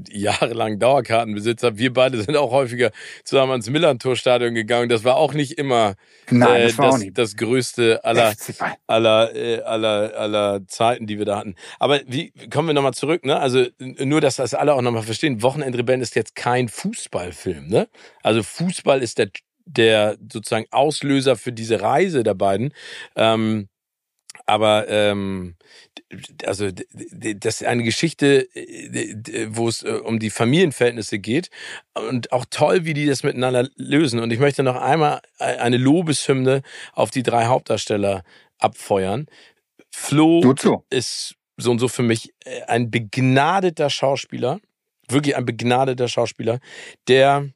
jahrelang 0.09 0.79
Dauerkartenbesitzer. 0.79 1.77
Wir 1.77 1.93
beide 1.93 2.21
sind 2.21 2.35
auch 2.37 2.51
häufiger 2.51 2.91
zusammen 3.23 3.51
ans 3.51 3.69
Millantor-Stadion 3.69 4.55
gegangen. 4.55 4.89
Das 4.89 5.03
war 5.03 5.15
auch 5.15 5.33
nicht 5.33 5.53
immer 5.53 5.95
Nein, 6.29 6.63
das, 6.63 6.73
äh, 6.73 7.11
das, 7.11 7.13
das 7.13 7.35
größte 7.35 8.03
aller, 8.03 8.33
aller, 8.87 9.35
äh, 9.35 9.61
aller, 9.61 10.13
aller 10.17 10.67
Zeiten, 10.67 11.05
die 11.05 11.19
wir 11.19 11.25
da 11.25 11.37
hatten. 11.37 11.55
Aber 11.79 12.01
wie 12.07 12.31
kommen 12.49 12.69
wir 12.69 12.73
nochmal 12.73 12.93
zurück, 12.93 13.25
ne? 13.25 13.39
Also 13.39 13.67
nur, 13.79 14.21
dass 14.21 14.37
das 14.37 14.53
alle 14.53 14.73
auch 14.73 14.81
nochmal 14.81 15.03
verstehen. 15.03 15.43
Wochenendrebellen 15.43 16.01
ist 16.01 16.15
jetzt 16.15 16.35
kein 16.35 16.67
Fußballfilm, 16.67 17.67
ne? 17.67 17.87
Also 18.23 18.41
Fußball 18.41 19.03
ist 19.03 19.19
der, 19.19 19.29
der 19.65 20.17
sozusagen 20.31 20.65
Auslöser 20.71 21.35
für 21.35 21.51
diese 21.51 21.81
Reise 21.81 22.23
der 22.23 22.33
beiden. 22.33 22.73
Ähm, 23.15 23.67
aber 24.45 24.87
ähm, 24.89 25.55
also 26.45 26.69
das 26.71 27.61
ist 27.61 27.67
eine 27.67 27.83
Geschichte, 27.83 28.47
wo 29.49 29.67
es 29.67 29.83
äh, 29.83 29.89
um 29.91 30.19
die 30.19 30.29
Familienverhältnisse 30.29 31.19
geht 31.19 31.49
und 31.93 32.31
auch 32.31 32.45
toll, 32.49 32.85
wie 32.85 32.93
die 32.93 33.05
das 33.05 33.23
miteinander 33.23 33.67
lösen. 33.75 34.19
Und 34.19 34.31
ich 34.31 34.39
möchte 34.39 34.63
noch 34.63 34.75
einmal 34.75 35.21
eine 35.39 35.77
Lobeshymne 35.77 36.61
auf 36.93 37.11
die 37.11 37.23
drei 37.23 37.45
Hauptdarsteller 37.45 38.23
abfeuern. 38.59 39.27
Flo 39.91 40.41
ist 40.89 41.35
so 41.57 41.71
und 41.71 41.79
so 41.79 41.87
für 41.87 42.03
mich 42.03 42.33
äh, 42.45 42.63
ein 42.63 42.91
begnadeter 42.91 43.89
Schauspieler, 43.89 44.59
wirklich 45.07 45.35
ein 45.35 45.45
begnadeter 45.45 46.07
Schauspieler, 46.07 46.59
der 47.07 47.45
äh, 47.47 47.54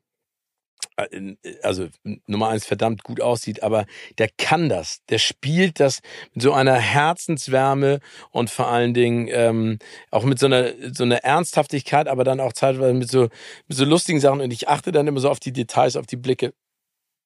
also 1.63 1.87
Nummer 2.27 2.49
eins 2.49 2.65
verdammt 2.65 3.03
gut 3.03 3.21
aussieht, 3.21 3.63
aber 3.63 3.85
der 4.17 4.29
kann 4.37 4.69
das, 4.69 4.99
der 5.09 5.19
spielt 5.19 5.79
das 5.79 5.99
mit 6.33 6.43
so 6.43 6.53
einer 6.53 6.75
Herzenswärme 6.75 7.99
und 8.31 8.49
vor 8.49 8.67
allen 8.67 8.93
Dingen 8.93 9.27
ähm, 9.31 9.79
auch 10.11 10.23
mit 10.23 10.39
so 10.39 10.45
einer 10.45 10.73
so 10.93 11.03
einer 11.03 11.23
Ernsthaftigkeit, 11.23 12.07
aber 12.07 12.23
dann 12.23 12.39
auch 12.39 12.53
zeitweise 12.53 12.93
mit 12.93 13.09
so 13.09 13.29
mit 13.67 13.77
so 13.77 13.85
lustigen 13.85 14.19
Sachen 14.19 14.41
und 14.41 14.51
ich 14.51 14.67
achte 14.67 14.91
dann 14.91 15.07
immer 15.07 15.19
so 15.19 15.29
auf 15.29 15.39
die 15.39 15.53
Details, 15.53 15.95
auf 15.95 16.07
die 16.07 16.17
Blicke. 16.17 16.53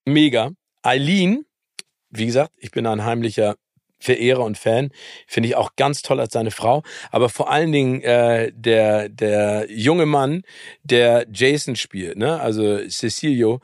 Mega. 0.05 0.51
Eileen, 0.81 1.45
wie 2.09 2.25
gesagt, 2.25 2.51
ich 2.57 2.71
bin 2.71 2.85
ein 2.85 3.05
heimlicher 3.05 3.55
Verehrer 4.03 4.43
und 4.43 4.57
Fan. 4.57 4.91
Finde 5.27 5.49
ich 5.49 5.55
auch 5.55 5.75
ganz 5.75 6.01
toll 6.01 6.19
als 6.19 6.33
seine 6.33 6.51
Frau. 6.51 6.83
Aber 7.11 7.29
vor 7.29 7.49
allen 7.49 7.71
Dingen 7.71 8.01
äh, 8.01 8.51
der, 8.53 9.07
der 9.09 9.67
junge 9.71 10.05
Mann, 10.05 10.43
der 10.83 11.25
Jason 11.31 11.75
spielt, 11.75 12.17
ne? 12.17 12.39
also 12.39 12.79
Cecilio, 12.89 13.61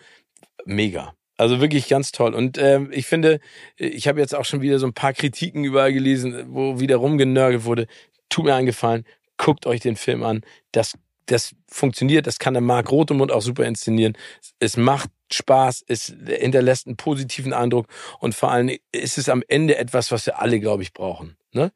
mega. 0.66 1.14
Also 1.38 1.62
wirklich 1.62 1.88
ganz 1.88 2.12
toll. 2.12 2.34
Und 2.34 2.58
äh, 2.58 2.82
ich 2.92 3.06
finde, 3.06 3.40
ich 3.78 4.08
habe 4.08 4.20
jetzt 4.20 4.36
auch 4.36 4.46
schon 4.46 4.62
wieder 4.62 4.80
so 4.80 4.88
ein 4.88 4.94
paar 4.94 5.14
Kritiken 5.14 5.64
überall 5.64 5.94
gelesen, 5.94 6.46
wo 6.48 6.80
wieder 6.80 6.98
rumgenörgelt 6.98 7.64
wurde. 7.66 7.88
Tut 8.30 8.46
mir 8.46 8.56
einen 8.56 8.66
Gefallen, 8.66 9.06
guckt 9.38 9.66
euch 9.66 9.80
den 9.80 9.96
Film 9.96 10.24
an. 10.24 10.42
Das, 10.72 10.94
das 11.32 11.55
funktioniert, 11.67 12.27
das 12.27 12.39
kann 12.39 12.53
der 12.53 12.61
Marc 12.61 12.91
Rotemund 12.91 13.32
auch 13.32 13.41
super 13.41 13.65
inszenieren. 13.65 14.17
Es 14.59 14.77
macht 14.77 15.09
Spaß, 15.32 15.84
es 15.88 16.13
hinterlässt 16.25 16.88
einen 16.88 16.97
positiven 16.97 17.53
Eindruck 17.53 17.88
und 18.19 18.36
vor 18.36 18.51
allem 18.51 18.75
ist 18.91 19.17
es 19.17 19.30
am 19.30 19.43
Ende 19.47 19.77
etwas, 19.77 20.11
was 20.11 20.25
wir 20.25 20.41
alle, 20.41 20.59
glaube 20.59 20.84
ich, 20.84 20.93
brauchen. 20.93 21.38
Ne? 21.53 21.71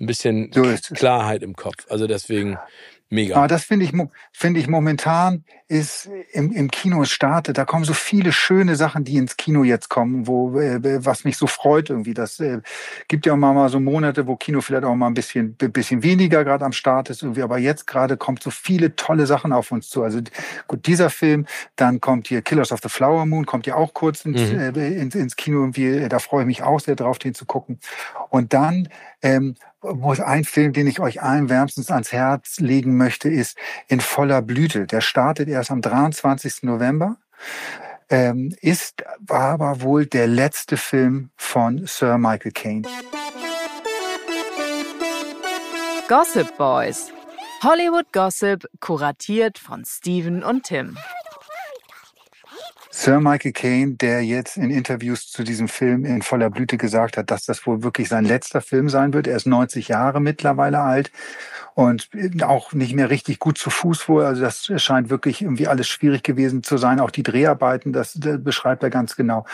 Ein 0.00 0.06
bisschen 0.06 0.50
Klarheit 0.50 1.42
im 1.42 1.56
Kopf. 1.56 1.86
Also 1.88 2.06
deswegen 2.06 2.58
Mega. 3.10 3.36
Aber 3.36 3.48
das 3.48 3.64
finde 3.64 3.86
ich, 3.86 3.92
finde 4.32 4.60
ich 4.60 4.68
momentan 4.68 5.44
ist 5.66 6.10
im, 6.32 6.52
im 6.52 6.70
Kino 6.70 7.04
startet. 7.04 7.56
Da 7.56 7.64
kommen 7.64 7.84
so 7.84 7.94
viele 7.94 8.32
schöne 8.32 8.76
Sachen, 8.76 9.04
die 9.04 9.16
ins 9.16 9.36
Kino 9.36 9.64
jetzt 9.64 9.88
kommen, 9.88 10.26
wo 10.26 10.58
äh, 10.58 11.04
was 11.04 11.24
mich 11.24 11.38
so 11.38 11.46
freut 11.46 11.88
irgendwie. 11.88 12.12
Das 12.12 12.38
äh, 12.40 12.60
gibt 13.06 13.24
ja 13.24 13.32
auch 13.32 13.36
mal 13.36 13.68
so 13.70 13.80
Monate, 13.80 14.26
wo 14.26 14.36
Kino 14.36 14.60
vielleicht 14.60 14.84
auch 14.84 14.94
mal 14.94 15.06
ein 15.06 15.14
bisschen 15.14 15.54
bisschen 15.54 16.02
weniger 16.02 16.44
gerade 16.44 16.64
am 16.64 16.72
Start 16.72 17.08
ist 17.08 17.22
irgendwie. 17.22 17.42
Aber 17.42 17.58
jetzt 17.58 17.86
gerade 17.86 18.18
kommt 18.18 18.42
so 18.42 18.50
viele 18.50 18.94
tolle 18.94 19.26
Sachen 19.26 19.52
auf 19.52 19.72
uns 19.72 19.88
zu. 19.88 20.02
Also 20.02 20.20
gut, 20.66 20.86
dieser 20.86 21.08
Film, 21.08 21.46
dann 21.76 22.00
kommt 22.00 22.28
hier 22.28 22.42
Killers 22.42 22.72
of 22.72 22.80
the 22.82 22.90
Flower 22.90 23.24
Moon, 23.24 23.46
kommt 23.46 23.66
ja 23.66 23.74
auch 23.74 23.94
kurz 23.94 24.26
ins, 24.26 24.52
mhm. 24.52 24.76
äh, 24.76 25.00
ins, 25.00 25.14
ins 25.14 25.36
Kino 25.36 25.60
irgendwie. 25.60 26.08
Da 26.08 26.18
freue 26.18 26.42
ich 26.42 26.46
mich 26.46 26.62
auch 26.62 26.80
sehr 26.80 26.96
drauf, 26.96 27.18
den 27.18 27.34
zu 27.34 27.46
gucken. 27.46 27.78
Und 28.28 28.52
dann 28.52 28.88
ähm, 29.22 29.54
muss 29.82 30.20
ein 30.20 30.44
Film, 30.44 30.72
den 30.72 30.86
ich 30.86 31.00
euch 31.00 31.22
allen 31.22 31.48
wärmstens 31.48 31.90
ans 31.90 32.12
Herz 32.12 32.58
legen 32.58 32.96
möchte, 32.96 33.28
ist 33.28 33.56
In 33.86 34.00
voller 34.00 34.42
Blüte. 34.42 34.86
Der 34.86 35.00
startet 35.00 35.48
erst 35.48 35.70
am 35.70 35.82
23. 35.82 36.62
November. 36.62 37.16
Ähm, 38.10 38.54
ist 38.60 39.04
war 39.20 39.50
aber 39.50 39.82
wohl 39.82 40.06
der 40.06 40.26
letzte 40.26 40.76
Film 40.76 41.30
von 41.36 41.86
Sir 41.86 42.16
Michael 42.18 42.52
Caine. 42.52 42.88
Gossip 46.08 46.56
Boys. 46.56 47.12
Hollywood 47.62 48.12
Gossip, 48.12 48.66
kuratiert 48.80 49.58
von 49.58 49.84
Steven 49.84 50.42
und 50.42 50.62
Tim. 50.62 50.96
Sir 53.00 53.20
Michael 53.20 53.52
Caine, 53.52 53.92
der 53.92 54.24
jetzt 54.24 54.56
in 54.56 54.70
Interviews 54.70 55.30
zu 55.30 55.44
diesem 55.44 55.68
Film 55.68 56.04
in 56.04 56.20
voller 56.20 56.50
Blüte 56.50 56.76
gesagt 56.76 57.16
hat, 57.16 57.30
dass 57.30 57.44
das 57.44 57.64
wohl 57.64 57.84
wirklich 57.84 58.08
sein 58.08 58.24
letzter 58.24 58.60
Film 58.60 58.88
sein 58.88 59.14
wird. 59.14 59.28
Er 59.28 59.36
ist 59.36 59.46
90 59.46 59.86
Jahre 59.86 60.20
mittlerweile 60.20 60.80
alt 60.80 61.12
und 61.76 62.08
auch 62.42 62.72
nicht 62.72 62.96
mehr 62.96 63.08
richtig 63.08 63.38
gut 63.38 63.56
zu 63.56 63.70
Fuß 63.70 64.08
wohl. 64.08 64.24
Also 64.24 64.42
das 64.42 64.72
scheint 64.82 65.10
wirklich 65.10 65.42
irgendwie 65.42 65.68
alles 65.68 65.86
schwierig 65.86 66.24
gewesen 66.24 66.64
zu 66.64 66.76
sein. 66.76 66.98
Auch 66.98 67.12
die 67.12 67.22
Dreharbeiten, 67.22 67.92
das, 67.92 68.14
das 68.14 68.42
beschreibt 68.42 68.82
er 68.82 68.90
ganz 68.90 69.14
genau. 69.14 69.46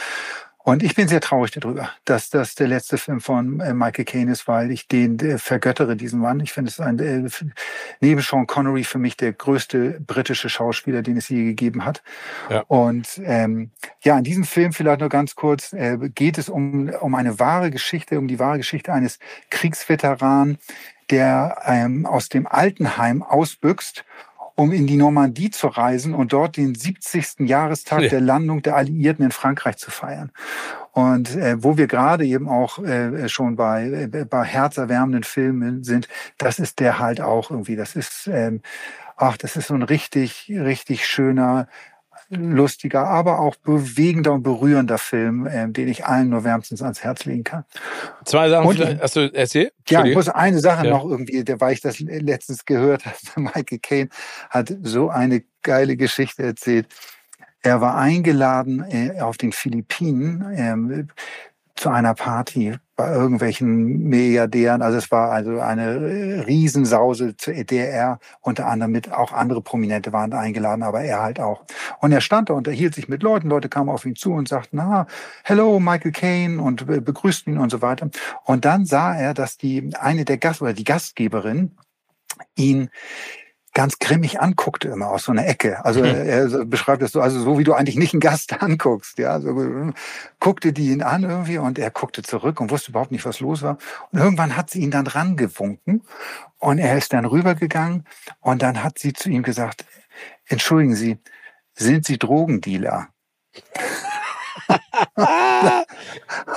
Und 0.65 0.83
ich 0.83 0.95
bin 0.95 1.09
sehr 1.09 1.21
traurig 1.21 1.51
darüber, 1.51 1.91
dass 2.07 2.31
das 2.31 2.55
der 2.55 2.69
letzte 2.69 2.97
Film 2.97 3.21
von 3.21 3.61
äh, 3.61 3.75
Michael 3.75 4.07
Caine 4.07 4.33
ist, 4.33 4.49
weil 4.49 4.71
ich 4.71 4.89
den 4.89 5.19
äh, 5.21 5.37
vergöttere, 5.37 5.95
diesen 5.95 6.21
Mann. 6.21 6.41
Ich 6.41 6.55
finde 6.55 6.71
es 6.71 6.81
ein, 6.81 6.99
äh, 6.99 7.29
neben 8.01 8.23
Sean 8.23 8.47
Connery 8.47 8.83
für 8.85 8.99
mich 8.99 9.19
der 9.19 9.35
größte 9.35 10.01
britische 10.01 10.49
Schauspieler, 10.49 11.03
den 11.03 11.19
es 11.19 11.29
je 11.29 11.45
gegeben 11.45 11.85
hat. 11.85 12.03
Ja. 12.49 12.65
Und 12.67 13.21
ähm, 13.25 13.73
ja, 14.01 14.17
in 14.17 14.25
diesem 14.25 14.45
Film 14.45 14.73
vielleicht 14.73 15.01
nur 15.01 15.11
ganz 15.11 15.35
kurz, 15.35 15.75
äh, 15.75 15.99
geht 16.15 16.39
es 16.39 16.49
um, 16.49 16.89
um 16.89 17.15
eine 17.15 17.39
wahre 17.39 17.71
Geschichte, 17.71 18.19
um 18.19 18.27
die 18.27 18.39
wahre 18.39 18.57
Geschichte 18.57 18.91
eines 18.91 19.19
Kriegsveteranen, 19.51 20.57
der 21.11 21.59
ähm, 21.67 22.07
aus 22.07 22.31
dem 22.31 22.47
Altenheim 22.47 23.23
ausbüchst 23.23 24.07
um 24.57 24.73
in 24.73 24.87
die 24.87 24.97
Normandie 24.97 25.51
zu 25.51 25.67
reisen 25.67 26.15
und 26.15 26.33
dort 26.33 26.57
den 26.57 26.75
70. 26.75 27.49
Jahrestag 27.49 28.03
ja. 28.03 28.09
der 28.09 28.21
Landung 28.21 28.63
der 28.63 28.77
Alliierten 28.77 29.25
in 29.25 29.33
Frankreich 29.33 29.77
zu 29.77 29.91
feiern. 29.91 30.31
Und 30.93 31.35
äh, 31.35 31.57
wo 31.63 31.77
wir 31.77 31.89
gerade 31.89 32.25
eben 32.25 32.49
auch 32.49 32.79
äh, 32.79 33.29
schon 33.29 33.57
bei, 33.57 34.09
äh, 34.13 34.25
bei 34.25 34.45
herzerwärmenden 34.45 35.25
Filmen 35.25 35.83
sind, 35.83 36.09
das 36.39 36.61
ist 36.61 36.79
der 36.79 37.01
halt 37.01 37.21
auch 37.21 37.51
irgendwie. 37.51 37.75
Das 37.75 37.97
ist, 37.97 38.29
ähm, 38.33 38.63
ach, 39.17 39.37
das 39.37 39.57
ist 39.57 39.69
so 39.69 39.75
ein 39.75 39.83
richtig, 39.83 40.53
richtig 40.55 41.05
schöner, 41.07 41.67
lustiger, 42.29 43.07
aber 43.07 43.39
auch 43.41 43.57
bewegender 43.57 44.33
und 44.33 44.43
berührender 44.43 44.99
Film, 44.99 45.47
äh, 45.47 45.69
den 45.69 45.89
ich 45.89 46.07
allen 46.07 46.31
nur 46.31 46.45
wärmstens 46.45 46.83
ans 46.83 47.03
Herz 47.03 47.25
legen 47.25 47.45
kann. 47.45 47.65
Zwei 48.25 48.49
Sachen, 48.49 48.67
und, 48.67 49.01
hast 49.01 49.17
du 49.17 49.33
erzählt? 49.33 49.73
Ja, 49.89 50.05
ich 50.05 50.15
muss 50.15 50.29
eine 50.29 50.61
Sache 50.61 50.87
ja. 50.87 50.93
noch 50.93 51.05
irgendwie, 51.05 51.45
weil 51.59 51.73
ich 51.73 51.81
das 51.81 52.01
letztens 52.01 52.65
gehört 52.65 53.05
habe, 53.07 53.17
Michael 53.37 53.79
Caine 53.79 54.09
hat 54.51 54.75
so 54.83 55.09
eine 55.09 55.43
geile 55.63 55.97
Geschichte 55.97 56.43
erzählt. 56.43 56.87
Er 57.61 57.81
war 57.81 57.97
eingeladen 57.97 58.85
äh, 58.89 59.21
auf 59.21 59.39
den 59.39 59.53
Philippinen 59.53 60.45
ähm, 60.55 61.09
zu 61.77 61.89
einer 61.89 62.15
Party 62.15 62.77
bei 62.97 63.13
irgendwelchen 63.13 64.05
Milliardären. 64.09 64.83
Also 64.83 64.99
es 64.99 65.11
war 65.11 65.31
also 65.31 65.61
eine 65.61 66.45
Riesensause 66.47 67.37
zur 67.37 67.55
EDR, 67.55 68.21
unter 68.41 68.67
anderem 68.67 68.93
mit 68.93 69.13
auch 69.13 69.33
andere 69.33 69.63
Prominente 69.63 70.13
waren 70.13 70.33
eingeladen, 70.33 70.83
aber 70.83 71.03
er 71.03 71.21
halt 71.21 71.41
auch. 71.41 71.65
Und 72.01 72.13
er 72.13 72.21
stand 72.21 72.51
da, 72.51 72.55
unterhielt 72.55 72.95
sich 72.95 73.09
mit 73.09 73.23
Leuten, 73.23 73.49
Leute 73.49 73.69
kamen 73.69 73.91
auf 73.91 74.05
ihn 74.07 74.15
zu 74.15 74.33
und 74.33 74.49
sagten, 74.49 74.77
na, 74.77 75.07
hello, 75.43 75.81
Michael 75.81 76.13
Caine 76.13 76.63
und 76.63 76.87
begrüßten 76.87 77.55
ihn 77.55 77.59
und 77.59 77.71
so 77.71 77.83
weiter. 77.83 78.11
Und 78.45 78.65
dann 78.65 78.85
sah 78.87 79.15
er, 79.15 79.35
dass 79.35 79.57
die, 79.57 79.91
eine 79.99 80.25
der 80.25 80.39
Gast, 80.39 80.63
oder 80.63 80.73
die 80.73 80.85
Gastgeberin 80.85 81.73
ihn 82.57 82.91
ganz 83.75 83.99
grimmig 83.99 84.41
anguckte 84.41 84.89
immer 84.89 85.09
aus 85.09 85.25
so 85.25 85.33
einer 85.33 85.47
Ecke. 85.47 85.85
Also 85.85 86.01
mhm. 86.01 86.07
er 86.07 86.65
beschreibt 86.65 87.03
das 87.03 87.13
so, 87.13 87.21
also 87.21 87.41
so 87.41 87.59
wie 87.59 87.65
du 87.65 87.75
eigentlich 87.75 87.97
nicht 87.97 88.15
einen 88.15 88.21
Gast 88.21 88.53
anguckst, 88.63 89.19
ja. 89.19 89.41
So 89.41 89.93
guckte 90.41 90.73
die 90.73 90.91
ihn 90.91 91.03
an 91.03 91.25
irgendwie 91.25 91.59
und 91.59 91.79
er 91.79 91.91
guckte 91.91 92.23
zurück 92.23 92.61
und 92.61 92.71
wusste 92.71 92.93
überhaupt 92.93 93.13
nicht, 93.13 93.27
was 93.27 93.41
los 93.41 93.63
war. 93.63 93.79
Und 94.13 94.21
irgendwann 94.21 94.57
hat 94.57 94.71
sie 94.71 94.81
ihn 94.81 94.91
dann 94.91 95.07
rangewunken 95.07 96.03
und 96.59 96.79
er 96.79 96.97
ist 96.97 97.13
dann 97.13 97.25
rübergegangen 97.25 98.05
und 98.41 98.63
dann 98.63 98.83
hat 98.83 98.99
sie 98.99 99.13
zu 99.13 99.29
ihm 99.29 99.43
gesagt, 99.43 99.85
entschuldigen 100.47 100.95
Sie, 100.95 101.19
sind 101.75 102.07
Sie 102.07 102.19
Drogendealer? 102.19 103.09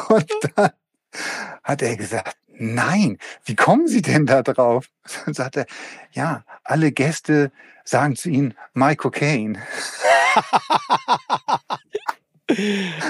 und 0.09 0.32
dann 0.55 0.72
hat 1.63 1.82
er 1.82 1.97
gesagt, 1.97 2.38
nein, 2.60 3.18
wie 3.45 3.55
kommen 3.55 3.88
Sie 3.88 4.01
denn 4.01 4.26
da 4.26 4.43
drauf? 4.43 4.89
Dann 5.26 5.34
sagt 5.34 5.58
er, 5.58 5.66
ja, 6.12 6.43
alle 6.64 6.91
Gäste 6.91 7.51
sagen 7.84 8.16
zu 8.16 8.30
Ihnen, 8.30 8.53
My 8.74 8.95
Cocaine. 8.95 9.62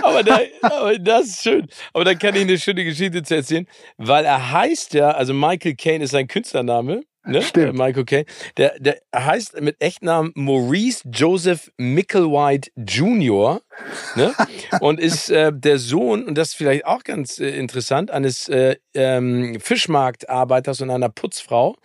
aber, 0.02 0.24
da, 0.24 0.40
aber 0.62 1.00
das 1.00 1.28
ist 1.28 1.44
schön. 1.44 1.68
Aber 1.94 2.06
da 2.06 2.16
kann 2.16 2.36
ich 2.36 2.42
eine 2.42 2.58
schöne 2.58 2.84
Geschichte 2.84 3.24
zu 3.24 3.36
erzählen, 3.36 3.68
weil 3.98 4.26
er 4.26 4.52
heißt 4.52 4.94
ja, 4.94 5.12
also 5.12 5.34
Michael 5.34 5.76
Caine 5.76 6.04
ist 6.04 6.12
sein 6.12 6.28
Künstlername 6.28 7.04
ne? 7.28 7.42
Stimmt. 7.44 7.78
Michael 7.78 8.06
Caine. 8.06 8.26
Der, 8.58 8.80
der 8.80 8.98
heißt 9.16 9.60
mit 9.62 9.82
Echtnamen 9.82 10.32
Maurice 10.36 11.08
Joseph 11.12 11.72
Micklewhite 11.78 12.72
Jr. 12.76 13.62
Ne? 14.16 14.34
und 14.82 15.00
ist 15.00 15.30
äh, 15.30 15.52
der 15.54 15.78
Sohn, 15.78 16.24
und 16.26 16.38
das 16.38 16.50
ist 16.50 16.56
vielleicht 16.56 16.86
auch 16.86 17.04
ganz 17.04 17.40
äh, 17.40 17.50
interessant, 17.50 18.12
eines 18.12 18.50
äh, 18.50 18.76
ähm, 18.94 19.60
Fischmarktarbeiters 19.60 20.82
und 20.82 20.90
einer 20.90 21.10
Putzfrau 21.10 21.76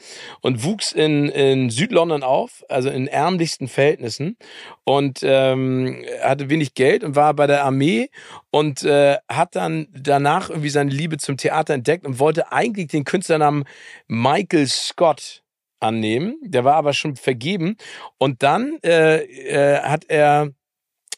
und 0.41 0.65
wuchs 0.65 0.93
in, 0.93 1.29
in 1.29 1.71
Südlondon 1.71 2.23
auf, 2.23 2.65
also 2.69 2.89
in 2.89 3.07
ärmlichsten 3.07 3.69
Verhältnissen 3.69 4.37
und 4.85 5.21
ähm, 5.23 6.05
hatte 6.23 6.51
wenig 6.51 6.75
Geld 6.75 7.05
und 7.05 7.17
war 7.17 7.35
bei 7.35 7.47
der 7.47 7.65
Armee 7.65 8.11
und 8.51 8.83
äh, 8.83 9.17
hat 9.29 9.57
dann 9.57 9.89
danach 9.93 10.51
irgendwie 10.51 10.71
seine 10.71 10.91
Liebe 10.91 11.19
zum 11.19 11.37
Theater 11.37 11.75
entdeckt 11.75 12.07
und 12.07 12.19
wollte 12.19 12.53
eigentlich 12.53 12.89
den 12.89 13.05
Künstlernamen 13.05 13.65
Michael 14.07 14.67
Scott 14.67 15.32
annehmen. 15.83 16.37
Der 16.43 16.65
war 16.65 16.75
aber 16.75 16.93
schon 16.93 17.17
vergeben 17.17 17.77
und 18.19 18.43
dann 18.43 18.79
äh, 18.85 19.23
äh, 19.23 19.81
hat 19.83 20.05
er 20.09 20.51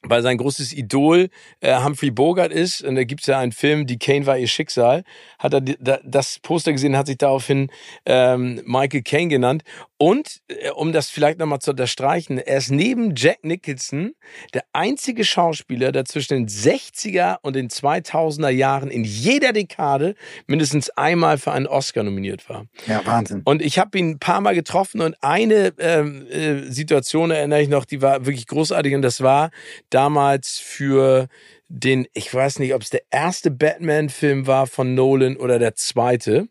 weil 0.05 0.23
sein 0.23 0.39
großes 0.39 0.73
Idol 0.73 1.29
äh, 1.61 1.77
Humphrey 1.83 2.11
Bogart 2.11 2.53
ist, 2.53 2.83
und 2.83 2.95
da 2.95 3.05
gibt's 3.05 3.27
ja 3.27 3.39
einen 3.39 3.53
Film, 3.53 3.87
Die 3.87 3.99
Kane 3.99 4.27
war 4.27 4.39
ihr 4.39 4.49
Schicksal, 4.49 5.05
hat 5.39 5.55
er 5.55 5.61
das 5.61 6.39
Poster 6.41 6.73
gesehen, 6.73 6.97
hat 6.97 7.07
sich 7.07 7.19
daraufhin 7.19 7.71
ähm, 8.07 8.61
Michael 8.65 9.03
Caine 9.03 9.29
genannt. 9.29 9.63
Und 9.97 10.41
äh, 10.49 10.71
um 10.71 10.93
das 10.93 11.09
vielleicht 11.09 11.39
nochmal 11.39 11.61
zu 11.61 11.71
unterstreichen, 11.71 12.39
er 12.39 12.59
ist 12.59 12.71
neben 12.71 13.15
Jack 13.17 13.45
Nicholson 13.45 14.13
der 14.53 14.65
einzige 14.73 15.25
Schauspieler, 15.25 15.93
der 15.93 16.05
zwischen 16.05 16.35
den 16.35 16.49
60er 16.49 17.39
und 17.43 17.57
den 17.57 17.69
2000er 17.69 18.51
Jahren 18.51 18.91
in 18.91 19.05
jeder 19.05 19.53
Dekade 19.53 20.15
mindestens 20.47 20.91
einmal 20.91 21.39
für 21.39 21.53
einen 21.53 21.67
Oscar 21.67 22.03
nominiert 22.03 22.49
war. 22.49 22.67
Ja, 22.87 23.01
Wahnsinn. 23.07 23.43
Und 23.45 23.63
ich 23.63 23.79
habe 23.79 23.99
ihn 23.99 24.11
ein 24.11 24.19
paar 24.19 24.41
Mal 24.41 24.55
getroffen 24.55 25.01
und 25.01 25.17
eine 25.23 25.73
ähm, 25.79 26.27
äh, 26.27 26.71
Situation 26.71 27.31
erinnere 27.31 27.63
ich 27.63 27.69
noch, 27.69 27.85
die 27.85 28.03
war 28.03 28.27
wirklich 28.27 28.47
großartig 28.47 28.95
und 28.95 29.03
das 29.03 29.23
war 29.23 29.51
damals 29.95 30.59
für 30.59 31.29
den, 31.69 32.07
ich 32.13 32.33
weiß 32.33 32.59
nicht, 32.59 32.75
ob 32.75 32.83
es 32.83 32.91
der 32.91 33.03
erste 33.11 33.51
Batman-Film 33.51 34.47
war 34.47 34.67
von 34.67 34.95
Nolan 34.95 35.37
oder 35.37 35.59
der 35.59 35.75
zweite. 35.77 36.49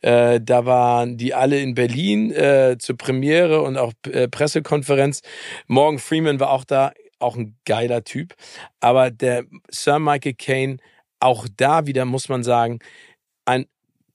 Äh, 0.00 0.40
da 0.40 0.64
waren 0.64 1.16
die 1.16 1.34
alle 1.34 1.60
in 1.60 1.74
Berlin 1.74 2.30
äh, 2.30 2.76
zur 2.78 2.96
Premiere 2.96 3.62
und 3.62 3.76
auch 3.76 3.92
äh, 4.06 4.28
Pressekonferenz. 4.28 5.22
Morgan 5.66 5.98
Freeman 5.98 6.40
war 6.40 6.50
auch 6.50 6.64
da, 6.64 6.92
auch 7.18 7.36
ein 7.36 7.56
geiler 7.64 8.04
Typ. 8.04 8.34
Aber 8.80 9.10
der 9.10 9.44
Sir 9.70 9.98
Michael 9.98 10.34
Caine, 10.34 10.76
auch 11.20 11.46
da 11.56 11.86
wieder 11.86 12.04
muss 12.04 12.28
man 12.28 12.42
sagen, 12.42 12.78
ein, 13.44 13.66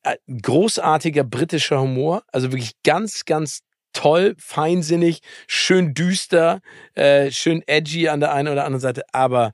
ein 0.03 0.17
großartiger 0.41 1.23
britischer 1.23 1.81
Humor, 1.81 2.23
also 2.31 2.51
wirklich 2.51 2.73
ganz, 2.83 3.25
ganz 3.25 3.61
toll, 3.93 4.35
feinsinnig, 4.37 5.21
schön 5.47 5.93
düster, 5.93 6.61
äh, 6.95 7.31
schön 7.31 7.63
edgy 7.67 8.09
an 8.09 8.19
der 8.19 8.33
einen 8.33 8.47
oder 8.47 8.65
anderen 8.65 8.81
Seite, 8.81 9.03
aber 9.11 9.53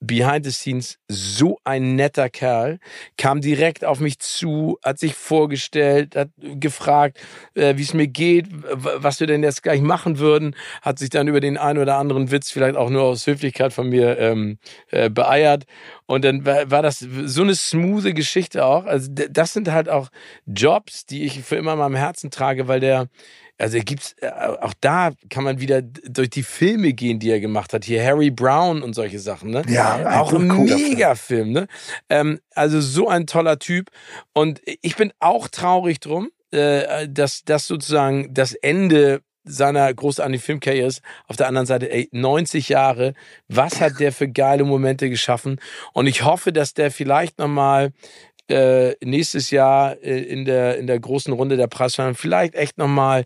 behind 0.00 0.44
the 0.44 0.52
scenes 0.52 0.98
so 1.08 1.58
ein 1.64 1.96
netter 1.96 2.28
Kerl, 2.28 2.78
kam 3.16 3.40
direkt 3.40 3.84
auf 3.84 4.00
mich 4.00 4.18
zu, 4.18 4.78
hat 4.84 4.98
sich 4.98 5.14
vorgestellt, 5.14 6.14
hat 6.16 6.30
gefragt, 6.36 7.18
äh, 7.54 7.76
wie 7.76 7.82
es 7.82 7.94
mir 7.94 8.06
geht, 8.06 8.46
was 8.50 9.20
wir 9.20 9.26
denn 9.26 9.42
jetzt 9.42 9.62
gleich 9.62 9.80
machen 9.80 10.18
würden, 10.18 10.54
hat 10.82 10.98
sich 10.98 11.10
dann 11.10 11.28
über 11.28 11.40
den 11.40 11.56
einen 11.56 11.78
oder 11.78 11.96
anderen 11.96 12.30
Witz 12.30 12.50
vielleicht 12.50 12.76
auch 12.76 12.90
nur 12.90 13.02
aus 13.02 13.26
Höflichkeit 13.26 13.72
von 13.72 13.88
mir 13.88 14.18
ähm, 14.18 14.58
äh, 14.90 15.10
beeiert. 15.10 15.64
Und 16.06 16.24
dann 16.24 16.44
war, 16.46 16.70
war 16.70 16.82
das 16.82 17.00
so 17.00 17.42
eine 17.42 17.54
smoothe 17.54 18.14
Geschichte 18.14 18.64
auch. 18.64 18.84
Also 18.84 19.10
das 19.12 19.52
sind 19.52 19.72
halt 19.72 19.88
auch 19.88 20.08
Jobs, 20.46 21.06
die 21.06 21.24
ich 21.24 21.42
für 21.42 21.56
immer 21.56 21.72
in 21.72 21.78
meinem 21.78 21.96
Herzen 21.96 22.30
trage, 22.30 22.68
weil 22.68 22.80
der 22.80 23.08
also 23.58 23.78
gibt's 23.78 24.14
äh, 24.20 24.28
auch 24.28 24.74
da 24.80 25.12
kann 25.30 25.44
man 25.44 25.60
wieder 25.60 25.82
durch 25.82 26.30
die 26.30 26.42
Filme 26.42 26.92
gehen, 26.92 27.18
die 27.18 27.30
er 27.30 27.40
gemacht 27.40 27.72
hat. 27.72 27.84
Hier 27.84 28.04
Harry 28.04 28.30
Brown 28.30 28.82
und 28.82 28.94
solche 28.94 29.18
Sachen, 29.18 29.50
ne? 29.50 29.62
Ja, 29.68 30.20
auch 30.20 30.32
ein 30.32 30.46
Mega-Film, 30.46 31.52
ne? 31.52 31.66
Ähm, 32.08 32.40
also 32.54 32.80
so 32.80 33.08
ein 33.08 33.26
toller 33.26 33.58
Typ. 33.58 33.90
Und 34.32 34.60
ich 34.82 34.96
bin 34.96 35.12
auch 35.20 35.48
traurig 35.48 36.00
drum, 36.00 36.30
äh, 36.50 37.08
dass 37.08 37.44
das 37.44 37.66
sozusagen 37.66 38.32
das 38.34 38.52
Ende 38.54 39.22
seiner 39.46 39.92
großartigen 39.94 40.40
Filmkarriere 40.40 40.88
ist. 40.88 41.02
Auf 41.28 41.36
der 41.36 41.46
anderen 41.46 41.66
Seite, 41.66 41.90
ey, 41.90 42.08
90 42.12 42.68
Jahre, 42.68 43.14
was 43.48 43.80
hat 43.80 44.00
der 44.00 44.12
für 44.12 44.28
geile 44.28 44.64
Momente 44.64 45.08
geschaffen? 45.08 45.60
Und 45.92 46.06
ich 46.06 46.24
hoffe, 46.24 46.52
dass 46.52 46.74
der 46.74 46.90
vielleicht 46.90 47.38
nochmal 47.38 47.92
äh, 48.48 48.94
nächstes 49.04 49.50
Jahr 49.50 49.96
äh, 50.02 50.20
in 50.20 50.44
der 50.44 50.78
in 50.78 50.86
der 50.86 50.98
großen 50.98 51.32
Runde 51.32 51.56
der 51.56 51.66
Preisverleihung 51.66 52.14
vielleicht 52.14 52.54
echt 52.54 52.78
nochmal 52.78 53.24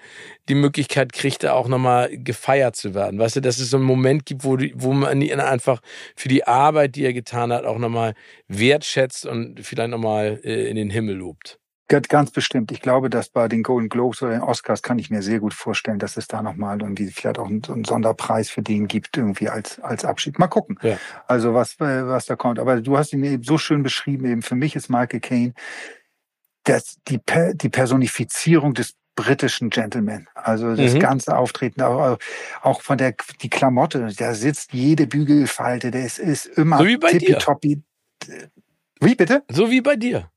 die 0.48 0.54
Möglichkeit 0.54 1.12
kriegt, 1.12 1.44
da 1.44 1.52
auch 1.52 1.68
nochmal 1.68 2.10
gefeiert 2.16 2.76
zu 2.76 2.94
werden. 2.94 3.18
Weißt 3.18 3.36
du, 3.36 3.40
dass 3.40 3.58
es 3.58 3.70
so 3.70 3.76
einen 3.76 3.86
Moment 3.86 4.26
gibt, 4.26 4.44
wo, 4.44 4.58
wo 4.74 4.92
man 4.92 5.20
ihn 5.20 5.40
einfach 5.40 5.80
für 6.16 6.28
die 6.28 6.44
Arbeit, 6.44 6.96
die 6.96 7.04
er 7.04 7.12
getan 7.12 7.52
hat, 7.52 7.64
auch 7.64 7.78
nochmal 7.78 8.14
wertschätzt 8.48 9.26
und 9.26 9.60
vielleicht 9.60 9.90
nochmal 9.90 10.40
äh, 10.44 10.68
in 10.68 10.76
den 10.76 10.90
Himmel 10.90 11.16
lobt. 11.16 11.60
Ganz 11.90 12.30
bestimmt. 12.30 12.70
Ich 12.70 12.80
glaube, 12.80 13.10
dass 13.10 13.30
bei 13.30 13.48
den 13.48 13.64
Golden 13.64 13.88
Globes 13.88 14.22
oder 14.22 14.32
den 14.32 14.42
Oscars 14.42 14.82
kann 14.82 15.00
ich 15.00 15.10
mir 15.10 15.22
sehr 15.22 15.40
gut 15.40 15.54
vorstellen, 15.54 15.98
dass 15.98 16.16
es 16.16 16.28
da 16.28 16.40
nochmal 16.40 16.80
irgendwie 16.80 17.08
vielleicht 17.08 17.38
auch 17.40 17.48
einen, 17.48 17.62
einen, 17.68 17.84
Sonderpreis 17.84 18.48
für 18.48 18.62
den 18.62 18.86
gibt, 18.86 19.16
irgendwie 19.16 19.48
als, 19.48 19.80
als 19.80 20.04
Abschied. 20.04 20.38
Mal 20.38 20.46
gucken. 20.46 20.78
Ja. 20.82 20.98
Also 21.26 21.52
was, 21.52 21.74
äh, 21.80 22.06
was 22.06 22.26
da 22.26 22.36
kommt. 22.36 22.60
Aber 22.60 22.80
du 22.80 22.96
hast 22.96 23.12
ihn 23.12 23.24
eben 23.24 23.42
so 23.42 23.58
schön 23.58 23.82
beschrieben, 23.82 24.24
eben 24.26 24.42
für 24.42 24.54
mich 24.54 24.76
ist 24.76 24.88
Michael 24.88 25.18
Caine 25.18 25.52
das, 26.62 26.98
die, 27.08 27.18
die 27.54 27.68
Personifizierung 27.68 28.74
des 28.74 28.94
britischen 29.16 29.70
Gentleman. 29.70 30.28
Also 30.34 30.76
das 30.76 30.94
mhm. 30.94 31.00
ganze 31.00 31.36
Auftreten, 31.36 31.82
auch, 31.82 32.18
auch 32.62 32.82
von 32.82 32.98
der 32.98 33.14
die 33.42 33.50
Klamotte, 33.50 34.12
da 34.16 34.34
sitzt 34.34 34.72
jede 34.72 35.08
Bügelfalte, 35.08 35.90
der 35.90 36.04
ist, 36.04 36.20
ist 36.20 36.46
immer 36.46 36.78
so 36.78 36.86
wie 36.86 36.96
bei 36.96 37.10
tippitoppi. 37.10 37.82
Dir. 38.22 38.50
Wie 39.00 39.14
bitte? 39.16 39.42
So 39.50 39.70
wie 39.70 39.80
bei 39.80 39.96
dir. 39.96 40.30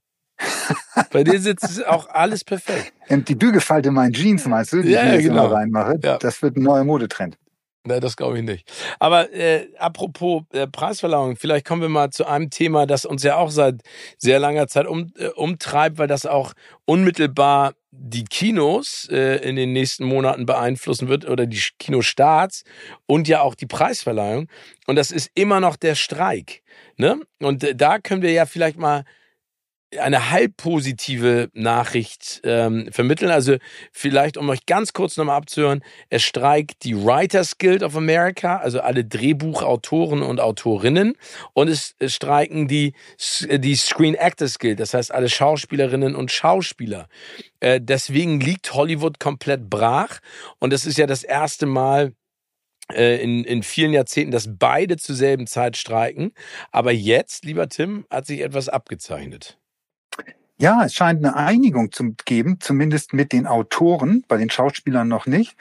Bei 1.11 1.23
dir 1.23 1.39
sitzt 1.39 1.85
auch 1.85 2.07
alles 2.09 2.43
perfekt. 2.43 2.93
Die 3.09 3.35
Bügelfalte 3.35 3.89
in 3.89 3.95
meinen 3.95 4.13
Jeans, 4.13 4.45
meinst 4.45 4.73
du, 4.73 4.81
die 4.81 4.91
ja, 4.91 5.05
ich 5.05 5.13
jetzt 5.13 5.23
genau. 5.23 5.45
immer 5.45 5.55
reinmache? 5.55 5.99
Ja. 6.03 6.17
Das 6.17 6.41
wird 6.41 6.57
ein 6.57 6.63
neuer 6.63 6.83
Modetrend. 6.83 7.37
Nein, 7.85 7.99
das 7.99 8.15
glaube 8.15 8.37
ich 8.37 8.45
nicht. 8.45 8.71
Aber 8.99 9.33
äh, 9.33 9.67
apropos 9.77 10.43
äh, 10.53 10.67
Preisverleihung, 10.67 11.35
vielleicht 11.35 11.65
kommen 11.65 11.81
wir 11.81 11.89
mal 11.89 12.11
zu 12.11 12.25
einem 12.25 12.49
Thema, 12.49 12.85
das 12.85 13.03
uns 13.03 13.23
ja 13.23 13.35
auch 13.35 13.51
seit 13.51 13.81
sehr 14.17 14.39
langer 14.39 14.67
Zeit 14.67 14.87
um, 14.87 15.11
äh, 15.17 15.27
umtreibt, 15.27 15.97
weil 15.97 16.07
das 16.07 16.25
auch 16.25 16.53
unmittelbar 16.85 17.73
die 17.91 18.23
Kinos 18.23 19.09
äh, 19.11 19.37
in 19.47 19.57
den 19.57 19.73
nächsten 19.73 20.05
Monaten 20.05 20.45
beeinflussen 20.45 21.09
wird 21.09 21.27
oder 21.27 21.45
die 21.45 21.61
Kinostarts 21.77 22.63
und 23.05 23.27
ja 23.27 23.41
auch 23.41 23.53
die 23.53 23.65
Preisverleihung. 23.65 24.47
Und 24.87 24.95
das 24.95 25.11
ist 25.11 25.29
immer 25.35 25.59
noch 25.59 25.75
der 25.75 25.95
Streik. 25.95 26.63
Ne? 26.95 27.19
Und 27.39 27.65
äh, 27.65 27.75
da 27.75 27.99
können 27.99 28.21
wir 28.21 28.31
ja 28.31 28.45
vielleicht 28.45 28.77
mal 28.77 29.03
eine 29.99 30.31
halb 30.31 30.57
positive 30.57 31.49
Nachricht 31.53 32.41
ähm, 32.43 32.89
vermitteln. 32.91 33.31
Also 33.31 33.57
vielleicht, 33.91 34.37
um 34.37 34.49
euch 34.49 34.65
ganz 34.65 34.93
kurz 34.93 35.17
nochmal 35.17 35.37
abzuhören, 35.37 35.83
es 36.09 36.23
streikt 36.23 36.83
die 36.83 36.95
Writers 36.95 37.57
Guild 37.57 37.83
of 37.83 37.95
America, 37.95 38.57
also 38.57 38.81
alle 38.81 39.05
Drehbuchautoren 39.05 40.21
und 40.21 40.39
Autorinnen. 40.39 41.15
Und 41.53 41.67
es, 41.67 41.95
es 41.99 42.13
streiken 42.13 42.67
die, 42.67 42.93
die 43.49 43.75
Screen 43.75 44.15
Actors 44.15 44.59
Guild, 44.59 44.79
das 44.79 44.93
heißt 44.93 45.11
alle 45.11 45.29
Schauspielerinnen 45.29 46.15
und 46.15 46.31
Schauspieler. 46.31 47.07
Äh, 47.59 47.79
deswegen 47.81 48.39
liegt 48.39 48.73
Hollywood 48.73 49.19
komplett 49.19 49.69
brach. 49.69 50.19
Und 50.59 50.73
es 50.73 50.85
ist 50.85 50.97
ja 50.97 51.07
das 51.07 51.23
erste 51.23 51.65
Mal, 51.65 52.13
äh, 52.91 53.21
in, 53.23 53.43
in 53.45 53.63
vielen 53.63 53.93
Jahrzehnten, 53.93 54.31
dass 54.31 54.49
beide 54.49 54.97
zur 54.97 55.15
selben 55.15 55.47
Zeit 55.47 55.77
streiken. 55.77 56.33
Aber 56.71 56.91
jetzt, 56.91 57.45
lieber 57.45 57.69
Tim, 57.69 58.05
hat 58.09 58.25
sich 58.25 58.41
etwas 58.41 58.69
abgezeichnet. 58.69 59.57
Ja, 60.59 60.83
es 60.85 60.93
scheint 60.93 61.25
eine 61.25 61.35
Einigung 61.35 61.91
zu 61.91 62.13
geben, 62.25 62.57
zumindest 62.59 63.11
mit 63.11 63.33
den 63.33 63.47
Autoren, 63.47 64.23
bei 64.27 64.37
den 64.37 64.51
Schauspielern 64.51 65.07
noch 65.07 65.25
nicht. 65.25 65.55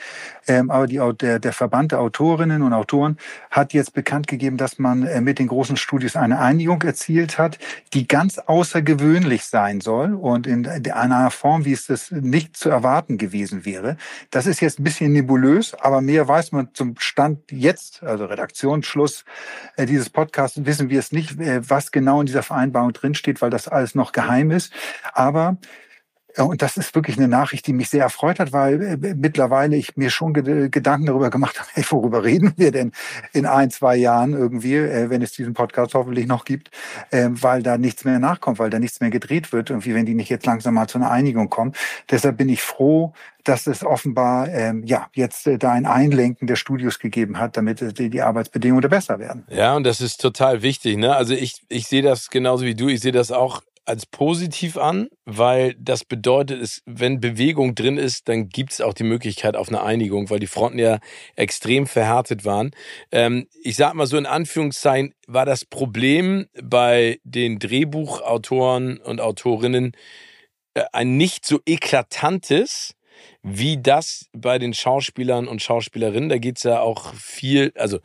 Ähm, 0.47 0.71
aber 0.71 0.87
die, 0.87 1.01
der, 1.19 1.39
der 1.39 1.53
Verband 1.55 1.93
der 1.93 2.01
Autorinnen 2.01 2.61
und 2.61 2.75
Autoren 2.75 3.17
hat 3.51 3.73
jetzt 3.73 3.95
bekannt 3.95 4.27
gegeben, 4.27 4.59
dass 4.59 4.79
man 4.79 5.07
äh, 5.07 5.23
mit 5.23 5.39
den 5.39 5.49
großen 5.49 5.79
Studios 5.79 6.15
eine 6.15 6.41
Einigung 6.41 6.83
erzielt 6.83 7.39
hat, 7.39 7.59
die 7.95 8.07
ganz 8.07 8.39
außergewöhnlich 8.39 9.45
sein 9.45 9.81
soll 9.81 10.13
und 10.13 10.47
in, 10.47 10.65
in 10.65 10.91
einer 10.91 11.31
Form, 11.31 11.65
wie 11.65 11.73
es 11.73 11.87
das 11.87 12.11
nicht 12.11 12.55
zu 12.55 12.69
erwarten 12.69 13.17
gewesen 13.17 13.65
wäre. 13.65 13.97
Das 14.31 14.45
ist 14.45 14.61
jetzt 14.61 14.79
ein 14.79 14.85
bisschen 14.85 15.13
nebulös, 15.13 15.73
aber 15.73 16.03
mehr 16.03 16.29
weiß 16.29 16.53
man 16.53 16.69
zum 16.75 16.97
Stand 16.99 17.51
jetzt, 17.51 18.03
also 18.03 18.27
Redaktionsschluss 18.27 19.25
äh, 19.77 19.87
dieses 19.87 20.11
Podcasts, 20.11 20.67
wissen 20.67 20.91
wir 20.91 20.99
es 20.99 21.13
nicht, 21.13 21.41
äh, 21.41 21.63
was 21.67 21.93
genau 21.93 22.21
in 22.21 22.27
dieser 22.27 22.43
Vereinbarung 22.43 22.93
drinsteht, 22.93 23.41
weil 23.41 23.51
das 23.51 23.69
alles 23.69 23.95
noch 23.95 24.13
geheim 24.13 24.51
ist. 24.51 24.71
Aber 25.13 25.59
und 26.39 26.63
das 26.63 26.77
ist 26.77 26.95
wirklich 26.95 27.19
eine 27.19 27.29
Nachricht, 27.29 27.67
die 27.67 27.73
mich 27.73 27.91
sehr 27.91 28.03
erfreut 28.03 28.39
hat, 28.39 28.53
weil 28.53 28.83
äh, 28.83 29.15
mittlerweile 29.15 29.77
ich 29.77 29.97
mir 29.97 30.09
schon 30.11 30.33
Gedanken 30.33 31.07
darüber 31.07 31.31
gemacht 31.31 31.59
habe, 31.61 31.69
hey, 31.75 31.85
worüber 31.91 32.25
reden 32.25 32.55
wir 32.57 32.73
denn 32.73 32.93
in 33.33 33.45
ein, 33.45 33.71
zwei 33.71 33.97
Jahren 33.97 34.33
irgendwie, 34.33 34.77
äh, 34.77 35.11
wenn 35.11 35.21
es 35.21 35.33
diesen 35.33 35.53
Podcast 35.53 35.95
hoffentlich 35.95 36.27
noch 36.27 36.45
gibt, 36.45 36.71
äh, 37.11 37.29
weil 37.31 37.63
da 37.63 37.77
nichts 37.77 38.05
mehr 38.05 38.19
nachkommt, 38.19 38.59
weil 38.59 38.71
da 38.71 38.79
nichts 38.79 39.01
mehr 39.01 39.11
gedreht 39.11 39.53
wird, 39.53 39.71
irgendwie, 39.71 39.95
wenn 39.95 40.07
die 40.07 40.15
nicht 40.15 40.31
jetzt 40.31 40.47
langsam 40.47 40.75
mal 40.75 40.87
zu 40.87 40.99
einer 40.99 41.11
Einigung 41.11 41.51
kommen. 41.51 41.73
Deshalb 42.11 42.39
bin 42.39 42.49
ich 42.49 42.63
froh, 42.63 43.13
dass 43.45 43.67
es 43.67 43.85
offenbar 43.85 44.49
ähm, 44.49 44.85
ja 44.85 45.09
jetzt 45.15 45.47
äh, 45.47 45.59
da 45.59 45.73
ein 45.73 45.85
Einlenken 45.85 46.47
der 46.47 46.57
Studios 46.57 46.99
gegeben 46.99 47.39
hat, 47.39 47.57
damit 47.57 47.83
äh, 47.83 47.93
die, 47.93 48.09
die 48.09 48.23
Arbeitsbedingungen 48.23 48.89
besser 48.89 49.19
werden. 49.19 49.45
Ja, 49.51 49.77
und 49.77 49.85
das 49.85 50.01
ist 50.01 50.21
total 50.21 50.63
wichtig. 50.63 50.97
Ne? 50.97 51.15
Also 51.15 51.35
ich, 51.35 51.63
ich 51.69 51.89
sehe 51.89 52.03
das 52.03 52.31
genauso 52.31 52.65
wie 52.65 52.75
du. 52.75 52.89
Ich 52.89 53.01
sehe 53.01 53.13
das 53.13 53.33
auch 53.33 53.63
als 53.85 54.07
positiv 54.07 54.77
an, 54.77 55.09
weil 55.25 55.75
das 55.79 56.05
bedeutet, 56.05 56.63
es, 56.63 56.83
wenn 56.87 57.21
Bewegung 57.21 57.75
drin 57.75 57.99
ist, 57.99 58.29
dann 58.29 58.49
gibt 58.49 58.73
es 58.73 58.81
auch 58.81 58.95
die 58.95 59.03
Möglichkeit 59.05 59.57
auf 59.57 59.69
eine 59.69 59.83
Einigung, 59.83 60.31
weil 60.31 60.39
die 60.39 60.47
Fronten 60.47 60.79
ja 60.79 60.99
extrem 61.35 61.87
verhärtet 61.87 62.45
waren. 62.45 62.71
Ähm, 63.11 63.49
ich 63.63 63.77
sag 63.77 63.95
mal 63.95 64.07
so 64.07 64.17
in 64.17 64.27
Anführungszeichen, 64.27 65.15
war 65.27 65.47
das 65.47 65.65
Problem 65.65 66.47
bei 66.63 67.19
den 67.25 67.59
Drehbuchautoren 67.59 68.99
und 68.99 69.21
Autorinnen 69.21 69.93
äh, 70.75 70.85
ein 70.93 71.17
nicht 71.17 71.45
so 71.45 71.61
eklatantes, 71.67 72.95
wie 73.43 73.81
das 73.81 74.29
bei 74.33 74.59
den 74.59 74.75
Schauspielern 74.75 75.49
und 75.49 75.63
Schauspielerinnen. 75.63 76.29
Da 76.29 76.39
geht's 76.39 76.63
ja 76.63 76.81
auch 76.81 77.15
viel, 77.15 77.73
also 77.77 77.99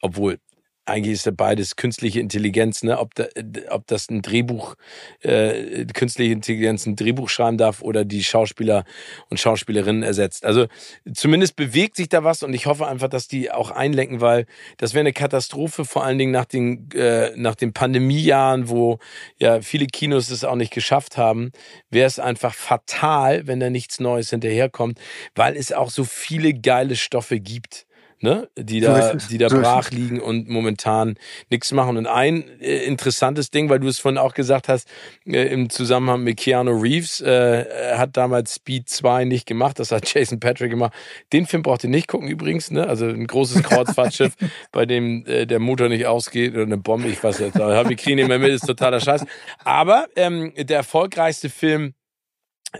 obwohl 0.00 0.38
eigentlich 0.86 1.14
ist 1.14 1.26
ja 1.26 1.32
beides 1.34 1.76
künstliche 1.76 2.20
Intelligenz, 2.20 2.82
ne? 2.82 2.98
Ob, 2.98 3.14
da, 3.14 3.24
ob 3.70 3.86
das 3.86 4.10
ein 4.10 4.22
Drehbuch, 4.22 4.74
äh, 5.20 5.86
künstliche 5.86 6.32
Intelligenz 6.32 6.86
ein 6.86 6.96
Drehbuch 6.96 7.28
schreiben 7.28 7.56
darf 7.56 7.80
oder 7.80 8.04
die 8.04 8.22
Schauspieler 8.22 8.84
und 9.30 9.40
Schauspielerinnen 9.40 10.02
ersetzt. 10.02 10.44
Also 10.44 10.66
zumindest 11.12 11.56
bewegt 11.56 11.96
sich 11.96 12.08
da 12.08 12.24
was 12.24 12.42
und 12.42 12.52
ich 12.52 12.66
hoffe 12.66 12.86
einfach, 12.86 13.08
dass 13.08 13.28
die 13.28 13.50
auch 13.50 13.70
einlenken, 13.70 14.20
weil 14.20 14.46
das 14.76 14.92
wäre 14.92 15.00
eine 15.00 15.12
Katastrophe, 15.12 15.84
vor 15.84 16.04
allen 16.04 16.18
Dingen 16.18 16.32
nach 16.32 16.44
den, 16.44 16.90
äh, 16.92 17.32
nach 17.34 17.54
den 17.54 17.72
Pandemiejahren, 17.72 18.68
wo 18.68 18.98
ja 19.38 19.62
viele 19.62 19.86
Kinos 19.86 20.30
es 20.30 20.44
auch 20.44 20.56
nicht 20.56 20.72
geschafft 20.72 21.16
haben, 21.16 21.50
wäre 21.90 22.06
es 22.06 22.18
einfach 22.18 22.54
fatal, 22.54 23.46
wenn 23.46 23.60
da 23.60 23.70
nichts 23.70 24.00
Neues 24.00 24.30
hinterherkommt, 24.30 25.00
weil 25.34 25.56
es 25.56 25.72
auch 25.72 25.90
so 25.90 26.04
viele 26.04 26.52
geile 26.52 26.96
Stoffe 26.96 27.40
gibt 27.40 27.86
ne? 28.20 28.48
die 28.56 28.80
da, 28.80 29.18
so 29.18 29.28
die 29.28 29.38
da 29.38 29.48
so 29.48 29.60
brach 29.60 29.90
liegen 29.90 30.20
und 30.20 30.48
momentan 30.48 31.16
nichts 31.50 31.72
machen. 31.72 31.96
Und 31.96 32.06
ein 32.06 32.44
äh, 32.60 32.84
interessantes 32.84 33.50
Ding, 33.50 33.68
weil 33.68 33.80
du 33.80 33.88
es 33.88 33.98
vorhin 33.98 34.18
auch 34.18 34.34
gesagt 34.34 34.68
hast, 34.68 34.88
äh, 35.26 35.46
im 35.52 35.70
Zusammenhang 35.70 36.22
mit 36.22 36.38
Keanu 36.38 36.72
Reeves, 36.80 37.20
äh, 37.20 37.96
hat 37.96 38.16
damals 38.16 38.56
Speed 38.56 38.88
2 38.88 39.24
nicht 39.24 39.46
gemacht, 39.46 39.78
das 39.78 39.90
hat 39.90 40.06
Jason 40.14 40.40
Patrick 40.40 40.70
gemacht. 40.70 40.92
Den 41.32 41.46
Film 41.46 41.62
braucht 41.62 41.84
ihr 41.84 41.90
nicht 41.90 42.08
gucken 42.08 42.28
übrigens, 42.28 42.70
ne? 42.70 42.86
Also 42.86 43.06
ein 43.06 43.26
großes 43.26 43.62
Kreuzfahrtschiff, 43.64 44.34
bei 44.72 44.86
dem 44.86 45.24
äh, 45.26 45.46
der 45.46 45.58
Motor 45.58 45.88
nicht 45.88 46.06
ausgeht 46.06 46.54
oder 46.54 46.62
eine 46.62 46.78
Bombe, 46.78 47.08
ich 47.08 47.22
weiß 47.22 47.38
jetzt, 47.38 47.54
wir 47.54 47.96
kriegen 47.96 48.16
nicht 48.16 48.28
mehr 48.28 48.38
mit, 48.38 48.50
ist 48.50 48.66
totaler 48.66 49.00
Scheiß. 49.00 49.24
Aber 49.64 50.06
ähm, 50.16 50.52
der 50.56 50.78
erfolgreichste 50.78 51.50
Film 51.50 51.94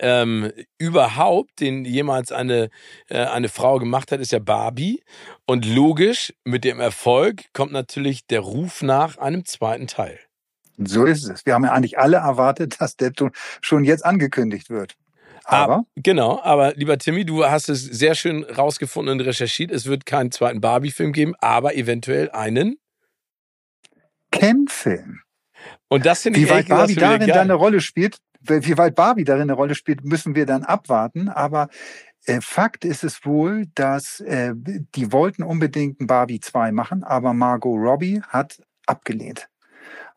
ähm, 0.01 0.53
überhaupt, 0.79 1.61
den 1.61 1.85
jemals 1.85 2.33
eine, 2.33 2.71
äh, 3.09 3.25
eine 3.25 3.49
Frau 3.49 3.79
gemacht 3.79 4.13
hat, 4.13 4.21
ist 4.21 4.33
ja 4.33 4.39
Barbie. 4.39 5.03
Und 5.47 5.67
logisch, 5.67 6.33
mit 6.45 6.65
dem 6.65 6.81
Erfolg 6.81 7.45
kommt 7.53 7.73
natürlich 7.73 8.27
der 8.27 8.41
Ruf 8.41 8.83
nach 8.83 9.19
einem 9.19 9.45
zweiten 9.45 9.87
Teil. 9.87 10.19
So 10.79 11.05
ist 11.05 11.29
es. 11.29 11.47
Wir 11.47 11.55
haben 11.55 11.65
ja 11.65 11.73
eigentlich 11.73 11.99
alle 11.99 12.17
erwartet, 12.17 12.81
dass 12.81 12.97
der 12.97 13.13
schon 13.61 13.85
jetzt 13.85 14.05
angekündigt 14.05 14.71
wird. 14.71 14.97
Aber? 15.45 15.75
Ab, 15.75 15.85
genau, 15.97 16.41
aber 16.43 16.75
lieber 16.75 16.99
Timmy, 16.99 17.25
du 17.25 17.45
hast 17.45 17.69
es 17.69 17.85
sehr 17.85 18.15
schön 18.15 18.45
rausgefunden 18.45 19.21
und 19.21 19.27
recherchiert. 19.27 19.71
Es 19.71 19.87
wird 19.87 20.07
keinen 20.07 20.33
zweiten 20.33 20.61
Barbie-Film 20.61 21.13
geben, 21.13 21.35
aber 21.39 21.77
eventuell 21.77 22.31
einen 22.31 22.79
Ken-Film. 24.33 25.21
Und 25.89 26.07
das 26.07 26.23
finde 26.23 26.41
ich 26.41 26.47
Wie 26.47 26.51
weit 26.51 26.69
Barbie 26.69 26.95
darin 26.95 27.31
eine 27.31 27.55
Rolle 27.55 27.81
spielt, 27.81 28.19
wie 28.47 28.79
weit 28.79 28.95
Barbie 28.95 29.25
darin 29.25 29.43
eine 29.43 29.55
Rolle 29.55 29.75
spielt, 29.75 30.05
müssen 30.05 30.35
wir 30.35 30.47
dann 30.47 30.65
abwarten. 30.65 31.29
Aber 31.29 31.69
äh, 32.27 32.41
Fakt 32.41 32.85
ist 32.85 33.05
es 33.05 33.25
wohl, 33.25 33.67
dass 33.75 34.21
äh, 34.21 34.53
die 34.55 35.13
wollten 35.13 35.43
unbedingt 35.43 36.01
ein 36.01 36.07
Barbie 36.07 36.41
2 36.41 36.73
machen, 36.73 37.05
aber 37.05 37.35
Margot 37.35 37.79
Robbie 37.79 38.23
hat 38.29 38.59
abgelehnt. 38.87 39.49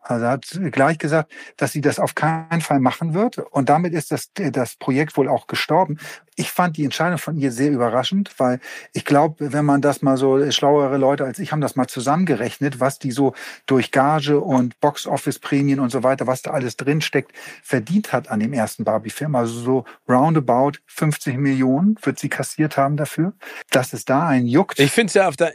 Also 0.01 0.25
er 0.25 0.31
hat 0.31 0.47
gleich 0.71 0.97
gesagt, 0.97 1.31
dass 1.57 1.73
sie 1.73 1.81
das 1.81 1.99
auf 1.99 2.15
keinen 2.15 2.61
Fall 2.61 2.79
machen 2.79 3.13
wird. 3.13 3.37
Und 3.37 3.69
damit 3.69 3.93
ist 3.93 4.11
das, 4.11 4.31
das 4.33 4.75
Projekt 4.75 5.17
wohl 5.17 5.27
auch 5.27 5.47
gestorben. 5.47 5.97
Ich 6.35 6.51
fand 6.51 6.77
die 6.77 6.85
Entscheidung 6.85 7.17
von 7.17 7.37
ihr 7.37 7.51
sehr 7.51 7.71
überraschend, 7.71 8.31
weil 8.37 8.59
ich 8.93 9.05
glaube, 9.05 9.51
wenn 9.51 9.65
man 9.65 9.81
das 9.81 10.01
mal 10.01 10.17
so, 10.17 10.49
schlauere 10.51 10.97
Leute 10.97 11.25
als 11.25 11.39
ich 11.39 11.51
haben 11.51 11.61
das 11.61 11.75
mal 11.75 11.87
zusammengerechnet, 11.87 12.79
was 12.79 12.99
die 12.99 13.11
so 13.11 13.33
durch 13.65 13.91
Gage 13.91 14.39
und 14.39 14.79
Box-Office-Prämien 14.79 15.79
und 15.79 15.89
so 15.89 16.03
weiter, 16.03 16.27
was 16.27 16.41
da 16.41 16.51
alles 16.51 16.77
drinsteckt, 16.77 17.31
verdient 17.63 18.13
hat 18.13 18.29
an 18.29 18.39
dem 18.39 18.53
ersten 18.53 18.83
Barbie-Film. 18.83 19.35
Also 19.35 19.59
so 19.59 19.85
roundabout 20.07 20.73
50 20.85 21.37
Millionen 21.37 21.97
wird 22.03 22.19
sie 22.19 22.29
kassiert 22.29 22.77
haben 22.77 22.97
dafür, 22.97 23.33
dass 23.71 23.93
es 23.93 24.05
da 24.05 24.27
einen 24.27 24.47
juckt. 24.47 24.79
Ich 24.79 24.91
finde 24.91 25.07
es 25.07 25.15
ja 25.15 25.27
auf 25.27 25.35
der, 25.35 25.53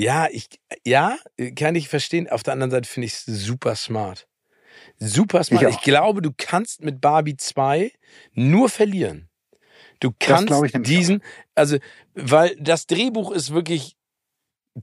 ja, 0.00 0.28
ich, 0.30 0.48
ja, 0.86 1.18
kann 1.56 1.74
ich 1.74 1.88
verstehen. 1.88 2.28
Auf 2.28 2.42
der 2.42 2.54
anderen 2.54 2.70
Seite 2.70 2.88
finde 2.88 3.06
ich 3.06 3.12
es 3.12 3.26
super 3.26 3.76
smart. 3.76 4.26
Super 4.98 5.44
smart. 5.44 5.62
Ich, 5.62 5.76
ich, 5.76 5.80
glaube, 5.82 6.22
du 6.22 6.30
kannst 6.34 6.82
mit 6.82 7.02
Barbie 7.02 7.36
2 7.36 7.92
nur 8.32 8.70
verlieren. 8.70 9.28
Du 10.00 10.10
kannst 10.18 10.50
diesen, 10.86 11.22
also, 11.54 11.76
weil 12.14 12.56
das 12.58 12.86
Drehbuch 12.86 13.30
ist 13.30 13.52
wirklich 13.52 13.96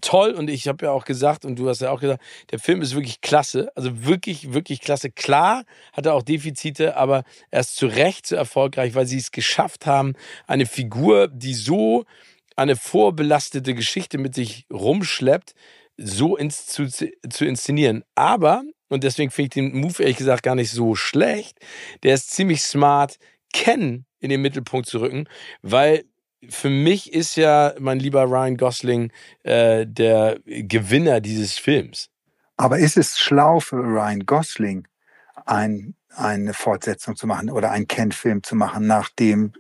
toll 0.02 0.34
und 0.34 0.52
ich 0.52 0.68
habe 0.68 0.86
ja 0.86 0.92
auch 0.92 1.06
gesagt 1.06 1.46
und 1.46 1.58
du 1.58 1.68
hast 1.68 1.82
ja 1.82 1.90
auch 1.90 2.02
gesagt, 2.02 2.22
der 2.52 2.60
Film 2.60 2.84
ist 2.84 2.94
wirklich 2.94 3.22
klasse, 3.22 3.72
also 3.76 4.06
wirklich, 4.06 4.54
wirklich 4.54 4.82
klasse. 4.82 5.10
Klar 5.10 5.64
hat 5.94 6.06
er 6.06 6.14
auch 6.14 6.22
Defizite, 6.22 6.96
aber 6.96 7.24
er 7.50 7.62
ist 7.62 7.76
zu 7.76 7.88
Recht 7.88 8.28
so 8.28 8.36
erfolgreich, 8.36 8.94
weil 8.94 9.08
sie 9.08 9.18
es 9.18 9.32
geschafft 9.32 9.88
haben, 9.88 10.14
eine 10.46 10.68
Figur, 10.68 11.28
die 11.30 11.56
so 11.56 12.06
eine 12.58 12.76
vorbelastete 12.76 13.74
Geschichte 13.74 14.18
mit 14.18 14.36
sich 14.36 14.66
rumschleppt, 14.72 15.54
so 15.96 16.36
ins, 16.36 16.66
zu, 16.66 16.88
zu 16.88 17.46
inszenieren. 17.46 18.04
Aber, 18.16 18.64
und 18.90 19.04
deswegen 19.04 19.32
finde 19.32 19.46
ich 19.46 19.70
den 19.72 19.80
Move 19.80 20.02
ehrlich 20.02 20.18
gesagt 20.18 20.44
gar 20.44 20.56
nicht 20.56 20.72
so 20.72 20.96
schlecht, 20.96 21.60
der 22.04 22.16
ist 22.16 22.32
ziemlich 22.32 22.62
smart, 22.62 23.18
Ken 23.54 24.06
in 24.20 24.30
den 24.30 24.42
Mittelpunkt 24.42 24.88
zu 24.88 25.00
rücken, 25.00 25.28
weil 25.62 26.04
für 26.50 26.70
mich 26.70 27.14
ist 27.14 27.36
ja 27.36 27.74
mein 27.80 28.00
lieber 28.00 28.24
Ryan 28.24 28.58
Gosling 28.58 29.12
äh, 29.44 29.86
der 29.88 30.40
Gewinner 30.46 31.22
dieses 31.22 31.58
Films. 31.58 32.10
Aber 32.58 32.80
ist 32.80 32.98
es 32.98 33.18
schlau 33.18 33.60
für 33.60 33.78
Ryan 33.78 34.26
Gosling, 34.26 34.88
ein, 35.46 35.96
eine 36.16 36.54
Fortsetzung 36.54 37.16
zu 37.16 37.28
machen 37.28 37.50
oder 37.50 37.72
einen 37.72 37.88
Ken-Film 37.88 38.44
zu 38.44 38.56
machen, 38.56 38.88
nachdem 38.88 39.54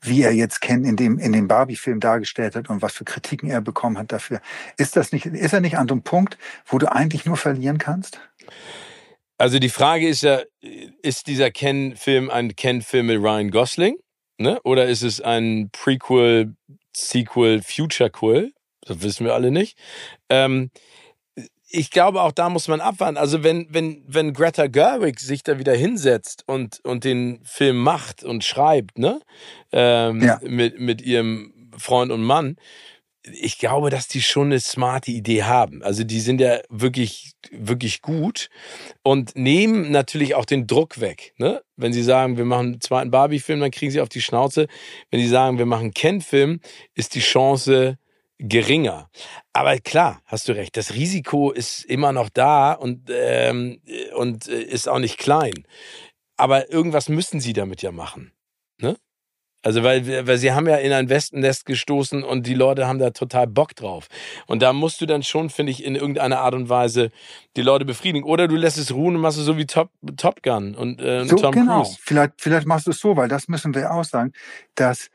wie 0.00 0.22
er 0.22 0.32
jetzt 0.32 0.60
Ken 0.60 0.84
in 0.84 0.96
dem, 0.96 1.18
in 1.18 1.32
dem 1.32 1.48
Barbie-Film 1.48 2.00
dargestellt 2.00 2.54
hat 2.54 2.70
und 2.70 2.82
was 2.82 2.94
für 2.94 3.04
Kritiken 3.04 3.50
er 3.50 3.60
bekommen 3.60 3.98
hat 3.98 4.12
dafür. 4.12 4.40
Ist 4.76 4.96
das 4.96 5.12
nicht, 5.12 5.26
ist 5.26 5.52
er 5.52 5.60
nicht 5.60 5.78
an 5.78 5.90
einem 5.90 6.02
Punkt, 6.02 6.38
wo 6.66 6.78
du 6.78 6.90
eigentlich 6.90 7.26
nur 7.26 7.36
verlieren 7.36 7.78
kannst? 7.78 8.20
Also 9.38 9.58
die 9.58 9.68
Frage 9.68 10.08
ist 10.08 10.22
ja, 10.22 10.40
ist 11.02 11.26
dieser 11.26 11.50
Ken-Film 11.50 12.30
ein 12.30 12.56
Ken-Film 12.56 13.06
mit 13.06 13.20
Ryan 13.20 13.50
Gosling? 13.50 13.96
Ne? 14.38 14.60
Oder 14.62 14.86
ist 14.86 15.02
es 15.02 15.20
ein 15.20 15.70
Prequel, 15.72 16.54
Sequel, 16.94 17.62
Future-Quel? 17.62 18.52
Das 18.82 19.02
wissen 19.02 19.26
wir 19.26 19.34
alle 19.34 19.50
nicht. 19.50 19.76
Ähm, 20.30 20.70
ich 21.68 21.90
glaube, 21.90 22.22
auch 22.22 22.32
da 22.32 22.48
muss 22.48 22.68
man 22.68 22.80
abwarten. 22.80 23.16
Also 23.16 23.42
wenn, 23.42 23.66
wenn, 23.70 24.04
wenn 24.06 24.32
Greta 24.32 24.66
Gerwig 24.66 25.20
sich 25.20 25.42
da 25.42 25.58
wieder 25.58 25.74
hinsetzt 25.74 26.44
und, 26.46 26.80
und 26.84 27.04
den 27.04 27.40
Film 27.44 27.78
macht 27.78 28.22
und 28.24 28.44
schreibt, 28.44 28.98
ne? 28.98 29.20
Ähm, 29.72 30.22
ja. 30.22 30.40
mit, 30.42 30.78
mit 30.78 31.02
ihrem 31.02 31.52
Freund 31.76 32.12
und 32.12 32.22
Mann, 32.22 32.56
ich 33.32 33.58
glaube, 33.58 33.90
dass 33.90 34.06
die 34.06 34.22
schon 34.22 34.46
eine 34.46 34.60
smarte 34.60 35.10
Idee 35.10 35.42
haben. 35.42 35.82
Also 35.82 36.04
die 36.04 36.20
sind 36.20 36.40
ja 36.40 36.60
wirklich, 36.68 37.32
wirklich 37.50 38.00
gut 38.00 38.48
und 39.02 39.34
nehmen 39.34 39.90
natürlich 39.90 40.36
auch 40.36 40.44
den 40.44 40.68
Druck 40.68 41.00
weg. 41.00 41.34
Ne? 41.36 41.60
Wenn 41.76 41.92
sie 41.92 42.04
sagen, 42.04 42.36
wir 42.36 42.44
machen 42.44 42.66
einen 42.66 42.80
zweiten 42.80 43.10
Barbie-Film, 43.10 43.58
dann 43.58 43.72
kriegen 43.72 43.90
sie 43.90 44.00
auf 44.00 44.08
die 44.08 44.22
Schnauze. 44.22 44.68
Wenn 45.10 45.20
sie 45.20 45.26
sagen, 45.26 45.58
wir 45.58 45.66
machen 45.66 45.86
einen 45.86 45.94
Ken-Film, 45.94 46.60
ist 46.94 47.16
die 47.16 47.20
Chance 47.20 47.98
geringer. 48.38 49.10
Aber 49.52 49.78
klar, 49.78 50.20
hast 50.26 50.48
du 50.48 50.52
recht, 50.52 50.76
das 50.76 50.94
Risiko 50.94 51.50
ist 51.50 51.84
immer 51.84 52.12
noch 52.12 52.28
da 52.28 52.72
und, 52.72 53.10
ähm, 53.10 53.80
und 54.16 54.48
äh, 54.48 54.62
ist 54.62 54.88
auch 54.88 54.98
nicht 54.98 55.18
klein. 55.18 55.66
Aber 56.36 56.70
irgendwas 56.70 57.08
müssen 57.08 57.40
sie 57.40 57.52
damit 57.52 57.82
ja 57.82 57.92
machen. 57.92 58.32
Ne? 58.78 58.96
Also, 59.62 59.82
weil, 59.82 60.28
weil 60.28 60.38
sie 60.38 60.52
haben 60.52 60.68
ja 60.68 60.76
in 60.76 60.92
ein 60.92 61.08
Westennest 61.08 61.66
gestoßen 61.66 62.22
und 62.22 62.46
die 62.46 62.54
Leute 62.54 62.86
haben 62.86 63.00
da 63.00 63.10
total 63.10 63.48
Bock 63.48 63.74
drauf. 63.74 64.06
Und 64.46 64.62
da 64.62 64.72
musst 64.72 65.00
du 65.00 65.06
dann 65.06 65.24
schon, 65.24 65.50
finde 65.50 65.72
ich, 65.72 65.82
in 65.82 65.96
irgendeiner 65.96 66.38
Art 66.38 66.54
und 66.54 66.68
Weise 66.68 67.10
die 67.56 67.62
Leute 67.62 67.84
befriedigen. 67.84 68.24
Oder 68.24 68.46
du 68.46 68.54
lässt 68.54 68.78
es 68.78 68.94
ruhen 68.94 69.16
und 69.16 69.22
machst 69.22 69.38
es 69.38 69.44
so 69.44 69.56
wie 69.56 69.66
Top, 69.66 69.90
Top 70.16 70.42
Gun 70.44 70.76
und 70.76 71.00
äh, 71.00 71.24
so, 71.24 71.34
Tom 71.34 71.50
genau. 71.50 71.82
Cruise. 71.82 71.98
Vielleicht, 72.00 72.34
vielleicht 72.36 72.66
machst 72.68 72.86
du 72.86 72.92
es 72.92 73.00
so, 73.00 73.16
weil 73.16 73.28
das 73.28 73.48
müssen 73.48 73.74
wir 73.74 73.90
auch 73.90 74.04
sagen, 74.04 74.32
dass 74.76 75.10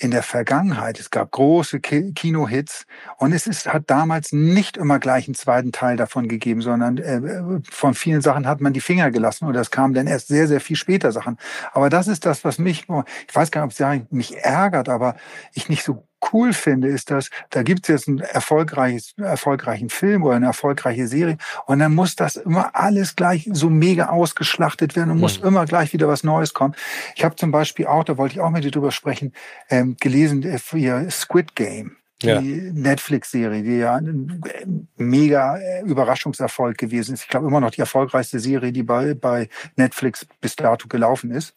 in 0.00 0.10
der 0.10 0.22
Vergangenheit. 0.22 0.98
Es 0.98 1.10
gab 1.10 1.30
große 1.30 1.80
Kinohits 1.80 2.86
und 3.18 3.32
es 3.32 3.46
ist, 3.46 3.72
hat 3.72 3.84
damals 3.88 4.32
nicht 4.32 4.78
immer 4.78 4.98
gleich 4.98 5.28
einen 5.28 5.34
zweiten 5.34 5.72
Teil 5.72 5.96
davon 5.96 6.26
gegeben, 6.26 6.62
sondern 6.62 6.98
äh, 6.98 7.60
von 7.70 7.94
vielen 7.94 8.22
Sachen 8.22 8.46
hat 8.46 8.60
man 8.60 8.72
die 8.72 8.80
Finger 8.80 9.10
gelassen 9.10 9.46
und 9.46 9.52
das 9.52 9.70
kam 9.70 9.92
dann 9.92 10.06
erst 10.06 10.28
sehr, 10.28 10.48
sehr 10.48 10.60
viel 10.60 10.76
später 10.76 11.12
Sachen. 11.12 11.36
Aber 11.72 11.90
das 11.90 12.08
ist 12.08 12.24
das, 12.24 12.44
was 12.44 12.58
mich, 12.58 12.86
ich 13.28 13.34
weiß 13.36 13.50
gar 13.50 13.66
nicht, 13.66 13.80
ob 13.80 13.88
es 13.88 14.02
mich 14.10 14.38
ärgert, 14.38 14.88
aber 14.88 15.16
ich 15.52 15.68
nicht 15.68 15.84
so 15.84 16.06
cool 16.32 16.52
finde, 16.52 16.88
ist, 16.88 17.10
dass 17.10 17.30
da 17.50 17.62
gibt 17.62 17.82
es 17.82 17.88
jetzt 17.88 18.08
einen 18.08 18.20
erfolgreiches, 18.20 19.14
erfolgreichen 19.18 19.90
Film 19.90 20.22
oder 20.22 20.36
eine 20.36 20.46
erfolgreiche 20.46 21.06
Serie 21.06 21.36
und 21.66 21.78
dann 21.78 21.94
muss 21.94 22.16
das 22.16 22.36
immer 22.36 22.74
alles 22.74 23.16
gleich 23.16 23.48
so 23.52 23.70
mega 23.70 24.08
ausgeschlachtet 24.08 24.96
werden 24.96 25.10
und 25.10 25.16
mhm. 25.16 25.22
muss 25.22 25.36
immer 25.38 25.64
gleich 25.66 25.92
wieder 25.92 26.08
was 26.08 26.24
Neues 26.24 26.54
kommen. 26.54 26.74
Ich 27.14 27.24
habe 27.24 27.36
zum 27.36 27.50
Beispiel 27.50 27.86
auch, 27.86 28.04
da 28.04 28.16
wollte 28.18 28.34
ich 28.34 28.40
auch 28.40 28.50
mit 28.50 28.64
dir 28.64 28.70
drüber 28.70 28.92
sprechen, 28.92 29.32
ähm, 29.68 29.96
gelesen, 29.98 30.42
äh, 30.42 31.10
Squid 31.10 31.54
Game 31.54 31.96
die 32.22 32.26
ja. 32.26 32.40
Netflix-Serie, 32.40 33.62
die 33.62 33.78
ja 33.78 33.96
ein 33.96 34.88
mega 34.96 35.56
äh, 35.56 35.82
Überraschungserfolg 35.82 36.76
gewesen 36.76 37.14
ist. 37.14 37.22
Ich 37.22 37.28
glaube 37.28 37.46
immer 37.46 37.60
noch 37.60 37.70
die 37.70 37.80
erfolgreichste 37.80 38.40
Serie, 38.40 38.72
die 38.72 38.82
bei, 38.82 39.14
bei 39.14 39.48
Netflix 39.76 40.26
bis 40.40 40.56
dato 40.56 40.86
gelaufen 40.88 41.30
ist. 41.30 41.54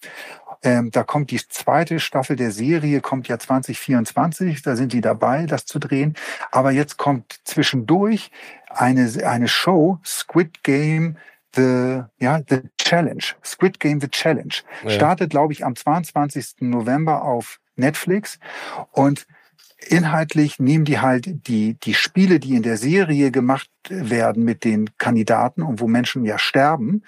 Ähm, 0.63 0.91
da 0.91 1.03
kommt 1.03 1.31
die 1.31 1.41
zweite 1.47 1.99
Staffel 1.99 2.35
der 2.35 2.51
Serie, 2.51 3.01
kommt 3.01 3.27
ja 3.27 3.37
2024, 3.37 4.61
da 4.61 4.75
sind 4.75 4.93
die 4.93 5.01
dabei, 5.01 5.45
das 5.45 5.65
zu 5.65 5.77
drehen. 5.77 6.15
Aber 6.51 6.71
jetzt 6.71 6.97
kommt 6.97 7.39
zwischendurch 7.43 8.31
eine, 8.69 9.11
eine 9.25 9.47
Show, 9.47 9.99
Squid 10.03 10.63
Game 10.63 11.17
The, 11.55 12.03
ja, 12.17 12.41
The 12.49 12.61
Challenge. 12.77 13.23
Squid 13.43 13.79
Game 13.79 14.01
The 14.01 14.07
Challenge. 14.07 14.55
Ja. 14.83 14.89
Startet, 14.89 15.29
glaube 15.29 15.53
ich, 15.53 15.63
am 15.65 15.75
22. 15.75 16.61
November 16.61 17.23
auf 17.23 17.59
Netflix. 17.75 18.39
Und 18.91 19.27
inhaltlich 19.87 20.59
nehmen 20.59 20.85
die 20.85 20.99
halt 20.99 21.47
die, 21.47 21.75
die 21.75 21.93
Spiele, 21.93 22.39
die 22.39 22.55
in 22.55 22.63
der 22.63 22.77
Serie 22.77 23.31
gemacht 23.31 23.69
werden 23.89 24.43
mit 24.43 24.63
den 24.63 24.97
Kandidaten 24.97 25.61
und 25.61 25.79
wo 25.79 25.87
Menschen 25.87 26.25
ja 26.25 26.39
sterben, 26.39 27.03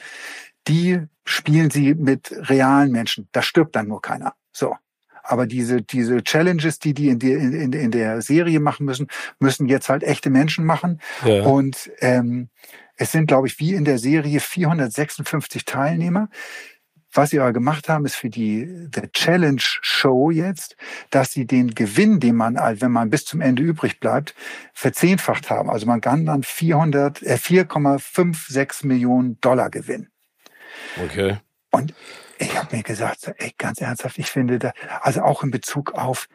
die 0.67 1.01
spielen 1.25 1.69
sie 1.69 1.95
mit 1.95 2.31
realen 2.49 2.91
Menschen. 2.91 3.27
Da 3.31 3.41
stirbt 3.41 3.75
dann 3.75 3.87
nur 3.87 4.01
keiner. 4.01 4.35
So. 4.51 4.75
Aber 5.23 5.47
diese, 5.47 5.81
diese 5.81 6.23
Challenges, 6.23 6.77
die 6.79 6.93
die 6.93 7.09
in, 7.09 7.19
der 7.19 7.37
in, 7.37 7.73
in 7.73 7.91
der 7.91 8.21
Serie 8.21 8.59
machen 8.59 8.85
müssen, 8.85 9.07
müssen 9.39 9.67
jetzt 9.67 9.89
halt 9.89 10.03
echte 10.03 10.29
Menschen 10.29 10.65
machen. 10.65 11.01
Ja. 11.25 11.43
Und 11.43 11.91
ähm, 11.99 12.49
es 12.95 13.11
sind, 13.11 13.27
glaube 13.27 13.47
ich, 13.47 13.59
wie 13.59 13.73
in 13.73 13.85
der 13.85 13.97
Serie 13.97 14.39
456 14.39 15.65
Teilnehmer. 15.65 16.29
Was 17.11 17.29
sie 17.29 17.39
aber 17.39 17.53
gemacht 17.53 17.87
haben, 17.87 18.05
ist 18.05 18.15
für 18.15 18.29
die 18.29 18.89
The 18.93 19.07
Challenge 19.11 19.61
Show 19.61 20.31
jetzt, 20.31 20.75
dass 21.11 21.31
sie 21.31 21.47
den 21.47 21.73
Gewinn, 21.73 22.19
den 22.19 22.35
man, 22.35 22.55
wenn 22.55 22.91
man 22.91 23.09
bis 23.09 23.23
zum 23.23 23.39
Ende 23.39 23.63
übrig 23.63 24.01
bleibt, 24.01 24.35
verzehnfacht 24.73 25.49
haben. 25.49 25.69
Also 25.69 25.85
man 25.85 26.01
kann 26.01 26.25
dann 26.25 26.43
400, 26.43 27.23
äh, 27.23 27.35
4,56 27.35 28.85
Millionen 28.85 29.39
Dollar 29.39 29.69
gewinnen. 29.69 30.09
Okay. 31.03 31.37
Und 31.71 31.93
ich 32.37 32.57
habe 32.57 32.75
mir 32.75 32.83
gesagt, 32.83 33.31
ey, 33.37 33.53
ganz 33.57 33.81
ernsthaft, 33.81 34.17
ich 34.17 34.27
finde 34.27 34.59
da, 34.59 34.73
also 35.01 35.21
auch 35.21 35.43
in 35.43 35.51
Bezug 35.51 35.93
auf 35.93 36.27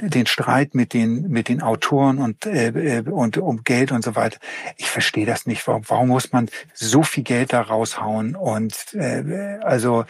den 0.00 0.26
Streit 0.26 0.74
mit 0.74 0.94
den 0.94 1.28
mit 1.28 1.48
den 1.48 1.60
Autoren 1.60 2.18
und 2.18 2.46
äh, 2.46 2.68
äh, 2.98 3.00
und 3.00 3.36
um 3.38 3.64
Geld 3.64 3.92
und 3.92 4.04
so 4.04 4.14
weiter. 4.14 4.38
Ich 4.76 4.88
verstehe 4.88 5.26
das 5.26 5.46
nicht. 5.46 5.66
Warum, 5.66 5.82
warum 5.88 6.08
muss 6.08 6.32
man 6.32 6.48
so 6.72 7.02
viel 7.02 7.24
Geld 7.24 7.52
da 7.52 7.62
raushauen? 7.62 8.36
Und 8.36 8.94
äh, 8.94 9.58
also 9.62 10.04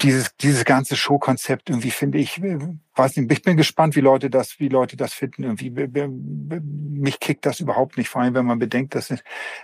dieses 0.00 0.34
dieses 0.36 0.64
ganze 0.64 0.96
Showkonzept 0.96 1.68
irgendwie 1.68 1.90
finde 1.90 2.18
ich 2.18 2.42
äh, 2.42 2.58
weiß 2.94 3.16
nicht 3.16 3.30
ich 3.30 3.42
bin 3.42 3.58
gespannt 3.58 3.94
wie 3.94 4.00
Leute 4.00 4.30
das 4.30 4.58
wie 4.58 4.68
Leute 4.68 4.96
das 4.96 5.12
finden 5.12 5.42
irgendwie 5.42 5.70
mich 5.70 7.20
kickt 7.20 7.44
das 7.44 7.60
überhaupt 7.60 7.98
nicht 7.98 8.08
vor 8.08 8.22
allem 8.22 8.32
wenn 8.32 8.46
man 8.46 8.58
bedenkt 8.58 8.94
dass 8.94 9.12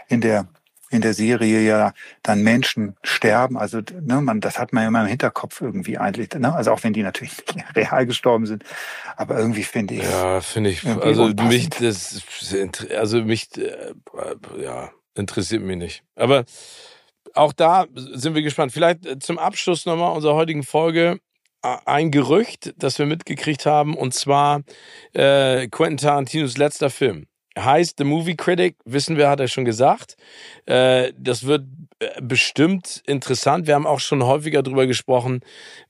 in 0.08 0.20
der 0.20 0.48
in 0.92 1.00
der 1.00 1.14
Serie 1.14 1.60
ja 1.60 1.92
dann 2.22 2.42
Menschen 2.42 2.96
sterben. 3.02 3.56
Also 3.56 3.78
ne, 3.78 4.20
man, 4.20 4.40
das 4.40 4.58
hat 4.58 4.72
man 4.72 4.82
ja 4.82 4.88
immer 4.88 5.00
im 5.00 5.08
Hinterkopf 5.08 5.60
irgendwie 5.60 5.98
eigentlich. 5.98 6.28
Ne? 6.34 6.54
Also 6.54 6.70
auch 6.72 6.84
wenn 6.84 6.92
die 6.92 7.02
natürlich 7.02 7.32
real 7.74 8.06
gestorben 8.06 8.46
sind, 8.46 8.64
aber 9.16 9.38
irgendwie 9.38 9.64
finde 9.64 9.94
ich. 9.94 10.02
Ja, 10.02 10.40
finde 10.40 10.70
ich. 10.70 10.86
Also 10.86 11.28
mich 11.28 11.70
das, 11.70 12.22
also 12.96 13.22
mich, 13.24 13.48
äh, 13.56 13.94
ja, 14.62 14.90
interessiert 15.14 15.62
mich 15.62 15.76
nicht. 15.76 16.04
Aber 16.14 16.44
auch 17.34 17.52
da 17.52 17.86
sind 17.94 18.34
wir 18.34 18.42
gespannt. 18.42 18.72
Vielleicht 18.72 19.06
äh, 19.06 19.18
zum 19.18 19.38
Abschluss 19.38 19.86
nochmal 19.86 20.14
unserer 20.14 20.34
heutigen 20.34 20.62
Folge 20.62 21.18
ein 21.62 22.10
Gerücht, 22.10 22.74
das 22.76 22.98
wir 22.98 23.06
mitgekriegt 23.06 23.66
haben, 23.66 23.96
und 23.96 24.12
zwar 24.14 24.62
äh, 25.12 25.68
Quentin 25.68 25.96
Tarantinos 25.98 26.56
letzter 26.56 26.90
Film. 26.90 27.26
Heißt 27.58 27.98
The 27.98 28.04
Movie 28.04 28.36
Critic, 28.36 28.76
wissen 28.84 29.16
wir, 29.16 29.28
hat 29.28 29.40
er 29.40 29.48
schon 29.48 29.64
gesagt. 29.64 30.16
Äh, 30.64 31.12
das 31.18 31.44
wird 31.44 31.64
äh, 31.98 32.20
bestimmt 32.22 33.02
interessant. 33.06 33.66
Wir 33.66 33.74
haben 33.74 33.86
auch 33.86 34.00
schon 34.00 34.24
häufiger 34.24 34.62
darüber 34.62 34.86
gesprochen, 34.86 35.40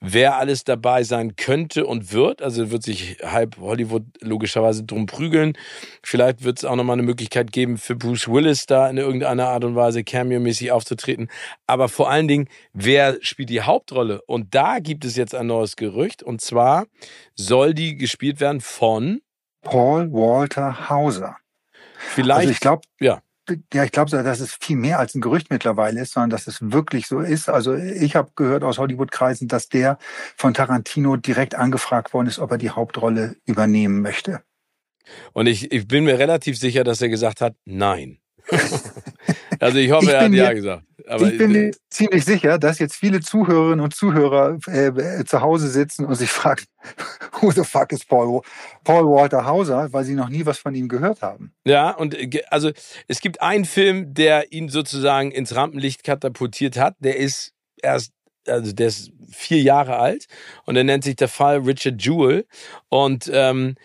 wer 0.00 0.36
alles 0.36 0.64
dabei 0.64 1.04
sein 1.04 1.36
könnte 1.36 1.86
und 1.86 2.12
wird. 2.12 2.42
Also 2.42 2.70
wird 2.70 2.82
sich 2.82 3.18
halb 3.22 3.58
Hollywood 3.58 4.02
logischerweise 4.20 4.84
drum 4.84 5.06
prügeln. 5.06 5.56
Vielleicht 6.02 6.42
wird 6.42 6.58
es 6.58 6.64
auch 6.64 6.74
nochmal 6.74 6.94
eine 6.94 7.04
Möglichkeit 7.04 7.52
geben, 7.52 7.78
für 7.78 7.94
Bruce 7.94 8.28
Willis 8.28 8.66
da 8.66 8.90
in 8.90 8.98
irgendeiner 8.98 9.48
Art 9.48 9.64
und 9.64 9.76
Weise 9.76 10.02
cameo-mäßig 10.02 10.72
aufzutreten. 10.72 11.28
Aber 11.66 11.88
vor 11.88 12.10
allen 12.10 12.28
Dingen, 12.28 12.48
wer 12.72 13.18
spielt 13.22 13.50
die 13.50 13.62
Hauptrolle? 13.62 14.20
Und 14.22 14.54
da 14.54 14.80
gibt 14.80 15.04
es 15.04 15.16
jetzt 15.16 15.34
ein 15.34 15.46
neues 15.46 15.76
Gerücht. 15.76 16.22
Und 16.22 16.40
zwar 16.40 16.86
soll 17.36 17.72
die 17.72 17.94
gespielt 17.96 18.40
werden 18.40 18.60
von 18.60 19.20
Paul 19.62 20.12
Walter 20.12 20.90
Hauser. 20.90 21.36
Vielleicht. 22.14 22.40
Also 22.40 22.50
ich 22.50 22.60
glaube, 22.60 22.82
ja. 23.00 23.22
Ja, 23.72 23.82
ich 23.82 23.90
glaube, 23.90 24.08
dass 24.10 24.38
es 24.38 24.56
viel 24.60 24.76
mehr 24.76 25.00
als 25.00 25.16
ein 25.16 25.20
Gerücht 25.20 25.50
mittlerweile 25.50 26.00
ist, 26.00 26.12
sondern 26.12 26.30
dass 26.30 26.46
es 26.46 26.58
wirklich 26.60 27.08
so 27.08 27.18
ist. 27.18 27.48
Also 27.48 27.74
ich 27.74 28.14
habe 28.14 28.30
gehört 28.36 28.62
aus 28.62 28.78
Hollywood-Kreisen, 28.78 29.48
dass 29.48 29.68
der 29.68 29.98
von 30.36 30.54
Tarantino 30.54 31.16
direkt 31.16 31.56
angefragt 31.56 32.14
worden 32.14 32.28
ist, 32.28 32.38
ob 32.38 32.52
er 32.52 32.58
die 32.58 32.70
Hauptrolle 32.70 33.34
übernehmen 33.44 34.00
möchte. 34.00 34.42
Und 35.32 35.48
ich, 35.48 35.72
ich 35.72 35.88
bin 35.88 36.04
mir 36.04 36.20
relativ 36.20 36.56
sicher, 36.56 36.84
dass 36.84 37.02
er 37.02 37.08
gesagt 37.08 37.40
hat, 37.40 37.56
nein. 37.64 38.18
also 39.62 39.78
ich 39.78 39.90
hoffe, 39.90 40.06
ich 40.06 40.12
er 40.12 40.24
hat 40.24 40.32
ja 40.32 40.52
gesagt. 40.52 40.84
Aber 41.06 41.26
ich 41.26 41.38
bin 41.38 41.52
mir 41.52 41.72
ziemlich 41.90 42.24
sicher, 42.24 42.58
dass 42.58 42.78
jetzt 42.78 42.96
viele 42.96 43.20
Zuhörerinnen 43.20 43.80
und 43.80 43.94
Zuhörer 43.94 44.58
äh, 44.68 44.86
äh, 44.86 45.24
zu 45.24 45.40
Hause 45.40 45.68
sitzen 45.68 46.04
und 46.04 46.14
sich 46.14 46.30
fragen, 46.30 46.64
who 47.40 47.50
the 47.50 47.64
fuck 47.64 47.92
is 47.92 48.04
Paul, 48.04 48.42
Paul 48.84 49.04
Walter 49.06 49.44
Hauser, 49.44 49.92
weil 49.92 50.04
sie 50.04 50.14
noch 50.14 50.28
nie 50.28 50.46
was 50.46 50.58
von 50.58 50.74
ihm 50.74 50.88
gehört 50.88 51.22
haben. 51.22 51.52
Ja, 51.64 51.90
und 51.90 52.16
also 52.50 52.70
es 53.08 53.20
gibt 53.20 53.42
einen 53.42 53.64
Film, 53.64 54.14
der 54.14 54.52
ihn 54.52 54.68
sozusagen 54.68 55.30
ins 55.30 55.54
Rampenlicht 55.54 56.04
katapultiert 56.04 56.76
hat. 56.76 56.96
Der 57.00 57.16
ist 57.16 57.52
erst 57.82 58.12
also 58.48 58.72
der 58.72 58.88
ist 58.88 59.12
vier 59.30 59.62
Jahre 59.62 59.98
alt 59.98 60.26
und 60.64 60.76
er 60.76 60.84
nennt 60.84 61.04
sich 61.04 61.16
der 61.16 61.28
Fall 61.28 61.58
Richard 61.58 62.02
Jewell 62.02 62.44
und 62.88 63.30
ähm, 63.32 63.76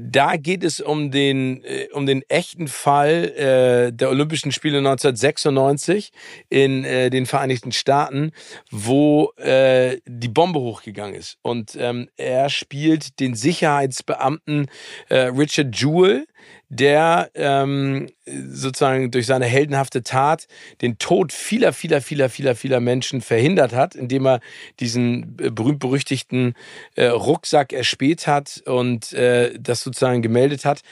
da 0.00 0.36
geht 0.36 0.64
es 0.64 0.80
um 0.80 1.10
den, 1.10 1.62
äh, 1.64 1.88
um 1.92 2.06
den 2.06 2.22
echten 2.28 2.68
Fall 2.68 3.24
äh, 3.36 3.92
der 3.92 4.08
Olympischen 4.10 4.52
Spiele 4.52 4.78
1996 4.78 6.12
in 6.48 6.84
äh, 6.84 7.10
den 7.10 7.26
Vereinigten 7.26 7.72
Staaten, 7.72 8.32
wo 8.70 9.32
äh, 9.36 9.98
die 10.06 10.28
Bombe 10.28 10.60
hochgegangen 10.60 11.14
ist. 11.14 11.36
Und 11.42 11.76
ähm, 11.78 12.08
er 12.16 12.48
spielt 12.48 13.20
den 13.20 13.34
Sicherheitsbeamten 13.34 14.68
äh, 15.08 15.18
Richard 15.18 15.76
Jewell, 15.76 16.26
der 16.68 17.30
ähm, 17.34 18.08
sozusagen 18.24 19.10
durch 19.10 19.26
seine 19.26 19.46
heldenhafte 19.46 20.02
Tat 20.02 20.46
den 20.80 20.98
Tod 20.98 21.32
vieler, 21.32 21.72
vieler, 21.72 22.00
vieler, 22.00 22.28
vieler, 22.28 22.54
vieler 22.54 22.80
Menschen 22.80 23.20
verhindert 23.20 23.72
hat, 23.72 23.94
indem 23.94 24.26
er 24.26 24.40
diesen 24.78 25.36
äh, 25.40 25.50
berühmt-berüchtigten 25.50 26.54
äh, 26.94 27.06
Rucksack 27.06 27.72
erspäht 27.72 28.26
hat 28.26 28.62
und 28.66 29.12
äh, 29.12 29.52
das 29.58 29.82
sozusagen 29.82 30.22
gemeldet 30.22 30.64
hat. 30.64 30.82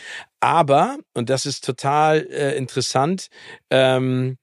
Aber, 0.41 0.99
und 1.15 1.31
das 1.31 1.47
ist 1.47 1.65
total 1.65 2.27
äh, 2.31 2.57
interessant, 2.57 3.29
ähm, 3.71 4.39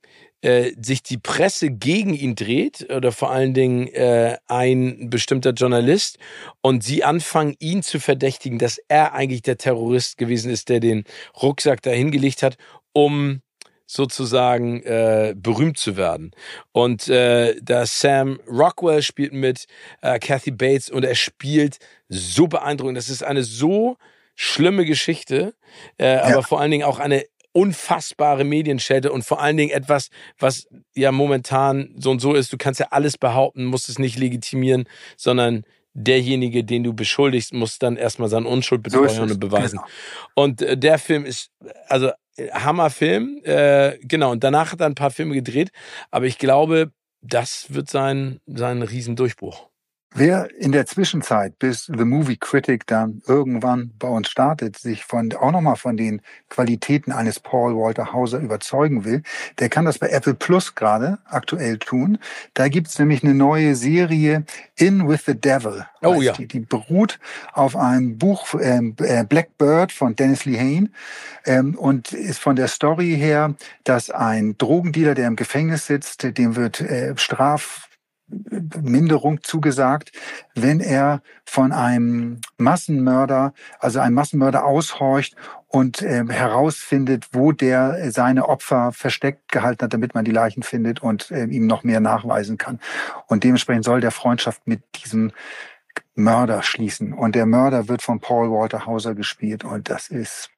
äh, 0.45 0.73
sich 0.79 1.01
die 1.01 1.17
Presse 1.17 1.71
gegen 1.71 2.13
ihn 2.13 2.35
dreht 2.35 2.87
oder 2.93 3.11
vor 3.11 3.31
allen 3.31 3.55
Dingen 3.55 3.87
äh, 3.87 4.37
ein 4.47 5.09
bestimmter 5.09 5.51
Journalist 5.51 6.19
und 6.61 6.83
sie 6.83 7.03
anfangen, 7.03 7.55
ihn 7.57 7.81
zu 7.81 7.99
verdächtigen, 7.99 8.59
dass 8.59 8.79
er 8.87 9.13
eigentlich 9.13 9.41
der 9.41 9.57
Terrorist 9.57 10.19
gewesen 10.19 10.51
ist, 10.51 10.69
der 10.69 10.79
den 10.79 11.03
Rucksack 11.41 11.81
da 11.81 11.89
hingelegt 11.89 12.43
hat, 12.43 12.57
um 12.93 13.41
sozusagen 13.87 14.83
äh, 14.83 15.33
berühmt 15.35 15.79
zu 15.79 15.97
werden. 15.97 16.29
Und 16.71 17.07
äh, 17.07 17.55
da 17.61 17.87
Sam 17.87 18.39
Rockwell 18.47 19.01
spielt 19.01 19.33
mit 19.33 19.65
äh, 20.01 20.19
Kathy 20.19 20.51
Bates 20.51 20.91
und 20.91 21.05
er 21.05 21.15
spielt 21.15 21.79
so 22.07 22.47
beeindruckend. 22.47 22.97
Das 22.97 23.09
ist 23.09 23.23
eine 23.23 23.43
so 23.43 23.97
schlimme 24.35 24.85
Geschichte, 24.85 25.55
äh, 25.97 26.15
ja. 26.15 26.23
aber 26.23 26.43
vor 26.43 26.61
allen 26.61 26.71
Dingen 26.71 26.83
auch 26.83 26.99
eine 26.99 27.25
unfassbare 27.55 28.43
Medienschelte 28.43 29.13
und 29.13 29.23
vor 29.23 29.41
allen 29.41 29.55
Dingen 29.55 29.71
etwas, 29.71 30.09
was 30.37 30.67
ja 30.93 31.13
momentan 31.13 31.95
so 31.97 32.11
und 32.11 32.19
so 32.19 32.33
ist. 32.33 32.51
Du 32.51 32.57
kannst 32.57 32.81
ja 32.81 32.87
alles 32.91 33.17
behaupten, 33.17 33.63
musst 33.63 33.87
es 33.87 33.97
nicht 33.97 34.17
legitimieren, 34.19 34.89
sondern 35.15 35.63
derjenige, 35.93 36.65
den 36.65 36.83
du 36.83 36.93
beschuldigst, 36.93 37.53
muss 37.53 37.79
dann 37.79 37.95
erstmal 37.95 38.27
seine 38.27 38.49
Unschuld 38.49 38.83
beteuern 38.83 39.09
so 39.09 39.21
und 39.21 39.39
beweisen. 39.39 39.79
Genau. 39.79 39.89
Und 40.35 40.61
äh, 40.61 40.77
der 40.77 40.99
Film 40.99 41.25
ist, 41.25 41.49
also 41.87 42.11
Hammerfilm, 42.37 43.39
äh, 43.45 43.97
genau. 44.01 44.31
Und 44.31 44.43
danach 44.43 44.73
hat 44.73 44.81
er 44.81 44.87
ein 44.87 44.95
paar 44.95 45.11
Filme 45.11 45.33
gedreht, 45.33 45.69
aber 46.11 46.25
ich 46.25 46.37
glaube, 46.37 46.91
das 47.21 47.73
wird 47.73 47.89
sein, 47.89 48.41
sein 48.45 48.81
Riesendurchbruch. 48.81 49.69
Wer 50.17 50.49
in 50.57 50.71
der 50.71 50.85
Zwischenzeit, 50.85 51.59
bis 51.59 51.87
The 51.87 52.05
Movie 52.05 52.37
Critic 52.37 52.87
dann 52.87 53.21
irgendwann 53.27 53.91
bei 53.99 54.07
uns 54.07 54.29
startet, 54.29 54.77
sich 54.77 55.03
von, 55.03 55.33
auch 55.33 55.51
nochmal 55.51 55.75
von 55.75 55.97
den 55.97 56.21
Qualitäten 56.47 57.11
eines 57.11 57.41
Paul 57.41 57.75
Walter 57.75 58.13
Hauser 58.13 58.39
überzeugen 58.39 59.03
will, 59.03 59.23
der 59.59 59.67
kann 59.67 59.83
das 59.83 59.99
bei 59.99 60.07
Apple 60.07 60.35
Plus 60.35 60.73
gerade 60.73 61.17
aktuell 61.25 61.79
tun. 61.79 62.17
Da 62.53 62.69
gibt's 62.69 62.97
nämlich 62.97 63.25
eine 63.25 63.33
neue 63.33 63.75
Serie 63.75 64.45
In 64.77 65.05
with 65.05 65.25
the 65.25 65.35
Devil. 65.35 65.85
Oh 66.01 66.21
ja. 66.21 66.31
Die, 66.31 66.47
die 66.47 66.61
beruht 66.61 67.19
auf 67.51 67.75
einem 67.75 68.17
Buch 68.17 68.55
ähm, 68.61 68.95
äh, 68.99 69.25
Blackbird 69.25 69.91
von 69.91 70.15
Dennis 70.15 70.45
Lehane 70.45 70.91
ähm, 71.45 71.75
und 71.75 72.13
ist 72.13 72.39
von 72.39 72.55
der 72.55 72.69
Story 72.69 73.17
her, 73.17 73.53
dass 73.83 74.11
ein 74.11 74.57
Drogendealer, 74.57 75.13
der 75.13 75.27
im 75.27 75.35
Gefängnis 75.35 75.87
sitzt, 75.87 76.23
dem 76.37 76.55
wird 76.55 76.79
äh, 76.79 77.17
Straf 77.17 77.89
Minderung 78.27 79.43
zugesagt, 79.43 80.11
wenn 80.55 80.79
er 80.79 81.21
von 81.45 81.71
einem 81.71 82.41
Massenmörder, 82.57 83.53
also 83.79 83.99
einem 83.99 84.15
Massenmörder 84.15 84.65
aushorcht 84.65 85.35
und 85.67 86.01
äh, 86.01 86.25
herausfindet, 86.27 87.27
wo 87.33 87.51
der 87.51 88.11
seine 88.11 88.49
Opfer 88.49 88.91
versteckt 88.91 89.51
gehalten 89.51 89.83
hat, 89.83 89.93
damit 89.93 90.15
man 90.15 90.25
die 90.25 90.31
Leichen 90.31 90.63
findet 90.63 91.03
und 91.03 91.29
äh, 91.31 91.45
ihm 91.45 91.67
noch 91.67 91.83
mehr 91.83 91.99
nachweisen 91.99 92.57
kann. 92.57 92.79
Und 93.27 93.43
dementsprechend 93.43 93.85
soll 93.85 94.01
der 94.01 94.11
Freundschaft 94.11 94.67
mit 94.67 94.81
diesem 94.95 95.31
Mörder 96.15 96.63
schließen. 96.63 97.13
Und 97.13 97.35
der 97.35 97.45
Mörder 97.45 97.87
wird 97.87 98.01
von 98.01 98.19
Paul 98.19 98.49
Walter 98.49 98.85
Hauser 98.85 99.13
gespielt 99.13 99.63
und 99.63 99.89
das 99.89 100.07
ist 100.09 100.49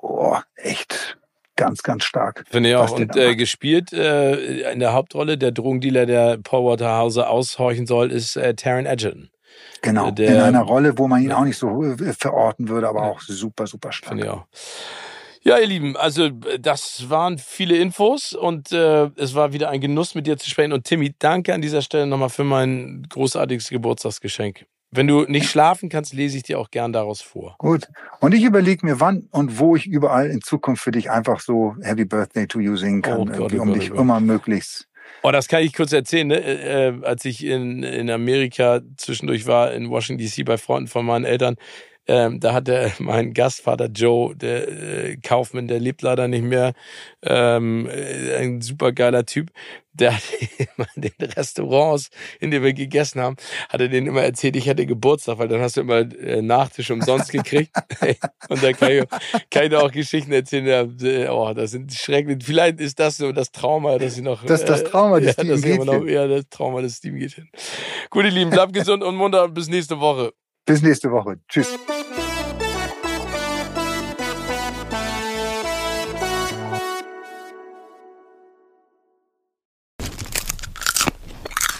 oh, 0.00 0.38
echt 0.56 1.18
ganz, 1.56 1.82
ganz 1.82 2.04
stark. 2.04 2.44
Finde 2.48 2.70
ich 2.70 2.76
auch. 2.76 2.90
Und 2.92 3.16
äh, 3.16 3.36
gespielt 3.36 3.92
äh, 3.92 4.72
in 4.72 4.80
der 4.80 4.92
Hauptrolle, 4.92 5.38
der 5.38 5.52
Drogendealer, 5.52 6.06
der 6.06 6.38
Paul 6.38 6.70
Waterhauser 6.72 7.30
aushorchen 7.30 7.86
soll, 7.86 8.10
ist 8.10 8.36
äh, 8.36 8.54
Taron 8.54 8.86
Egerton. 8.86 9.30
Genau, 9.82 10.10
der, 10.10 10.30
in 10.30 10.40
einer 10.40 10.62
Rolle, 10.62 10.98
wo 10.98 11.08
man 11.08 11.22
ihn 11.22 11.32
auch 11.32 11.44
nicht 11.44 11.58
so 11.58 11.82
äh, 11.82 12.12
verorten 12.14 12.68
würde, 12.68 12.88
aber 12.88 13.02
ja. 13.02 13.10
auch 13.10 13.20
super, 13.20 13.66
super 13.66 13.92
stark. 13.92 14.10
Finde 14.10 14.24
ich 14.24 14.30
auch. 14.30 14.46
Ja, 15.42 15.58
ihr 15.58 15.66
Lieben, 15.66 15.94
also 15.94 16.30
das 16.30 17.10
waren 17.10 17.36
viele 17.36 17.76
Infos 17.76 18.32
und 18.32 18.72
äh, 18.72 19.10
es 19.16 19.34
war 19.34 19.52
wieder 19.52 19.68
ein 19.68 19.80
Genuss, 19.80 20.14
mit 20.14 20.26
dir 20.26 20.38
zu 20.38 20.48
sprechen. 20.48 20.72
Und 20.72 20.84
Timmy, 20.84 21.14
danke 21.18 21.52
an 21.52 21.60
dieser 21.60 21.82
Stelle 21.82 22.06
nochmal 22.06 22.30
für 22.30 22.44
mein 22.44 23.06
großartiges 23.10 23.68
Geburtstagsgeschenk. 23.68 24.64
Wenn 24.96 25.08
du 25.08 25.22
nicht 25.22 25.48
schlafen 25.48 25.88
kannst, 25.88 26.12
lese 26.14 26.36
ich 26.36 26.44
dir 26.44 26.58
auch 26.58 26.70
gern 26.70 26.92
daraus 26.92 27.20
vor. 27.20 27.56
Gut. 27.58 27.88
Und 28.20 28.32
ich 28.32 28.44
überlege 28.44 28.86
mir, 28.86 29.00
wann 29.00 29.28
und 29.32 29.58
wo 29.58 29.74
ich 29.74 29.86
überall 29.86 30.30
in 30.30 30.40
Zukunft 30.40 30.82
für 30.82 30.92
dich 30.92 31.10
einfach 31.10 31.40
so 31.40 31.74
Happy 31.82 32.04
Birthday 32.04 32.46
to 32.46 32.60
you 32.60 32.76
singen 32.76 33.02
kann, 33.02 33.18
oh 33.18 33.24
Gott, 33.24 33.52
oh 33.54 33.62
um 33.62 33.68
Gott, 33.68 33.76
dich 33.76 33.92
oh 33.92 33.96
immer 33.96 34.20
möglichst. 34.20 34.86
Oh, 35.22 35.32
das 35.32 35.48
kann 35.48 35.62
ich 35.62 35.72
kurz 35.72 35.92
erzählen. 35.92 36.28
Ne? 36.28 36.36
Äh, 36.36 36.88
äh, 36.88 37.04
als 37.04 37.24
ich 37.24 37.44
in, 37.44 37.82
in 37.82 38.10
Amerika 38.10 38.82
zwischendurch 38.96 39.46
war, 39.46 39.72
in 39.72 39.90
Washington 39.90 40.24
DC 40.24 40.44
bei 40.44 40.58
Freunden 40.58 40.86
von 40.86 41.04
meinen 41.06 41.24
Eltern, 41.24 41.56
ähm, 42.06 42.40
da 42.40 42.52
hat 42.52 42.68
der, 42.68 42.92
mein 42.98 43.32
Gastvater 43.32 43.86
Joe, 43.86 44.36
der 44.36 44.68
äh, 44.68 45.16
Kaufmann, 45.16 45.68
der 45.68 45.80
lebt 45.80 46.02
leider 46.02 46.28
nicht 46.28 46.44
mehr, 46.44 46.74
ähm, 47.22 47.88
äh, 47.88 48.36
ein 48.36 48.60
supergeiler 48.60 49.24
Typ, 49.24 49.50
der 49.94 50.16
hat 50.16 50.22
immer 50.58 50.86
in 50.96 51.02
den 51.02 51.30
Restaurants, 51.36 52.10
in 52.40 52.50
denen 52.50 52.64
wir 52.64 52.74
gegessen 52.74 53.20
haben, 53.20 53.36
hat 53.68 53.80
er 53.80 53.88
denen 53.88 54.08
immer 54.08 54.22
erzählt, 54.22 54.56
ich 54.56 54.66
hätte 54.66 54.86
Geburtstag, 54.86 55.38
weil 55.38 55.48
dann 55.48 55.60
hast 55.60 55.76
du 55.76 55.82
immer 55.82 56.00
äh, 56.00 56.42
Nachtisch 56.42 56.90
umsonst 56.90 57.30
gekriegt. 57.30 57.70
und 58.48 58.62
da 58.62 58.72
kann 58.72 58.92
ich, 58.92 59.04
kann 59.50 59.64
ich 59.64 59.70
da 59.70 59.80
auch 59.80 59.92
Geschichten 59.92 60.32
erzählen. 60.32 60.66
Ja, 60.66 61.32
oh, 61.32 61.54
das 61.54 61.70
sind 61.70 61.92
schrecklich. 61.92 62.38
Vielleicht 62.44 62.80
ist 62.80 62.98
das 62.98 63.16
so 63.16 63.32
das 63.32 63.52
Trauma, 63.52 63.98
dass 63.98 64.16
ich 64.16 64.22
noch. 64.22 64.44
Das 64.44 64.64
das 64.64 64.84
Trauma 64.84 65.20
des 65.20 65.38
äh, 65.38 65.46
ja, 65.46 65.56
Steam 65.56 65.84
noch, 65.84 66.04
Ja, 66.04 66.26
das 66.26 66.48
Trauma 66.50 66.82
des 66.82 66.96
Steam 66.96 67.16
geht 67.16 67.32
hin. 67.32 67.48
Gut, 68.10 68.24
ihr 68.24 68.30
Lieben, 68.30 68.50
bleibt 68.50 68.72
gesund 68.72 69.02
und 69.02 69.14
munter 69.14 69.48
bis 69.48 69.68
nächste 69.68 70.00
Woche. 70.00 70.32
Bis 70.66 70.82
nächste 70.82 71.10
Woche. 71.10 71.40
Tschüss. 71.48 71.78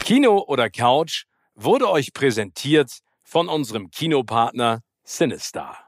Kino 0.00 0.44
oder 0.46 0.68
Couch 0.68 1.24
wurde 1.54 1.88
euch 1.88 2.12
präsentiert 2.12 2.90
von 3.22 3.48
unserem 3.48 3.90
Kinopartner 3.90 4.82
Sinistar. 5.02 5.83